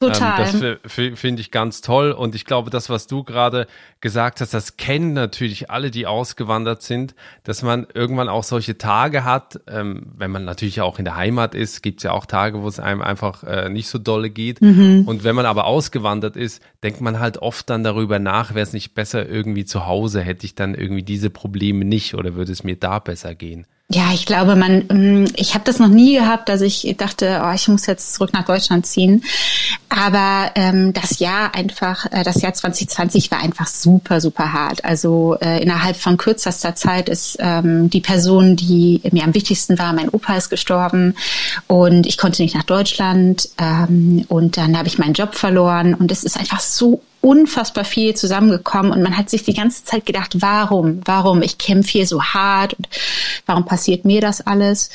Total. 0.00 0.48
Ähm, 0.54 0.78
das 0.82 0.92
finde 0.92 1.42
ich 1.42 1.50
ganz 1.50 1.82
toll. 1.82 2.12
Und 2.12 2.34
ich 2.34 2.46
glaube, 2.46 2.70
das, 2.70 2.88
was 2.88 3.06
du 3.06 3.22
gerade 3.22 3.66
gesagt 4.00 4.40
hast, 4.40 4.54
das 4.54 4.78
kennen 4.78 5.12
natürlich 5.12 5.70
alle, 5.70 5.90
die 5.90 6.06
ausgewandert 6.06 6.80
sind, 6.80 7.14
dass 7.44 7.62
man 7.62 7.86
irgendwann 7.92 8.30
auch 8.30 8.42
solche 8.42 8.78
Tage 8.78 9.24
hat, 9.24 9.60
ähm, 9.68 10.06
wenn 10.16 10.30
man 10.30 10.46
natürlich 10.46 10.80
auch 10.80 10.98
in 10.98 11.04
der 11.04 11.16
Heimat 11.16 11.54
ist, 11.54 11.82
gibt 11.82 12.00
es 12.00 12.04
ja 12.04 12.12
auch 12.12 12.24
Tage, 12.24 12.62
wo 12.62 12.68
es 12.68 12.80
einem 12.80 13.02
einfach 13.02 13.44
äh, 13.44 13.68
nicht 13.68 13.88
so 13.88 13.98
dolle 13.98 14.30
geht. 14.30 14.62
Mhm. 14.62 15.04
Und 15.06 15.22
wenn 15.22 15.36
man 15.36 15.44
aber 15.44 15.66
ausgewandert 15.66 16.34
ist, 16.34 16.62
denkt 16.82 17.02
man 17.02 17.20
halt 17.20 17.36
oft 17.36 17.68
dann 17.68 17.84
darüber 17.84 18.18
nach, 18.18 18.54
wäre 18.54 18.62
es 18.62 18.72
nicht 18.72 18.94
besser 18.94 19.28
irgendwie 19.28 19.66
zu 19.66 19.86
Hause, 19.86 20.22
hätte 20.22 20.46
ich 20.46 20.54
dann 20.54 20.74
irgendwie 20.74 21.02
diese 21.02 21.28
Probleme 21.28 21.84
nicht 21.84 22.14
oder 22.14 22.34
würde 22.36 22.52
es 22.52 22.64
mir 22.64 22.76
da 22.76 23.00
besser 23.00 23.34
gehen. 23.34 23.66
Ja, 23.92 24.12
ich 24.14 24.24
glaube, 24.24 24.54
man, 24.54 24.84
ähm, 24.88 25.26
ich 25.34 25.54
habe 25.54 25.64
das 25.64 25.80
noch 25.80 25.88
nie 25.88 26.14
gehabt, 26.14 26.48
dass 26.48 26.60
ich 26.60 26.94
dachte, 26.96 27.42
oh, 27.44 27.52
ich 27.52 27.66
muss 27.66 27.86
jetzt 27.86 28.14
zurück 28.14 28.32
nach 28.32 28.44
Deutschland 28.44 28.86
ziehen. 28.86 29.24
Aber 29.88 30.52
ähm, 30.54 30.92
das 30.92 31.18
Jahr 31.18 31.56
einfach, 31.56 32.06
äh, 32.12 32.22
das 32.22 32.40
Jahr 32.40 32.54
2020 32.54 33.32
war 33.32 33.40
einfach 33.40 33.66
super, 33.66 34.20
super 34.20 34.52
hart. 34.52 34.84
Also 34.84 35.36
äh, 35.40 35.60
innerhalb 35.60 35.96
von 35.96 36.18
kürzester 36.18 36.76
Zeit 36.76 37.08
ist 37.08 37.36
ähm, 37.40 37.90
die 37.90 38.00
Person, 38.00 38.54
die 38.54 39.00
mir 39.10 39.24
am 39.24 39.34
wichtigsten 39.34 39.76
war, 39.76 39.92
mein 39.92 40.08
Opa 40.08 40.36
ist 40.36 40.50
gestorben 40.50 41.16
und 41.66 42.06
ich 42.06 42.16
konnte 42.16 42.42
nicht 42.42 42.54
nach 42.54 42.62
Deutschland 42.62 43.48
ähm, 43.58 44.24
und 44.28 44.56
dann 44.56 44.78
habe 44.78 44.86
ich 44.86 44.98
meinen 44.98 45.14
Job 45.14 45.34
verloren 45.34 45.94
und 45.94 46.12
es 46.12 46.22
ist 46.22 46.38
einfach 46.38 46.60
so 46.60 47.02
unfassbar 47.20 47.84
viel 47.84 48.14
zusammengekommen 48.14 48.92
und 48.92 49.02
man 49.02 49.16
hat 49.16 49.28
sich 49.30 49.42
die 49.42 49.54
ganze 49.54 49.84
Zeit 49.84 50.06
gedacht, 50.06 50.40
warum, 50.40 51.00
warum, 51.04 51.42
ich 51.42 51.58
kämpfe 51.58 51.90
hier 51.90 52.06
so 52.06 52.22
hart 52.22 52.74
und 52.74 52.88
warum 53.46 53.64
passiert 53.64 54.04
mir 54.04 54.20
das 54.20 54.40
alles? 54.40 54.90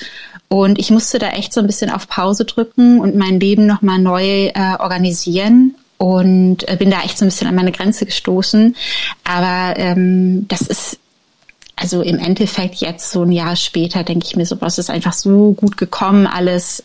Und 0.48 0.80
ich 0.80 0.92
musste 0.92 1.20
da 1.20 1.30
echt 1.30 1.54
so 1.54 1.60
ein 1.60 1.68
bisschen 1.68 1.90
auf 1.90 2.08
Pause 2.08 2.46
drücken 2.46 3.00
und 3.00 3.16
mein 3.16 3.40
Leben 3.40 3.66
nochmal 3.66 4.00
neu 4.00 4.48
äh, 4.48 4.76
organisieren 4.80 5.76
und 5.98 6.68
äh, 6.68 6.76
bin 6.76 6.92
da 6.92 7.02
echt 7.02 7.18
so 7.18 7.26
ein 7.26 7.30
bisschen 7.30 7.48
an 7.48 7.56
meine 7.56 7.72
Grenze 7.72 8.06
gestoßen. 8.06 8.76
Aber 9.24 9.78
ähm, 9.80 10.48
das 10.48 10.62
ist 10.62 11.00
also 11.76 12.02
im 12.02 12.20
Endeffekt 12.20 12.76
jetzt 12.76 13.12
so 13.12 13.24
ein 13.24 13.32
Jahr 13.32 13.56
später 13.56 14.04
denke 14.04 14.26
ich 14.26 14.36
mir 14.36 14.46
so, 14.46 14.62
was 14.62 14.78
ist 14.78 14.90
einfach 14.90 15.14
so 15.14 15.54
gut 15.54 15.78
gekommen, 15.78 16.28
alles. 16.28 16.84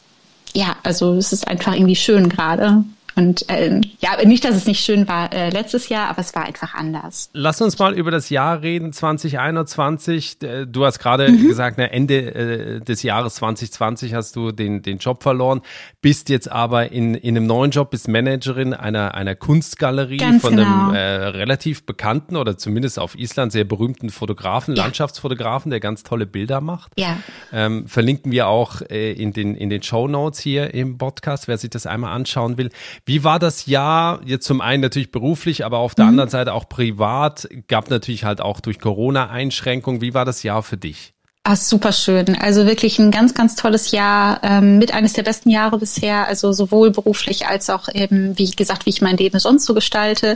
Ja, 0.52 0.76
also 0.82 1.14
es 1.14 1.32
ist 1.32 1.46
einfach 1.46 1.74
irgendwie 1.74 1.96
schön 1.96 2.28
gerade. 2.28 2.84
Und 3.20 3.50
äh, 3.50 3.82
ja, 3.98 4.24
nicht, 4.24 4.46
dass 4.46 4.56
es 4.56 4.66
nicht 4.66 4.82
schön 4.82 5.06
war 5.06 5.30
äh, 5.30 5.50
letztes 5.50 5.90
Jahr, 5.90 6.08
aber 6.08 6.20
es 6.20 6.34
war 6.34 6.46
einfach 6.46 6.72
anders. 6.74 7.28
Lass 7.34 7.60
uns 7.60 7.78
mal 7.78 7.92
über 7.92 8.10
das 8.10 8.30
Jahr 8.30 8.62
reden, 8.62 8.94
2021. 8.94 10.38
Du 10.66 10.86
hast 10.86 11.00
gerade 11.00 11.30
mhm. 11.30 11.46
gesagt, 11.46 11.76
na, 11.76 11.84
Ende 11.84 12.34
äh, 12.34 12.80
des 12.80 13.02
Jahres 13.02 13.34
2020 13.34 14.14
hast 14.14 14.36
du 14.36 14.52
den, 14.52 14.80
den 14.80 14.96
Job 14.96 15.22
verloren, 15.22 15.60
bist 16.00 16.30
jetzt 16.30 16.50
aber 16.50 16.92
in, 16.92 17.14
in 17.14 17.36
einem 17.36 17.46
neuen 17.46 17.72
Job, 17.72 17.90
bist 17.90 18.08
Managerin 18.08 18.72
einer, 18.72 19.14
einer 19.14 19.34
Kunstgalerie 19.34 20.16
Ganz 20.16 20.40
von 20.40 20.56
genau. 20.56 20.88
einem 20.88 20.94
äh, 20.94 20.98
relativ 21.00 21.84
bekannten 21.84 22.36
oder 22.36 22.56
zumindest 22.56 22.98
auf 22.98 23.18
Island 23.18 23.52
sehr 23.52 23.64
berühmten 23.64 24.08
Fotografen, 24.08 24.76
Ja. 24.76 24.84
Landschaftsfotografen, 24.84 25.68
der 25.68 25.80
ganz 25.80 26.04
tolle 26.04 26.24
Bilder 26.24 26.62
macht. 26.62 26.92
Ja. 26.98 27.18
Ähm, 27.52 27.86
verlinken 27.86 28.32
wir 28.32 28.48
auch 28.48 28.80
äh, 28.80 29.12
in 29.12 29.34
den, 29.34 29.56
in 29.56 29.68
den 29.68 29.82
Show 29.82 30.08
Notes 30.08 30.40
hier 30.40 30.72
im 30.72 30.96
Podcast, 30.96 31.48
wer 31.48 31.58
sich 31.58 31.68
das 31.68 31.84
einmal 31.84 32.14
anschauen 32.14 32.56
will. 32.56 32.70
Wie 33.10 33.24
war 33.24 33.40
das 33.40 33.66
Jahr? 33.66 34.20
Jetzt 34.24 34.46
zum 34.46 34.60
einen 34.60 34.80
natürlich 34.82 35.10
beruflich, 35.10 35.64
aber 35.64 35.78
auf 35.78 35.96
der 35.96 36.04
Mhm. 36.04 36.10
anderen 36.10 36.30
Seite 36.30 36.54
auch 36.54 36.68
privat. 36.68 37.48
Gab 37.66 37.90
natürlich 37.90 38.22
halt 38.22 38.40
auch 38.40 38.60
durch 38.60 38.78
Corona 38.78 39.30
Einschränkungen. 39.30 40.00
Wie 40.00 40.14
war 40.14 40.24
das 40.24 40.44
Jahr 40.44 40.62
für 40.62 40.76
dich? 40.76 41.12
Ah, 41.42 41.56
super 41.56 41.90
schön. 41.92 42.36
Also 42.38 42.66
wirklich 42.66 42.98
ein 42.98 43.10
ganz, 43.10 43.32
ganz 43.32 43.56
tolles 43.56 43.92
Jahr, 43.92 44.40
ähm, 44.42 44.76
mit 44.76 44.92
eines 44.92 45.14
der 45.14 45.22
besten 45.22 45.48
Jahre 45.48 45.78
bisher. 45.78 46.26
Also 46.28 46.52
sowohl 46.52 46.90
beruflich 46.90 47.46
als 47.46 47.70
auch 47.70 47.88
eben, 47.94 48.38
wie 48.38 48.50
gesagt, 48.50 48.84
wie 48.84 48.90
ich 48.90 49.00
mein 49.00 49.16
Leben 49.16 49.38
sonst 49.38 49.64
so 49.64 49.72
gestalte. 49.72 50.34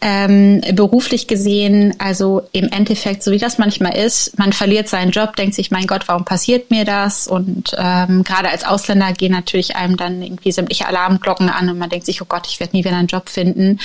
Ähm, 0.00 0.62
beruflich 0.72 1.28
gesehen, 1.28 1.94
also 1.98 2.42
im 2.50 2.64
Endeffekt, 2.72 3.22
so 3.22 3.30
wie 3.30 3.38
das 3.38 3.58
manchmal 3.58 3.96
ist, 3.96 4.36
man 4.36 4.52
verliert 4.52 4.88
seinen 4.88 5.12
Job, 5.12 5.36
denkt 5.36 5.54
sich, 5.54 5.70
mein 5.70 5.86
Gott, 5.86 6.08
warum 6.08 6.24
passiert 6.24 6.72
mir 6.72 6.84
das? 6.84 7.28
Und 7.28 7.76
ähm, 7.78 8.24
gerade 8.24 8.50
als 8.50 8.64
Ausländer 8.64 9.12
gehen 9.12 9.30
natürlich 9.30 9.76
einem 9.76 9.96
dann 9.96 10.22
irgendwie 10.22 10.50
sämtliche 10.50 10.88
Alarmglocken 10.88 11.48
an 11.48 11.70
und 11.70 11.78
man 11.78 11.88
denkt 11.88 12.04
sich, 12.04 12.20
oh 12.20 12.26
Gott, 12.28 12.48
ich 12.48 12.58
werde 12.58 12.76
nie 12.76 12.84
wieder 12.84 12.96
einen 12.96 13.06
Job 13.06 13.28
finden. 13.28 13.78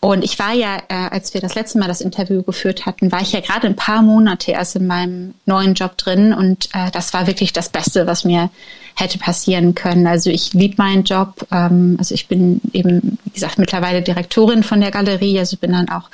Und 0.00 0.24
ich 0.24 0.38
war 0.38 0.52
ja, 0.52 0.76
äh, 0.88 1.08
als 1.10 1.32
wir 1.32 1.40
das 1.40 1.54
letzte 1.54 1.78
Mal 1.78 1.88
das 1.88 2.02
Interview 2.02 2.42
geführt 2.42 2.84
hatten, 2.84 3.10
war 3.10 3.22
ich 3.22 3.32
ja 3.32 3.40
gerade 3.40 3.66
ein 3.66 3.76
paar 3.76 4.02
Monate 4.02 4.50
erst 4.50 4.76
in 4.76 4.86
meinem 4.86 5.32
neuen 5.46 5.72
Job 5.72 5.85
drin 5.94 6.32
und 6.32 6.68
äh, 6.74 6.90
das 6.90 7.14
war 7.14 7.26
wirklich 7.26 7.52
das 7.52 7.68
Beste, 7.68 8.06
was 8.06 8.24
mir 8.24 8.50
hätte 8.94 9.18
passieren 9.18 9.74
können. 9.74 10.06
Also 10.06 10.30
ich 10.30 10.54
liebe 10.54 10.76
meinen 10.78 11.04
Job. 11.04 11.46
Ähm, 11.52 11.96
also 11.98 12.14
ich 12.14 12.28
bin 12.28 12.60
eben, 12.72 13.18
wie 13.24 13.30
gesagt, 13.30 13.58
mittlerweile 13.58 14.02
Direktorin 14.02 14.62
von 14.62 14.80
der 14.80 14.90
Galerie. 14.90 15.38
Also 15.38 15.56
bin 15.56 15.72
dann 15.72 15.88
auch 15.88 16.10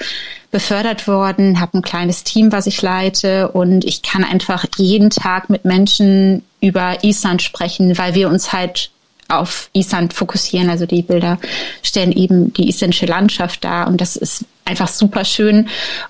befördert 0.50 1.06
worden, 1.06 1.60
habe 1.60 1.78
ein 1.78 1.82
kleines 1.82 2.24
Team, 2.24 2.52
was 2.52 2.66
ich 2.66 2.82
leite 2.82 3.48
und 3.48 3.84
ich 3.84 4.02
kann 4.02 4.24
einfach 4.24 4.64
jeden 4.76 5.10
Tag 5.10 5.48
mit 5.48 5.64
Menschen 5.64 6.42
über 6.60 7.02
Island 7.02 7.42
sprechen, 7.42 7.96
weil 7.98 8.14
wir 8.14 8.28
uns 8.28 8.52
halt 8.52 8.91
auf 9.28 9.70
Island 9.72 10.12
fokussieren. 10.12 10.70
Also 10.70 10.86
die 10.86 11.02
Bilder 11.02 11.38
stellen 11.82 12.12
eben 12.12 12.52
die 12.52 12.68
isländische 12.68 13.06
Landschaft 13.06 13.64
dar 13.64 13.88
und 13.88 14.00
das 14.00 14.16
ist 14.16 14.44
einfach 14.64 14.88
super 14.88 15.24
schön. 15.24 15.68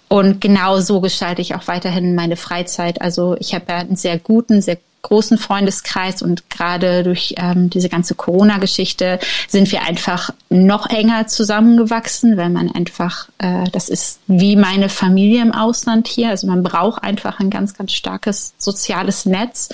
Und 0.08 0.40
genau 0.40 0.80
so 0.80 1.00
gestalte 1.00 1.42
ich 1.42 1.54
auch 1.54 1.66
weiterhin 1.68 2.14
meine 2.14 2.36
Freizeit. 2.36 3.00
Also 3.00 3.36
ich 3.38 3.54
habe 3.54 3.64
ja 3.68 3.76
einen 3.78 3.96
sehr 3.96 4.18
guten, 4.18 4.60
sehr 4.60 4.78
großen 5.03 5.36
Freundeskreis 5.36 6.22
und 6.22 6.48
gerade 6.48 7.03
durch 7.03 7.34
ähm, 7.36 7.70
diese 7.70 7.88
ganze 7.88 8.14
Corona-Geschichte 8.14 9.18
sind 9.48 9.70
wir 9.72 9.82
einfach 9.82 10.30
noch 10.48 10.88
enger 10.88 11.26
zusammengewachsen, 11.26 12.36
weil 12.36 12.50
man 12.50 12.70
einfach, 12.70 13.28
äh, 13.38 13.64
das 13.72 13.88
ist 13.88 14.20
wie 14.28 14.55
meine 14.55 14.88
Familie 14.88 15.42
im 15.42 15.53
Ausland 15.53 16.07
hier. 16.07 16.30
Also 16.30 16.46
man 16.46 16.62
braucht 16.62 17.03
einfach 17.03 17.40
ein 17.40 17.50
ganz, 17.50 17.74
ganz 17.74 17.92
starkes 17.92 18.55
soziales 18.59 19.26
Netz 19.26 19.70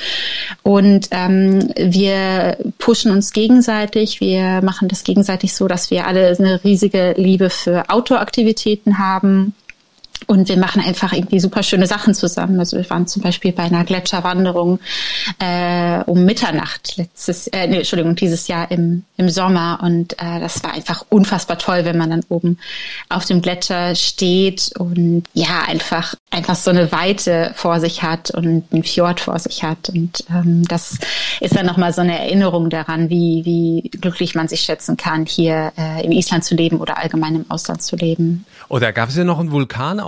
und 0.62 1.08
ähm, 1.10 1.72
wir 1.76 2.56
pushen 2.78 3.10
uns 3.10 3.32
gegenseitig. 3.32 4.20
Wir 4.20 4.62
machen 4.62 4.88
das 4.88 5.04
gegenseitig 5.04 5.54
so, 5.54 5.68
dass 5.68 5.90
wir 5.90 6.06
alle 6.06 6.34
eine 6.38 6.64
riesige 6.64 7.14
Liebe 7.18 7.50
für 7.50 7.90
Outdoor-Aktivitäten 7.90 8.98
haben. 8.98 9.54
Und 10.26 10.48
wir 10.48 10.58
machen 10.58 10.82
einfach 10.82 11.12
irgendwie 11.12 11.40
super 11.40 11.62
schöne 11.62 11.86
Sachen 11.86 12.14
zusammen. 12.14 12.58
Also 12.58 12.76
wir 12.76 12.88
waren 12.90 13.06
zum 13.06 13.22
Beispiel 13.22 13.52
bei 13.52 13.64
einer 13.64 13.84
Gletscherwanderung 13.84 14.78
äh, 15.38 16.00
um 16.04 16.24
Mitternacht 16.24 16.96
letztes, 16.96 17.46
äh, 17.48 17.66
nee, 17.66 17.78
Entschuldigung, 17.78 18.14
dieses 18.16 18.48
Jahr 18.48 18.70
im, 18.70 19.04
im 19.16 19.28
Sommer. 19.28 19.80
Und 19.82 20.14
äh, 20.14 20.40
das 20.40 20.62
war 20.64 20.74
einfach 20.74 21.04
unfassbar 21.08 21.58
toll, 21.58 21.84
wenn 21.84 21.96
man 21.96 22.10
dann 22.10 22.24
oben 22.28 22.58
auf 23.08 23.24
dem 23.24 23.42
Gletscher 23.42 23.94
steht 23.94 24.72
und 24.78 25.24
ja, 25.32 25.62
einfach, 25.66 26.14
einfach 26.30 26.56
so 26.56 26.70
eine 26.70 26.92
Weite 26.92 27.52
vor 27.54 27.80
sich 27.80 28.02
hat 28.02 28.30
und 28.30 28.64
einen 28.72 28.84
Fjord 28.84 29.20
vor 29.20 29.38
sich 29.38 29.62
hat. 29.62 29.88
Und 29.88 30.24
ähm, 30.30 30.66
das 30.68 30.98
ist 31.40 31.56
dann 31.56 31.66
nochmal 31.66 31.92
so 31.92 32.00
eine 32.00 32.18
Erinnerung 32.18 32.70
daran, 32.70 33.08
wie, 33.08 33.44
wie 33.44 33.88
glücklich 33.90 34.34
man 34.34 34.48
sich 34.48 34.60
schätzen 34.60 34.96
kann, 34.96 35.26
hier 35.26 35.72
äh, 35.78 36.04
in 36.04 36.12
Island 36.12 36.44
zu 36.44 36.54
leben 36.54 36.78
oder 36.78 36.98
allgemein 36.98 37.36
im 37.36 37.50
Ausland 37.50 37.82
zu 37.82 37.96
leben. 37.96 38.44
Oh, 38.68 38.78
da 38.78 38.90
gab 38.90 39.08
es 39.08 39.16
ja 39.16 39.24
noch 39.24 39.38
einen 39.38 39.52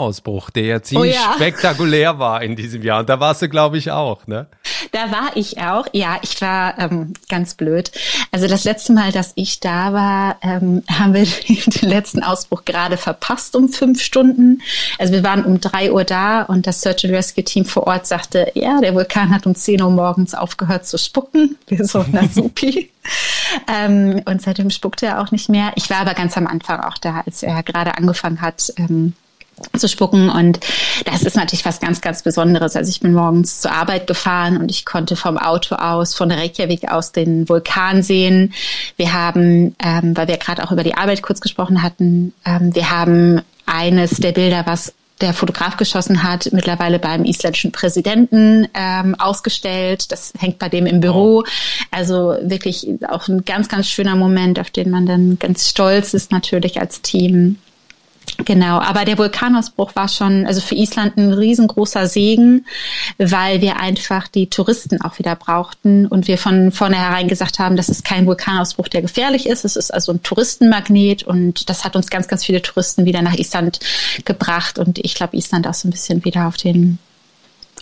Vulkanausbruch, 0.01 0.51
der 0.51 0.65
ja 0.65 0.83
ziemlich 0.83 1.13
Oh 1.13 1.15
ja. 1.15 1.33
spektakulär 1.35 2.19
war 2.19 2.43
in 2.43 2.57
diesem 2.57 2.83
Jahr. 2.83 3.01
Und 3.01 3.09
da 3.09 3.21
warst 3.21 3.43
du, 3.43 3.49
glaube 3.49 3.79
ich, 3.79 3.91
auch, 3.91 4.27
ne? 4.27 4.47
Da 4.93 5.11
war 5.11 5.31
ich 5.35 5.59
auch. 5.61 5.87
Ja, 5.93 6.19
ich 6.23 6.41
war 6.41 6.79
ähm, 6.79 7.13
ganz 7.29 7.55
blöd. 7.55 7.93
Also 8.33 8.49
das 8.49 8.65
letzte 8.65 8.93
Mal, 8.93 9.13
dass 9.13 9.33
ich 9.35 9.61
da 9.61 9.93
war, 9.93 10.37
ähm, 10.43 10.83
haben 10.91 11.15
wir 11.15 11.25
den 11.49 11.89
letzten 11.89 12.23
Ausbruch 12.23 12.65
gerade 12.65 12.97
verpasst 12.97 13.55
um 13.55 13.69
fünf 13.69 14.03
Stunden. 14.03 14.63
Also 14.99 15.13
wir 15.13 15.23
waren 15.23 15.45
um 15.45 15.61
drei 15.61 15.93
Uhr 15.93 16.05
da 16.05 16.43
und 16.43 16.67
das 16.67 16.81
Search 16.81 17.05
and 17.05 17.15
Rescue 17.15 17.45
Team 17.45 17.65
vor 17.65 17.87
Ort 17.87 18.07
sagte, 18.07 18.51
ja, 18.55 18.81
der 18.81 18.95
Vulkan 18.95 19.35
hat 19.35 19.47
um 19.47 19.55
10 19.55 19.83
Uhr 19.83 19.91
morgens 19.91 20.35
aufgehört 20.35 20.87
zu 20.87 20.99
spucken. 20.99 21.57
Wir 21.67 21.85
so, 21.85 22.05
na 22.11 22.27
supi. 22.27 22.91
ähm, 23.69 24.23
und 24.25 24.43
seitdem 24.43 24.71
spuckte 24.71 25.07
er 25.07 25.21
auch 25.21 25.31
nicht 25.31 25.49
mehr. 25.49 25.73
Ich 25.77 25.91
war 25.91 25.99
aber 25.99 26.15
ganz 26.15 26.37
am 26.37 26.47
Anfang 26.47 26.81
auch 26.81 26.99
da, 26.99 27.23
als 27.27 27.43
er 27.43 27.63
gerade 27.63 27.97
angefangen 27.97 28.41
hat. 28.41 28.73
Ähm, 28.77 29.15
zu 29.77 29.89
spucken 29.89 30.31
und 30.31 30.61
das 31.05 31.23
ist 31.23 31.37
natürlich 31.37 31.65
was 31.65 31.81
ganz, 31.81 32.01
ganz 32.01 32.23
Besonderes. 32.23 32.77
Also 32.77 32.91
ich 32.91 33.01
bin 33.01 33.13
morgens 33.13 33.61
zur 33.61 33.73
Arbeit 33.73 34.07
gefahren 34.07 34.57
und 34.57 34.71
ich 34.71 34.85
konnte 34.85 35.17
vom 35.17 35.39
Auto 35.39 35.77
aus, 35.77 36.15
von 36.15 36.31
Reykjavik 36.31 36.91
aus 36.91 37.13
den 37.13 37.49
Vulkan 37.49 38.03
sehen. 38.03 38.53
Wir 38.97 39.13
haben, 39.13 39.75
ähm, 39.83 40.17
weil 40.17 40.29
wir 40.29 40.37
gerade 40.37 40.65
auch 40.65 40.73
über 40.73 40.85
die 40.85 40.97
Arbeit 40.97 41.23
kurz 41.23 41.41
gesprochen 41.41 41.83
hatten, 41.83 42.33
ähm, 42.45 42.75
wir 42.75 42.91
haben 42.91 43.43
eines 43.67 44.17
der 44.17 44.33
Bilder, 44.33 44.65
was 44.67 44.95
der 45.21 45.35
Fotograf 45.35 45.77
geschossen 45.77 46.23
hat, 46.23 46.51
mittlerweile 46.53 46.99
beim 46.99 47.25
isländischen 47.25 47.73
Präsidenten 47.73 48.69
ähm, 48.75 49.15
ausgestellt. 49.19 50.11
Das 50.13 50.33
hängt 50.39 50.59
bei 50.59 50.69
dem 50.69 50.87
im 50.87 51.01
Büro. 51.01 51.45
Also 51.91 52.37
wirklich 52.43 52.89
auch 53.09 53.29
ein 53.29 53.45
ganz, 53.45 53.69
ganz 53.69 53.89
schöner 53.89 54.17
Moment, 54.17 54.59
auf 54.59 54.71
den 54.71 54.91
man 54.91 55.07
dann 55.07 55.39
ganz 55.39 55.69
stolz 55.69 56.15
ist 56.15 56.33
natürlich 56.33 56.81
als 56.81 57.03
Team. 57.03 57.59
Genau, 58.45 58.79
aber 58.79 59.05
der 59.05 59.19
Vulkanausbruch 59.19 59.95
war 59.95 60.09
schon, 60.09 60.47
also 60.47 60.61
für 60.61 60.75
Island 60.75 61.17
ein 61.17 61.33
riesengroßer 61.33 62.07
Segen, 62.07 62.67
weil 63.19 63.61
wir 63.61 63.79
einfach 63.79 64.29
die 64.29 64.49
Touristen 64.49 65.01
auch 65.03 65.19
wieder 65.19 65.37
brauchten 65.37 66.07
und 66.07 66.27
wir 66.27 66.39
von 66.39 66.73
vornherein 66.73 67.29
gesagt 67.29 67.59
haben, 67.59 67.77
das 67.77 67.89
ist 67.89 68.05
kein 68.05 68.27
Vulkanausbruch, 68.27 68.89
der 68.89 69.03
gefährlich 69.03 69.47
ist. 69.47 69.65
Es 69.65 69.77
ist 69.77 69.93
also 69.93 70.13
ein 70.13 70.23
Touristenmagnet 70.23 71.23
und 71.23 71.69
das 71.69 71.85
hat 71.85 71.97
uns 71.97 72.09
ganz, 72.09 72.29
ganz 72.29 72.45
viele 72.45 72.63
Touristen 72.63 73.05
wieder 73.05 73.23
nach 73.23 73.35
Island 73.35 73.81
gebracht 74.25 74.79
und 74.79 74.99
ich 74.99 75.15
glaube, 75.15 75.37
Island 75.37 75.67
auch 75.67 75.75
so 75.75 75.89
ein 75.89 75.91
bisschen 75.91 76.25
wieder 76.25 76.47
auf 76.47 76.57
den 76.57 76.99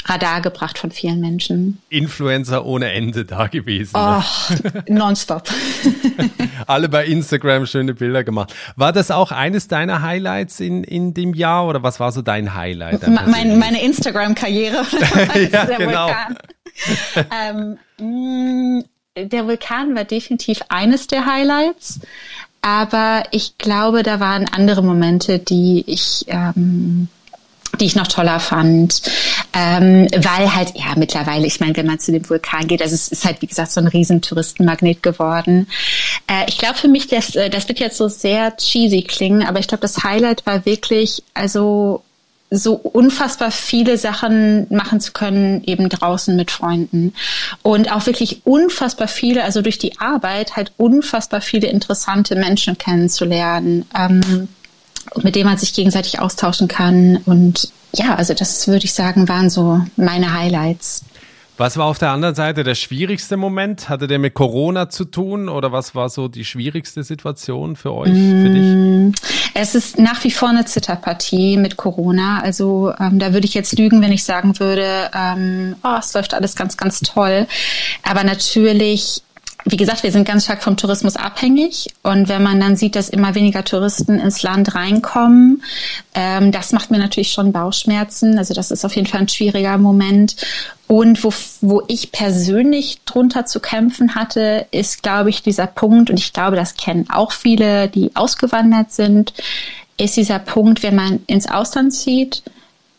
Radar 0.08 0.40
gebracht 0.40 0.78
von 0.78 0.90
vielen 0.90 1.20
Menschen. 1.20 1.78
Influencer 1.88 2.64
ohne 2.64 2.92
Ende 2.92 3.24
da 3.24 3.46
gewesen. 3.46 3.92
Oh, 3.94 4.22
nonstop. 4.88 5.48
Alle 6.66 6.88
bei 6.88 7.04
Instagram 7.04 7.66
schöne 7.66 7.94
Bilder 7.94 8.24
gemacht. 8.24 8.54
War 8.76 8.92
das 8.92 9.10
auch 9.10 9.32
eines 9.32 9.68
deiner 9.68 10.02
Highlights 10.02 10.60
in, 10.60 10.84
in 10.84 11.14
dem 11.14 11.34
Jahr 11.34 11.66
oder 11.66 11.82
was 11.82 12.00
war 12.00 12.12
so 12.12 12.22
dein 12.22 12.54
Highlight? 12.54 13.06
mein, 13.06 13.16
persönliches? 13.16 13.58
meine 13.58 13.82
Instagram-Karriere. 13.82 14.86
Ja, 15.52 15.66
der 15.66 15.76
genau. 15.78 16.06
Vulkan. 16.06 16.38
ähm, 17.98 18.78
mh, 18.78 18.84
der 19.16 19.46
Vulkan 19.46 19.94
war 19.94 20.04
definitiv 20.04 20.60
eines 20.68 21.06
der 21.06 21.26
Highlights, 21.26 22.00
aber 22.62 23.24
ich 23.30 23.58
glaube, 23.58 24.02
da 24.02 24.20
waren 24.20 24.46
andere 24.48 24.82
Momente, 24.82 25.38
die 25.38 25.84
ich 25.86 26.24
ähm, 26.28 27.08
die 27.80 27.86
ich 27.86 27.96
noch 27.96 28.06
toller 28.06 28.40
fand, 28.40 29.02
ähm, 29.52 30.08
weil 30.16 30.54
halt, 30.54 30.72
ja, 30.74 30.94
mittlerweile, 30.96 31.46
ich 31.46 31.60
meine, 31.60 31.76
wenn 31.76 31.86
man 31.86 31.98
zu 31.98 32.12
dem 32.12 32.28
Vulkan 32.28 32.66
geht, 32.66 32.82
also 32.82 32.94
es 32.94 33.08
ist 33.08 33.24
halt, 33.24 33.42
wie 33.42 33.46
gesagt, 33.46 33.70
so 33.70 33.80
ein 33.80 33.86
riesen 33.86 34.22
Touristenmagnet 34.22 35.02
geworden. 35.02 35.68
Äh, 36.26 36.44
ich 36.48 36.58
glaube 36.58 36.76
für 36.76 36.88
mich, 36.88 37.08
das, 37.08 37.34
äh, 37.36 37.50
das 37.50 37.68
wird 37.68 37.80
jetzt 37.80 37.96
so 37.96 38.08
sehr 38.08 38.56
cheesy 38.56 39.02
klingen, 39.02 39.44
aber 39.44 39.60
ich 39.60 39.68
glaube, 39.68 39.82
das 39.82 40.02
Highlight 40.02 40.46
war 40.46 40.64
wirklich, 40.64 41.22
also 41.34 42.02
so 42.50 42.74
unfassbar 42.74 43.50
viele 43.50 43.98
Sachen 43.98 44.66
machen 44.70 45.00
zu 45.00 45.12
können, 45.12 45.62
eben 45.64 45.88
draußen 45.88 46.34
mit 46.34 46.50
Freunden. 46.50 47.12
Und 47.62 47.92
auch 47.92 48.06
wirklich 48.06 48.40
unfassbar 48.44 49.08
viele, 49.08 49.44
also 49.44 49.60
durch 49.60 49.78
die 49.78 49.98
Arbeit 50.00 50.56
halt 50.56 50.72
unfassbar 50.78 51.40
viele 51.40 51.68
interessante 51.68 52.36
Menschen 52.36 52.78
kennenzulernen, 52.78 53.84
ähm, 53.94 54.48
mit 55.22 55.34
denen 55.34 55.48
man 55.48 55.58
sich 55.58 55.72
gegenseitig 55.74 56.20
austauschen 56.20 56.68
kann. 56.68 57.18
Und 57.26 57.70
ja, 57.94 58.14
also 58.14 58.34
das 58.34 58.68
würde 58.68 58.84
ich 58.84 58.92
sagen, 58.92 59.28
waren 59.28 59.50
so 59.50 59.80
meine 59.96 60.32
Highlights. 60.32 61.04
Was 61.58 61.76
war 61.76 61.86
auf 61.86 61.98
der 61.98 62.10
anderen 62.10 62.36
Seite 62.36 62.62
der 62.62 62.76
schwierigste 62.76 63.36
Moment? 63.36 63.88
Hatte 63.88 64.06
der 64.06 64.20
mit 64.20 64.34
Corona 64.34 64.90
zu 64.90 65.04
tun 65.04 65.48
oder 65.48 65.72
was 65.72 65.96
war 65.96 66.08
so 66.08 66.28
die 66.28 66.44
schwierigste 66.44 67.02
Situation 67.02 67.74
für 67.74 67.92
euch, 67.92 68.10
für 68.10 68.48
dich? 68.48 68.62
Mm, 68.62 69.10
es 69.54 69.74
ist 69.74 69.98
nach 69.98 70.22
wie 70.22 70.30
vor 70.30 70.50
eine 70.50 70.66
Zitterpartie 70.66 71.56
mit 71.56 71.76
Corona. 71.76 72.40
Also 72.44 72.92
ähm, 73.00 73.18
da 73.18 73.32
würde 73.32 73.44
ich 73.44 73.54
jetzt 73.54 73.76
lügen, 73.76 74.00
wenn 74.02 74.12
ich 74.12 74.22
sagen 74.22 74.60
würde, 74.60 75.10
ähm, 75.12 75.74
oh, 75.82 75.96
es 75.98 76.14
läuft 76.14 76.32
alles 76.32 76.54
ganz, 76.54 76.76
ganz 76.76 77.00
toll. 77.00 77.48
Aber 78.04 78.22
natürlich 78.22 79.22
wie 79.64 79.76
gesagt, 79.76 80.02
wir 80.02 80.12
sind 80.12 80.26
ganz 80.26 80.44
stark 80.44 80.62
vom 80.62 80.76
Tourismus 80.76 81.16
abhängig. 81.16 81.88
Und 82.02 82.28
wenn 82.28 82.42
man 82.42 82.60
dann 82.60 82.76
sieht, 82.76 82.96
dass 82.96 83.08
immer 83.08 83.34
weniger 83.34 83.64
Touristen 83.64 84.18
ins 84.18 84.42
Land 84.42 84.74
reinkommen, 84.74 85.62
ähm, 86.14 86.52
das 86.52 86.72
macht 86.72 86.90
mir 86.90 86.98
natürlich 86.98 87.32
schon 87.32 87.52
Bauchschmerzen. 87.52 88.38
Also 88.38 88.54
das 88.54 88.70
ist 88.70 88.84
auf 88.84 88.94
jeden 88.94 89.08
Fall 89.08 89.20
ein 89.20 89.28
schwieriger 89.28 89.76
Moment. 89.78 90.36
Und 90.86 91.22
wo, 91.24 91.32
wo 91.60 91.82
ich 91.88 92.12
persönlich 92.12 93.00
drunter 93.04 93.46
zu 93.46 93.60
kämpfen 93.60 94.14
hatte, 94.14 94.66
ist, 94.70 95.02
glaube 95.02 95.30
ich, 95.30 95.42
dieser 95.42 95.66
Punkt, 95.66 96.08
und 96.08 96.18
ich 96.18 96.32
glaube, 96.32 96.56
das 96.56 96.76
kennen 96.76 97.06
auch 97.10 97.32
viele, 97.32 97.88
die 97.88 98.14
ausgewandert 98.14 98.92
sind, 98.92 99.34
ist 99.98 100.16
dieser 100.16 100.38
Punkt, 100.38 100.82
wenn 100.82 100.94
man 100.94 101.20
ins 101.26 101.48
Ausland 101.48 101.92
zieht, 101.92 102.42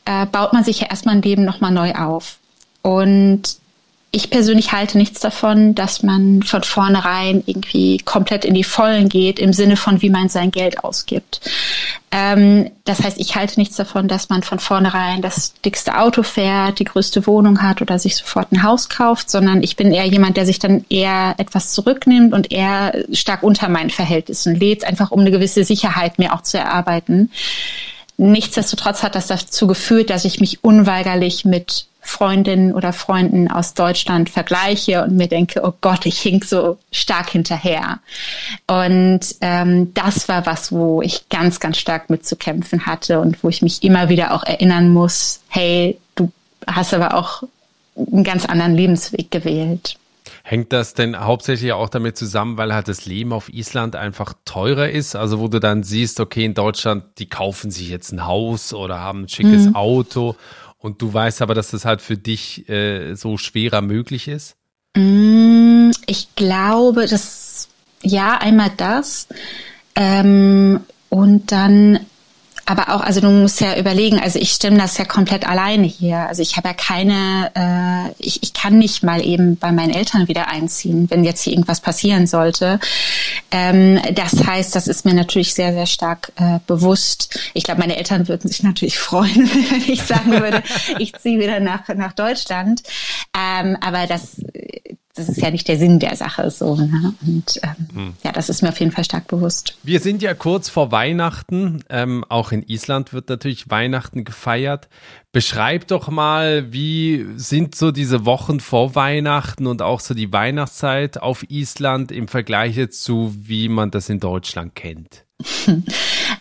äh, 0.06 0.26
baut 0.26 0.54
man 0.54 0.64
sich 0.64 0.82
ja 0.82 0.88
erstmal 0.90 1.16
ein 1.16 1.22
Leben 1.22 1.46
nochmal 1.46 1.72
neu 1.72 1.94
auf. 1.94 2.38
Und 2.82 3.59
ich 4.12 4.32
persönlich 4.32 4.72
halte 4.72 4.98
nichts 4.98 5.20
davon, 5.20 5.76
dass 5.76 6.02
man 6.02 6.42
von 6.42 6.64
vornherein 6.64 7.44
irgendwie 7.46 8.00
komplett 8.00 8.44
in 8.44 8.56
die 8.56 8.64
Vollen 8.64 9.08
geht, 9.08 9.38
im 9.38 9.54
Sinne 9.54 9.78
von, 9.78 10.02
wie 10.02 10.10
man 10.10 10.30
sein 10.30 10.50
Geld 10.50 10.84
ausgibt. 10.84 11.42
Ähm, 12.12 12.72
das 12.86 13.04
heißt, 13.04 13.20
ich 13.20 13.36
halte 13.36 13.60
nichts 13.60 13.76
davon, 13.76 14.08
dass 14.08 14.30
man 14.30 14.42
von 14.42 14.58
vornherein 14.58 15.22
das 15.22 15.54
dickste 15.62 16.00
Auto 16.00 16.24
fährt, 16.24 16.80
die 16.80 16.86
größte 16.86 17.28
Wohnung 17.28 17.62
hat 17.62 17.84
oder 17.84 18.00
sich 18.00 18.16
sofort 18.16 18.52
ein 18.52 18.64
Haus 18.64 18.90
kauft, 18.90 19.30
sondern 19.30 19.62
ich 19.62 19.76
bin 19.76 19.92
eher 19.92 20.06
jemand, 20.06 20.38
der 20.38 20.48
sich 20.48 20.58
dann 20.58 20.86
eher 20.90 21.36
etwas 21.38 21.72
zurücknimmt 21.72 22.34
und 22.34 22.52
eher 22.52 23.06
stark 23.12 23.44
unter 23.44 23.70
meinen 23.70 23.92
Verhältnissen 23.92 24.56
lebt, 24.56 24.86
einfach 24.86 25.12
um 25.12 25.20
eine 25.20 25.30
gewisse 25.30 25.64
Sicherheit 25.64 26.18
mir 26.18 26.34
auch 26.34 26.42
zu 26.42 26.58
erarbeiten. 26.58 27.30
Nichtsdestotrotz 28.20 29.02
hat 29.02 29.16
das 29.16 29.28
dazu 29.28 29.66
geführt, 29.66 30.10
dass 30.10 30.26
ich 30.26 30.42
mich 30.42 30.62
unweigerlich 30.62 31.46
mit 31.46 31.86
Freundinnen 32.02 32.74
oder 32.74 32.92
Freunden 32.92 33.50
aus 33.50 33.76
Deutschland 33.76 34.30
vergleiche 34.30 35.04
und 35.04 35.16
mir 35.16 35.28
denke, 35.28 35.62
oh 35.64 35.72
Gott, 35.80 36.06
ich 36.06 36.20
hink 36.20 36.44
so 36.44 36.78
stark 36.92 37.30
hinterher. 37.30 38.00
Und 38.68 39.22
ähm, 39.40 39.94
das 39.94 40.28
war 40.28 40.46
was, 40.46 40.74
wo 40.74 41.02
ich 41.02 41.30
ganz, 41.30 41.62
ganz 41.62 41.78
stark 41.78 42.10
mitzukämpfen 42.10 42.86
hatte 42.86 43.22
und 43.22 43.42
wo 43.42 43.48
ich 43.48 43.62
mich 43.62 43.84
immer 43.84 44.10
wieder 44.10 44.34
auch 44.34 44.44
erinnern 44.44 44.92
muss, 44.92 45.40
hey, 45.48 45.98
du 46.16 46.30
hast 46.68 46.94
aber 46.94 47.14
auch 47.14 47.44
einen 47.96 48.24
ganz 48.24 48.46
anderen 48.46 48.76
Lebensweg 48.76 49.30
gewählt. 49.30 49.99
Hängt 50.50 50.74
das 50.74 50.96
denn 50.96 51.16
hauptsächlich 51.16 51.74
auch 51.74 51.90
damit 51.90 52.18
zusammen, 52.18 52.58
weil 52.58 52.74
halt 52.74 52.88
das 52.88 53.06
Leben 53.06 53.34
auf 53.34 53.50
Island 53.50 53.96
einfach 53.96 54.34
teurer 54.46 54.90
ist? 54.90 55.16
Also 55.16 55.40
wo 55.40 55.48
du 55.48 55.60
dann 55.60 55.84
siehst, 55.84 56.20
okay, 56.20 56.44
in 56.44 56.56
Deutschland, 56.56 57.04
die 57.20 57.30
kaufen 57.30 57.70
sich 57.70 57.90
jetzt 57.90 58.12
ein 58.12 58.26
Haus 58.26 58.74
oder 58.74 59.00
haben 59.00 59.26
ein 59.26 59.30
schickes 59.30 59.68
mhm. 59.68 59.76
Auto 59.76 60.36
und 60.80 61.04
du 61.04 61.14
weißt 61.14 61.44
aber, 61.44 61.54
dass 61.54 61.70
das 61.70 61.86
halt 61.86 62.02
für 62.02 62.18
dich 62.18 62.68
äh, 62.68 63.14
so 63.14 63.38
schwerer 63.38 63.82
möglich 63.82 64.28
ist? 64.28 64.56
Mm, 64.98 65.92
ich 66.08 66.34
glaube, 66.34 67.06
dass 67.06 67.68
ja, 68.02 68.40
einmal 68.40 68.72
das. 68.76 69.28
Ähm, 69.94 70.80
und 71.10 71.52
dann 71.52 72.00
aber 72.70 72.94
auch, 72.94 73.02
also 73.02 73.20
du 73.20 73.32
musst 73.32 73.62
ja 73.62 73.80
überlegen, 73.80 74.20
also 74.20 74.38
ich 74.38 74.52
stimme 74.52 74.78
das 74.78 74.96
ja 75.00 75.04
komplett 75.04 75.50
alleine 75.50 75.88
hier. 75.88 76.18
Also 76.18 76.44
ich 76.44 76.56
habe 76.56 76.68
ja 76.68 76.76
keine, 76.76 77.52
äh, 77.56 78.14
ich, 78.20 78.44
ich 78.44 78.54
kann 78.54 78.78
nicht 78.78 79.02
mal 79.02 79.26
eben 79.26 79.58
bei 79.58 79.72
meinen 79.72 79.92
Eltern 79.92 80.28
wieder 80.28 80.50
einziehen, 80.50 81.10
wenn 81.10 81.24
jetzt 81.24 81.42
hier 81.42 81.54
irgendwas 81.54 81.82
passieren 81.82 82.28
sollte. 82.28 82.80
Ähm, 83.50 84.00
das 84.14 84.46
heißt, 84.46 84.76
das 84.76 84.88
ist 84.88 85.04
mir 85.04 85.16
natürlich 85.16 85.56
sehr, 85.56 85.74
sehr 85.74 85.88
stark 85.88 86.32
äh, 86.36 86.60
bewusst. 86.68 87.40
Ich 87.56 87.64
glaube, 87.64 87.80
meine 87.80 87.98
Eltern 87.98 88.28
würden 88.28 88.48
sich 88.48 88.62
natürlich 88.62 89.00
freuen, 89.00 89.50
wenn 89.72 89.92
ich 89.92 90.04
sagen 90.04 90.30
würde, 90.30 90.62
ich 91.00 91.16
ziehe 91.16 91.40
wieder 91.40 91.60
nach, 91.60 91.88
nach 91.96 92.14
Deutschland. 92.14 92.84
Ähm, 93.36 93.78
aber 93.82 94.06
das, 94.06 94.40
das 95.20 95.30
ist 95.30 95.42
ja 95.42 95.52
nicht 95.52 95.68
der 95.68 95.78
Sinn 95.78 96.00
der 96.00 96.16
Sache 96.16 96.50
so. 96.50 96.76
Ne? 96.76 97.14
Und 97.26 97.60
ähm, 97.62 97.88
hm. 97.94 98.14
ja, 98.24 98.32
das 98.32 98.50
ist 98.50 98.62
mir 98.62 98.70
auf 98.70 98.80
jeden 98.80 98.92
Fall 98.92 99.04
stark 99.04 99.28
bewusst. 99.28 99.78
Wir 99.84 100.00
sind 100.00 100.22
ja 100.22 100.34
kurz 100.34 100.70
vor 100.70 100.92
Weihnachten. 100.92 101.84
Ähm, 101.90 102.24
auch 102.30 102.52
in 102.52 102.64
Island 102.64 103.14
wird 103.14 103.30
natürlich 103.30 103.70
Weihnachten 103.70 104.24
gefeiert. 104.24 104.88
Beschreib 105.32 105.88
doch 105.88 106.10
mal, 106.10 106.72
wie 106.72 107.26
sind 107.36 107.76
so 107.76 107.92
diese 107.92 108.26
Wochen 108.26 108.60
vor 108.60 108.96
Weihnachten 108.96 109.68
und 109.68 109.82
auch 109.82 110.00
so 110.00 110.14
die 110.14 110.32
Weihnachtszeit 110.32 111.22
auf 111.22 111.44
Island 111.50 112.12
im 112.12 112.28
Vergleich 112.28 112.80
zu, 112.92 113.36
wie 113.38 113.70
man 113.70 113.92
das 113.92 114.10
in 114.10 114.20
Deutschland 114.20 114.76
kennt? 114.76 115.26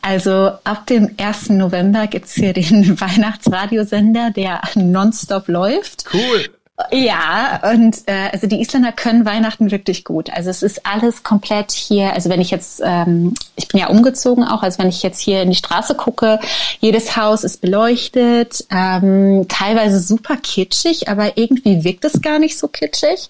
Also 0.02 0.52
ab 0.64 0.86
dem 0.86 1.10
1. 1.18 1.50
November 1.50 2.06
gibt 2.06 2.26
es 2.26 2.34
hier 2.34 2.52
den 2.52 3.00
Weihnachtsradiosender, 3.00 4.30
der 4.30 4.62
nonstop 4.74 5.48
läuft. 5.48 6.04
Cool. 6.12 6.48
Ja, 6.92 7.60
und 7.72 7.96
äh, 8.06 8.30
also 8.32 8.46
die 8.46 8.60
Isländer 8.60 8.92
können 8.92 9.26
Weihnachten 9.26 9.72
wirklich 9.72 10.04
gut. 10.04 10.30
Also 10.30 10.48
es 10.48 10.62
ist 10.62 10.86
alles 10.86 11.24
komplett 11.24 11.72
hier. 11.72 12.12
Also 12.12 12.30
wenn 12.30 12.40
ich 12.40 12.52
jetzt, 12.52 12.80
ähm, 12.84 13.34
ich 13.56 13.66
bin 13.66 13.80
ja 13.80 13.88
umgezogen 13.88 14.44
auch, 14.44 14.62
also 14.62 14.78
wenn 14.78 14.88
ich 14.88 15.02
jetzt 15.02 15.18
hier 15.18 15.42
in 15.42 15.50
die 15.50 15.56
Straße 15.56 15.96
gucke, 15.96 16.38
jedes 16.78 17.16
Haus 17.16 17.42
ist 17.42 17.60
beleuchtet, 17.60 18.64
ähm, 18.70 19.46
teilweise 19.48 19.98
super 19.98 20.36
kitschig, 20.36 21.08
aber 21.08 21.36
irgendwie 21.36 21.82
wirkt 21.82 22.04
es 22.04 22.22
gar 22.22 22.38
nicht 22.38 22.56
so 22.56 22.68
kitschig. 22.68 23.28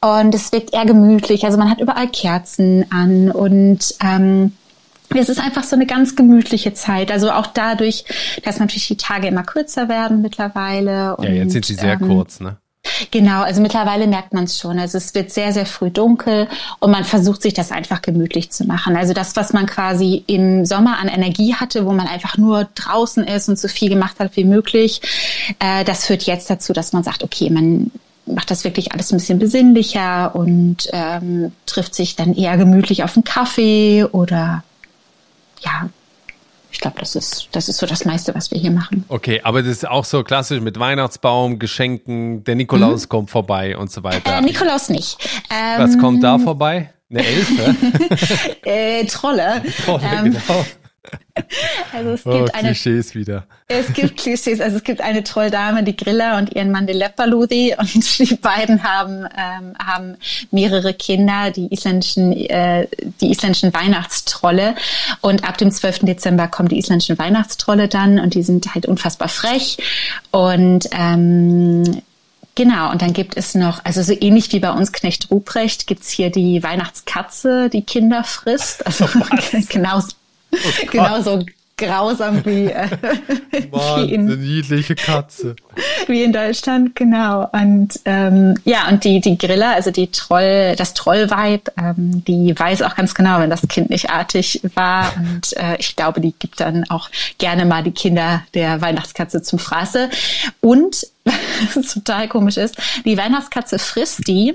Und 0.00 0.34
es 0.34 0.50
wirkt 0.50 0.74
eher 0.74 0.84
gemütlich. 0.84 1.44
Also 1.44 1.58
man 1.58 1.70
hat 1.70 1.80
überall 1.80 2.08
Kerzen 2.08 2.86
an 2.90 3.30
und 3.30 3.94
ähm, 4.02 4.52
es 5.14 5.28
ist 5.28 5.40
einfach 5.40 5.62
so 5.62 5.76
eine 5.76 5.86
ganz 5.86 6.16
gemütliche 6.16 6.74
Zeit. 6.74 7.12
Also 7.12 7.30
auch 7.30 7.46
dadurch, 7.46 8.04
dass 8.42 8.58
natürlich 8.58 8.88
die 8.88 8.96
Tage 8.96 9.28
immer 9.28 9.44
kürzer 9.44 9.88
werden 9.88 10.22
mittlerweile. 10.22 11.16
Und, 11.16 11.24
ja, 11.24 11.30
jetzt 11.30 11.52
sind 11.52 11.64
sie 11.64 11.74
sehr 11.74 11.92
ähm, 11.92 12.08
kurz, 12.08 12.40
ne? 12.40 12.56
Genau, 13.10 13.42
also 13.42 13.60
mittlerweile 13.60 14.06
merkt 14.06 14.32
man 14.32 14.44
es 14.44 14.58
schon. 14.58 14.78
Also 14.78 14.98
es 14.98 15.14
wird 15.14 15.30
sehr, 15.30 15.52
sehr 15.52 15.66
früh 15.66 15.90
dunkel 15.90 16.48
und 16.78 16.90
man 16.90 17.04
versucht 17.04 17.42
sich 17.42 17.54
das 17.54 17.72
einfach 17.72 18.02
gemütlich 18.02 18.50
zu 18.50 18.64
machen. 18.64 18.96
Also 18.96 19.12
das, 19.12 19.36
was 19.36 19.52
man 19.52 19.66
quasi 19.66 20.24
im 20.26 20.64
Sommer 20.64 20.98
an 20.98 21.08
Energie 21.08 21.54
hatte, 21.54 21.86
wo 21.86 21.92
man 21.92 22.06
einfach 22.06 22.36
nur 22.36 22.68
draußen 22.74 23.24
ist 23.24 23.48
und 23.48 23.58
so 23.58 23.68
viel 23.68 23.88
gemacht 23.88 24.18
hat 24.18 24.36
wie 24.36 24.44
möglich, 24.44 25.00
äh, 25.58 25.84
das 25.84 26.06
führt 26.06 26.24
jetzt 26.24 26.50
dazu, 26.50 26.72
dass 26.72 26.92
man 26.92 27.02
sagt, 27.02 27.22
okay, 27.22 27.50
man 27.50 27.90
macht 28.26 28.50
das 28.50 28.64
wirklich 28.64 28.92
alles 28.92 29.12
ein 29.12 29.18
bisschen 29.18 29.38
besinnlicher 29.38 30.34
und 30.34 30.88
ähm, 30.92 31.52
trifft 31.66 31.94
sich 31.94 32.16
dann 32.16 32.34
eher 32.34 32.56
gemütlich 32.56 33.02
auf 33.02 33.16
einen 33.16 33.24
Kaffee 33.24 34.04
oder 34.04 34.62
ja, 35.60 35.88
ich 36.72 36.80
glaube, 36.80 36.98
das 37.00 37.16
ist, 37.16 37.48
das 37.52 37.68
ist 37.68 37.78
so 37.78 37.86
das 37.86 38.04
meiste, 38.04 38.34
was 38.34 38.50
wir 38.50 38.58
hier 38.58 38.70
machen. 38.70 39.04
Okay, 39.08 39.40
aber 39.42 39.62
das 39.62 39.70
ist 39.72 39.88
auch 39.88 40.04
so 40.04 40.22
klassisch 40.22 40.60
mit 40.60 40.78
Weihnachtsbaum, 40.78 41.58
Geschenken, 41.58 42.44
der 42.44 42.54
Nikolaus 42.54 43.04
mhm. 43.04 43.08
kommt 43.08 43.30
vorbei 43.30 43.76
und 43.76 43.90
so 43.90 44.02
weiter. 44.02 44.38
Äh, 44.38 44.40
Nikolaus 44.40 44.88
nicht. 44.88 45.18
Ähm, 45.50 45.80
was 45.82 45.98
kommt 45.98 46.22
da 46.22 46.38
vorbei? 46.38 46.92
Eine 47.10 47.26
Elfe? 47.26 47.76
äh, 48.64 49.04
Trolle. 49.06 49.62
Trolle, 49.84 50.02
ähm, 50.04 50.24
genau. 50.32 50.64
Also 51.92 52.10
es 52.10 52.24
gibt 52.24 52.34
oh, 52.34 52.46
eine, 52.52 52.68
Klischees 52.68 53.14
wieder. 53.14 53.46
Es 53.68 53.92
gibt 53.92 54.18
Klischees. 54.18 54.60
Also 54.60 54.76
es 54.76 54.84
gibt 54.84 55.00
eine 55.00 55.24
Trolldame, 55.24 55.82
die 55.82 55.96
Grilla 55.96 56.38
und 56.38 56.54
ihren 56.54 56.70
Mann, 56.70 56.86
die 56.86 56.92
Leppaludi. 56.92 57.74
Und 57.78 58.18
die 58.18 58.34
beiden 58.36 58.82
haben, 58.82 59.26
ähm, 59.36 59.74
haben 59.78 60.16
mehrere 60.50 60.94
Kinder, 60.94 61.50
die 61.50 61.72
isländischen, 61.72 62.32
äh, 62.32 62.86
die 63.20 63.30
isländischen 63.30 63.72
Weihnachtstrolle. 63.72 64.74
Und 65.20 65.44
ab 65.44 65.58
dem 65.58 65.70
12. 65.70 66.00
Dezember 66.00 66.48
kommen 66.48 66.68
die 66.68 66.78
isländischen 66.78 67.18
Weihnachtstrolle 67.18 67.88
dann. 67.88 68.18
Und 68.18 68.34
die 68.34 68.42
sind 68.42 68.74
halt 68.74 68.86
unfassbar 68.86 69.28
frech. 69.28 69.78
Und 70.30 70.88
ähm, 70.92 72.02
Genau, 72.56 72.90
und 72.90 73.00
dann 73.00 73.12
gibt 73.12 73.36
es 73.36 73.54
noch, 73.54 73.84
also 73.84 74.02
so 74.02 74.12
ähnlich 74.12 74.52
wie 74.52 74.58
bei 74.58 74.72
uns 74.72 74.92
Knecht 74.92 75.30
Ruprecht, 75.30 75.86
gibt's 75.86 76.10
hier 76.10 76.30
die 76.30 76.62
Weihnachtskatze, 76.62 77.70
die 77.70 77.82
Kinder 77.82 78.24
frisst. 78.24 78.84
Also 78.84 79.06
genau, 79.68 80.02
Oh 80.52 80.86
genau 80.90 81.20
so 81.22 81.44
grausam 81.80 82.44
wie, 82.44 82.66
äh, 82.66 82.88
Mann, 83.70 84.06
wie, 84.08 84.14
in, 84.14 84.20
eine 84.22 84.36
niedliche 84.36 84.94
Katze. 84.94 85.56
wie 86.06 86.22
in 86.22 86.32
Deutschland, 86.32 86.94
genau. 86.94 87.48
Und 87.52 87.98
ähm, 88.04 88.54
ja, 88.64 88.88
und 88.88 89.02
die, 89.04 89.20
die 89.20 89.38
Griller, 89.38 89.74
also 89.74 89.90
die 89.90 90.08
Troll, 90.08 90.74
das 90.76 90.94
Trollweib, 90.94 91.70
ähm, 91.78 92.22
die 92.24 92.56
weiß 92.56 92.82
auch 92.82 92.94
ganz 92.94 93.14
genau, 93.14 93.40
wenn 93.40 93.50
das 93.50 93.62
Kind 93.68 93.90
nicht 93.90 94.10
artig 94.10 94.60
war. 94.74 95.12
Und 95.16 95.56
äh, 95.56 95.76
ich 95.78 95.96
glaube, 95.96 96.20
die 96.20 96.34
gibt 96.38 96.60
dann 96.60 96.84
auch 96.90 97.08
gerne 97.38 97.64
mal 97.64 97.82
die 97.82 97.92
Kinder 97.92 98.42
der 98.54 98.80
Weihnachtskatze 98.80 99.42
zum 99.42 99.58
Fraße. 99.58 100.10
Und 100.60 101.06
was 101.74 101.94
total 101.94 102.28
komisch 102.28 102.58
ist, 102.58 102.76
die 103.04 103.16
Weihnachtskatze 103.16 103.78
frisst 103.78 104.28
die, 104.28 104.54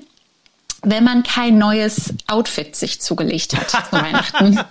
wenn 0.83 1.03
man 1.03 1.23
kein 1.23 1.57
neues 1.57 2.13
Outfit 2.27 2.75
sich 2.75 3.01
zugelegt 3.01 3.55
hat 3.57 3.71
zu 3.71 3.91
Weihnachten. 3.91 4.59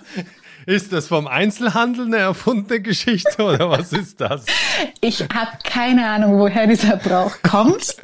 Ist 0.65 0.91
das 0.93 1.07
vom 1.07 1.27
Einzelhandel 1.27 2.05
eine 2.05 2.17
erfundene 2.17 2.81
Geschichte 2.81 3.43
oder 3.43 3.69
was 3.69 3.93
ist 3.93 4.19
das? 4.19 4.45
Ich 5.01 5.21
habe 5.21 5.51
keine 5.63 6.07
Ahnung, 6.07 6.39
woher 6.39 6.65
dieser 6.67 6.97
Brauch 6.97 7.35
kommt. 7.43 7.97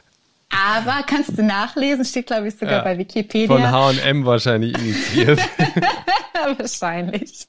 Aber 0.52 1.04
kannst 1.08 1.38
du 1.38 1.44
nachlesen, 1.44 2.04
steht 2.06 2.28
glaube 2.28 2.50
ich 2.50 2.56
sogar 2.56 2.74
Ja, 2.74 2.82
bei 2.82 2.98
Wikipedia. 2.98 3.48
Von 3.48 3.72
H&M 3.72 4.26
wahrscheinlich 4.26 4.78
initiiert. 4.78 5.40
Wahrscheinlich. 6.58 7.48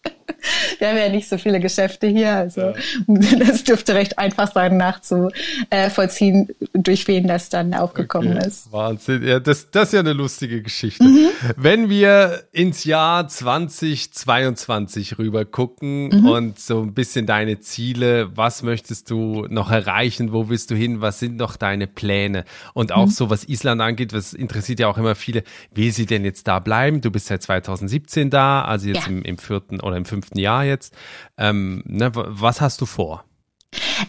Wir 0.78 0.88
haben 0.88 0.97
ja 0.97 1.09
nicht 1.09 1.28
so 1.28 1.38
viele 1.38 1.61
Geschäfte 1.61 2.07
hier, 2.09 2.32
also 2.34 2.72
das 3.07 3.64
dürfte 3.64 3.95
recht 3.95 4.18
einfach 4.18 4.53
sein 4.53 4.76
nachzuvollziehen, 4.76 6.49
durch 6.72 7.07
wen 7.09 7.26
das 7.28 7.49
dann 7.49 7.74
aufgekommen 7.74 8.36
Okay, 8.36 8.47
ist. 8.47 8.72
Wahnsinn. 8.72 9.22
Ja, 9.26 9.38
das, 9.40 9.70
das 9.70 9.88
ist 9.88 9.95
ja 9.95 10.01
eine 10.01 10.12
lustige 10.12 10.62
Geschichte. 10.62 11.05
Mhm. 11.05 11.28
Wenn 11.57 11.88
wir 11.88 12.45
ins 12.53 12.84
Jahr 12.84 13.28
2022 13.28 15.18
rüber 15.18 15.45
gucken 15.45 16.09
Mhm. 16.09 16.26
und 16.26 16.59
so 16.59 16.80
ein 16.82 16.95
bisschen 16.95 17.26
deine 17.26 17.61
Ziele, 17.61 18.30
was 18.36 18.62
möchtest 18.62 19.11
du 19.11 19.47
noch 19.49 19.70
erreichen? 19.70 20.32
Wo 20.32 20.49
willst 20.49 20.70
du 20.70 20.74
hin? 20.74 21.01
Was 21.01 21.18
sind 21.18 21.36
noch 21.36 21.57
deine 21.57 21.86
Pläne? 21.86 22.45
Und 22.74 22.90
Mhm. 22.90 22.97
auch 22.97 23.09
so, 23.09 23.30
was 23.30 23.49
Island 23.49 23.80
angeht, 23.80 24.12
was 24.12 24.32
interessiert 24.32 24.80
ja 24.80 24.88
auch 24.88 24.99
immer 24.99 25.14
viele, 25.14 25.43
will 25.74 25.93
sie 25.93 26.07
denn 26.07 26.24
jetzt 26.24 26.49
da 26.49 26.59
bleiben? 26.59 27.01
Du 27.01 27.11
bist 27.11 27.26
seit 27.26 27.43
2017 27.43 28.30
da, 28.30 28.62
also 28.64 28.88
jetzt 28.88 29.07
Ja. 29.07 29.12
im, 29.12 29.22
im 29.22 29.38
vierten 29.38 29.80
oder 29.80 29.97
im 29.97 30.05
fünften 30.05 30.32
Jahr 30.39 30.64
jetzt. 30.64 30.95
Ähm, 31.39 31.83
ne, 31.87 32.11
was 32.14 32.61
hast 32.61 32.80
du 32.80 32.87
vor? 32.87 33.24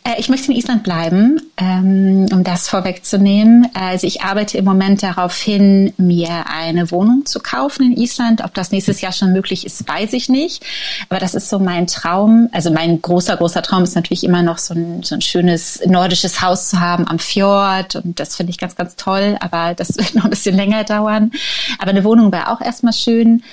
Äh, 0.03 0.15
Ich 0.19 0.29
möchte 0.29 0.51
in 0.51 0.57
Island 0.57 0.83
bleiben, 0.83 1.39
ähm, 1.57 2.27
um 2.31 2.43
das 2.43 2.67
vorwegzunehmen. 2.67 3.67
Also 3.73 4.07
ich 4.07 4.21
arbeite 4.21 4.57
im 4.57 4.65
Moment 4.65 5.03
darauf 5.03 5.35
hin, 5.37 5.93
mir 5.97 6.45
eine 6.47 6.91
Wohnung 6.91 7.25
zu 7.25 7.39
kaufen 7.39 7.93
in 7.93 7.97
Island. 7.97 8.43
Ob 8.43 8.53
das 8.53 8.71
nächstes 8.71 9.01
Jahr 9.01 9.13
schon 9.13 9.31
möglich 9.31 9.65
ist, 9.65 9.87
weiß 9.87 10.13
ich 10.13 10.29
nicht. 10.29 10.65
Aber 11.09 11.19
das 11.19 11.33
ist 11.33 11.49
so 11.49 11.59
mein 11.59 11.87
Traum. 11.87 12.49
Also 12.51 12.71
mein 12.71 13.01
großer, 13.01 13.37
großer 13.37 13.61
Traum 13.61 13.83
ist 13.83 13.95
natürlich 13.95 14.23
immer 14.23 14.41
noch 14.41 14.57
so 14.57 14.73
ein, 14.73 15.03
so 15.03 15.15
ein 15.15 15.21
schönes 15.21 15.81
nordisches 15.85 16.41
Haus 16.41 16.69
zu 16.69 16.79
haben 16.79 17.07
am 17.07 17.19
Fjord. 17.19 17.95
Und 17.95 18.19
das 18.19 18.35
finde 18.35 18.51
ich 18.51 18.57
ganz, 18.57 18.75
ganz 18.75 18.95
toll. 18.95 19.37
Aber 19.39 19.73
das 19.75 19.97
wird 19.97 20.15
noch 20.15 20.25
ein 20.25 20.29
bisschen 20.29 20.55
länger 20.55 20.83
dauern. 20.83 21.31
Aber 21.79 21.91
eine 21.91 22.03
Wohnung 22.03 22.31
wäre 22.31 22.51
auch 22.51 22.61
erstmal 22.61 22.93
schön. 22.93 23.43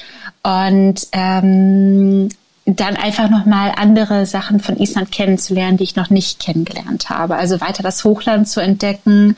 Und 0.42 1.06
ähm, 1.12 2.30
dann 2.76 2.96
einfach 2.96 3.30
nochmal 3.30 3.72
andere 3.76 4.26
Sachen 4.26 4.60
von 4.60 4.78
Island 4.78 5.10
kennenzulernen, 5.10 5.76
die 5.76 5.84
ich 5.84 5.96
noch 5.96 6.10
nicht 6.10 6.40
kennengelernt 6.40 7.10
habe. 7.10 7.36
Also 7.36 7.60
weiter 7.60 7.82
das 7.82 8.04
Hochland 8.04 8.48
zu 8.48 8.60
entdecken. 8.60 9.36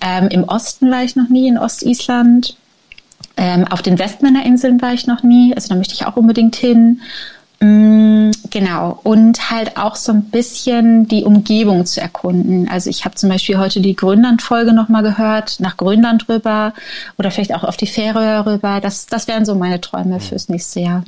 Ähm, 0.00 0.28
Im 0.28 0.44
Osten 0.44 0.90
war 0.90 1.02
ich 1.02 1.16
noch 1.16 1.28
nie, 1.28 1.48
in 1.48 1.58
Ostisland. 1.58 2.56
Ähm, 3.36 3.66
auf 3.66 3.82
den 3.82 3.98
Westmännerinseln 3.98 4.80
war 4.82 4.92
ich 4.92 5.06
noch 5.06 5.22
nie, 5.22 5.54
also 5.54 5.68
da 5.68 5.74
möchte 5.74 5.94
ich 5.94 6.06
auch 6.06 6.16
unbedingt 6.16 6.56
hin. 6.56 7.00
Mm, 7.60 8.30
genau. 8.48 8.98
Und 9.02 9.50
halt 9.50 9.76
auch 9.76 9.96
so 9.96 10.12
ein 10.12 10.24
bisschen 10.24 11.06
die 11.08 11.24
Umgebung 11.24 11.84
zu 11.84 12.00
erkunden. 12.00 12.68
Also 12.70 12.88
ich 12.88 13.04
habe 13.04 13.14
zum 13.16 13.28
Beispiel 13.28 13.58
heute 13.58 13.80
die 13.80 13.94
Grönland-Folge 13.96 14.72
nochmal 14.72 15.02
gehört, 15.02 15.60
nach 15.60 15.76
Grönland 15.76 16.28
rüber 16.28 16.72
oder 17.18 17.30
vielleicht 17.30 17.54
auch 17.54 17.64
auf 17.64 17.76
die 17.76 17.86
Fähre 17.86 18.46
rüber. 18.46 18.80
Das, 18.80 19.06
das 19.06 19.28
wären 19.28 19.44
so 19.44 19.54
meine 19.54 19.80
Träume 19.80 20.20
fürs 20.20 20.48
nächste 20.48 20.80
Jahr. 20.80 21.04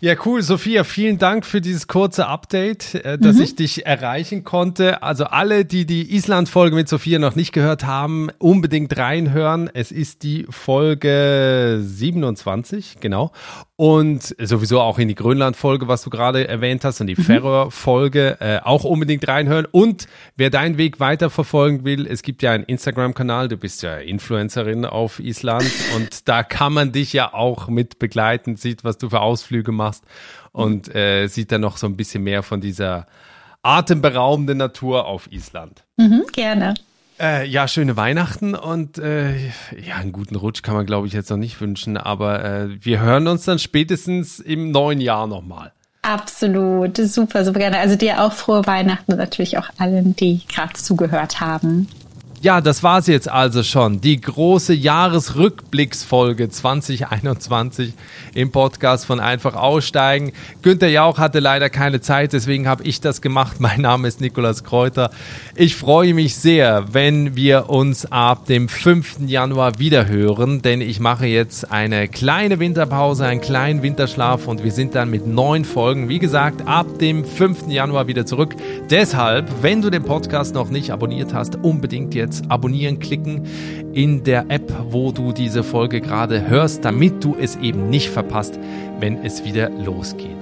Ja, 0.00 0.14
cool. 0.24 0.42
Sophia, 0.42 0.84
vielen 0.84 1.18
Dank 1.18 1.44
für 1.44 1.60
dieses 1.60 1.86
kurze 1.88 2.26
Update, 2.26 2.94
äh, 2.94 3.18
dass 3.18 3.38
ich 3.38 3.56
dich 3.56 3.86
erreichen 3.86 4.44
konnte. 4.44 5.02
Also 5.02 5.24
alle, 5.24 5.64
die 5.64 5.86
die 5.86 6.14
Island-Folge 6.14 6.76
mit 6.76 6.88
Sophia 6.88 7.18
noch 7.18 7.34
nicht 7.34 7.52
gehört 7.52 7.84
haben, 7.84 8.28
unbedingt 8.38 8.96
reinhören. 8.96 9.70
Es 9.72 9.92
ist 9.92 10.22
die 10.22 10.46
Folge 10.48 11.80
27, 11.82 12.98
genau. 13.00 13.32
Und 13.80 14.34
sowieso 14.40 14.80
auch 14.80 14.98
in 14.98 15.06
die 15.06 15.14
Grönland-Folge, 15.14 15.86
was 15.86 16.02
du 16.02 16.10
gerade 16.10 16.48
erwähnt 16.48 16.84
hast, 16.84 17.00
und 17.00 17.06
die 17.06 17.14
Färöer-Folge 17.14 18.38
äh, 18.40 18.58
auch 18.64 18.82
unbedingt 18.82 19.28
reinhören. 19.28 19.68
Und 19.70 20.08
wer 20.34 20.50
deinen 20.50 20.78
Weg 20.78 20.98
weiterverfolgen 20.98 21.84
will, 21.84 22.04
es 22.04 22.22
gibt 22.22 22.42
ja 22.42 22.50
einen 22.50 22.64
Instagram-Kanal, 22.64 23.46
du 23.46 23.56
bist 23.56 23.82
ja 23.82 23.98
Influencerin 23.98 24.84
auf 24.84 25.20
Island 25.20 25.70
und 25.94 26.28
da 26.28 26.42
kann 26.42 26.72
man 26.72 26.90
dich 26.90 27.12
ja 27.12 27.32
auch 27.32 27.68
mit 27.68 28.00
begleiten, 28.00 28.56
sieht, 28.56 28.82
was 28.82 28.98
du 28.98 29.10
für 29.10 29.20
Ausflüge 29.20 29.70
machst 29.70 30.02
und 30.50 30.92
äh, 30.92 31.28
sieht 31.28 31.52
dann 31.52 31.60
noch 31.60 31.76
so 31.76 31.86
ein 31.86 31.96
bisschen 31.96 32.24
mehr 32.24 32.42
von 32.42 32.60
dieser 32.60 33.06
atemberaubenden 33.62 34.58
Natur 34.58 35.06
auf 35.06 35.30
Island. 35.30 35.84
Mhm, 35.98 36.24
gerne. 36.32 36.74
Äh, 37.20 37.46
ja, 37.46 37.66
schöne 37.66 37.96
Weihnachten 37.96 38.54
und 38.54 38.98
äh, 38.98 39.36
ja, 39.38 39.96
einen 39.96 40.12
guten 40.12 40.36
Rutsch 40.36 40.62
kann 40.62 40.74
man, 40.74 40.86
glaube 40.86 41.08
ich, 41.08 41.12
jetzt 41.12 41.30
noch 41.30 41.36
nicht 41.36 41.60
wünschen, 41.60 41.96
aber 41.96 42.44
äh, 42.44 42.84
wir 42.84 43.00
hören 43.00 43.26
uns 43.26 43.44
dann 43.44 43.58
spätestens 43.58 44.38
im 44.38 44.70
neuen 44.70 45.00
Jahr 45.00 45.26
nochmal. 45.26 45.72
Absolut, 46.02 46.96
super, 46.96 47.44
super 47.44 47.58
gerne. 47.58 47.78
Also 47.80 47.96
dir 47.96 48.22
auch 48.22 48.32
frohe 48.32 48.66
Weihnachten 48.66 49.12
und 49.12 49.18
natürlich 49.18 49.58
auch 49.58 49.68
allen, 49.78 50.14
die 50.14 50.42
gerade 50.46 50.74
zugehört 50.74 51.40
haben. 51.40 51.88
Ja, 52.40 52.60
das 52.60 52.84
war's 52.84 53.08
jetzt 53.08 53.28
also 53.28 53.64
schon. 53.64 54.00
Die 54.00 54.20
große 54.20 54.72
Jahresrückblicksfolge 54.72 56.48
2021 56.48 57.94
im 58.32 58.52
Podcast 58.52 59.06
von 59.06 59.18
Einfach 59.18 59.56
Aussteigen. 59.56 60.30
Günther 60.62 60.88
Jauch 60.88 61.18
hatte 61.18 61.40
leider 61.40 61.68
keine 61.68 62.00
Zeit, 62.00 62.32
deswegen 62.32 62.68
habe 62.68 62.84
ich 62.84 63.00
das 63.00 63.22
gemacht. 63.22 63.56
Mein 63.58 63.80
Name 63.80 64.06
ist 64.06 64.20
Nikolas 64.20 64.62
Kräuter. 64.62 65.10
Ich 65.56 65.74
freue 65.74 66.14
mich 66.14 66.36
sehr, 66.36 66.84
wenn 66.92 67.34
wir 67.34 67.70
uns 67.70 68.06
ab 68.12 68.46
dem 68.46 68.68
5. 68.68 69.26
Januar 69.26 69.80
wieder 69.80 70.06
hören, 70.06 70.62
denn 70.62 70.80
ich 70.80 71.00
mache 71.00 71.26
jetzt 71.26 71.72
eine 71.72 72.06
kleine 72.06 72.60
Winterpause, 72.60 73.26
einen 73.26 73.40
kleinen 73.40 73.82
Winterschlaf 73.82 74.46
und 74.46 74.62
wir 74.62 74.70
sind 74.70 74.94
dann 74.94 75.10
mit 75.10 75.26
neun 75.26 75.64
Folgen, 75.64 76.08
wie 76.08 76.20
gesagt, 76.20 76.68
ab 76.68 77.00
dem 77.00 77.24
5. 77.24 77.66
Januar 77.66 78.06
wieder 78.06 78.26
zurück. 78.26 78.54
Deshalb, 78.90 79.50
wenn 79.60 79.82
du 79.82 79.90
den 79.90 80.04
Podcast 80.04 80.54
noch 80.54 80.70
nicht 80.70 80.92
abonniert 80.92 81.34
hast, 81.34 81.56
unbedingt 81.56 82.14
jetzt 82.28 82.50
abonnieren 82.50 82.98
klicken 82.98 83.46
in 83.94 84.22
der 84.22 84.50
App, 84.50 84.70
wo 84.90 85.12
du 85.12 85.32
diese 85.32 85.64
Folge 85.64 86.02
gerade 86.02 86.46
hörst, 86.46 86.84
damit 86.84 87.24
du 87.24 87.34
es 87.40 87.56
eben 87.56 87.88
nicht 87.88 88.10
verpasst, 88.10 88.58
wenn 89.00 89.24
es 89.24 89.46
wieder 89.46 89.70
losgeht. 89.70 90.36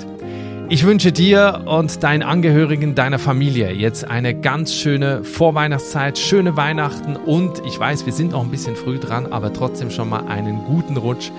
Ich 0.68 0.84
wünsche 0.84 1.12
dir 1.12 1.62
und 1.66 2.02
deinen 2.02 2.24
Angehörigen 2.24 2.96
deiner 2.96 3.20
Familie 3.20 3.70
jetzt 3.70 4.04
eine 4.04 4.34
ganz 4.34 4.74
schöne 4.74 5.22
Vorweihnachtszeit, 5.22 6.18
schöne 6.18 6.56
Weihnachten 6.56 7.14
und 7.14 7.62
ich 7.64 7.78
weiß, 7.78 8.04
wir 8.04 8.12
sind 8.12 8.32
noch 8.32 8.42
ein 8.42 8.50
bisschen 8.50 8.74
früh 8.74 8.98
dran, 8.98 9.26
aber 9.26 9.52
trotzdem 9.52 9.90
schon 9.90 10.08
mal 10.08 10.26
einen 10.26 10.64
guten 10.64 10.96
Rutsch 10.96 11.30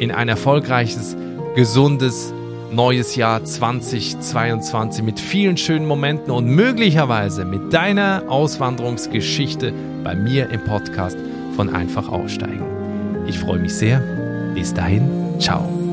in 0.00 0.10
ein 0.10 0.28
erfolgreiches, 0.28 1.16
gesundes, 1.54 2.34
neues 2.74 3.16
Jahr 3.16 3.44
2022 3.44 5.04
mit 5.04 5.20
vielen 5.20 5.56
schönen 5.56 5.86
Momenten 5.86 6.30
und 6.30 6.46
möglicherweise 6.46 7.44
mit 7.44 7.72
deiner 7.72 8.24
Auswanderungsgeschichte 8.28 9.72
bei 10.02 10.14
mir 10.14 10.50
im 10.50 10.62
Podcast 10.64 11.18
von 11.56 11.74
Einfach 11.74 12.08
Aussteigen. 12.08 12.64
Ich 13.26 13.38
freue 13.38 13.58
mich 13.58 13.74
sehr. 13.74 14.00
Bis 14.54 14.74
dahin, 14.74 15.08
ciao. 15.38 15.83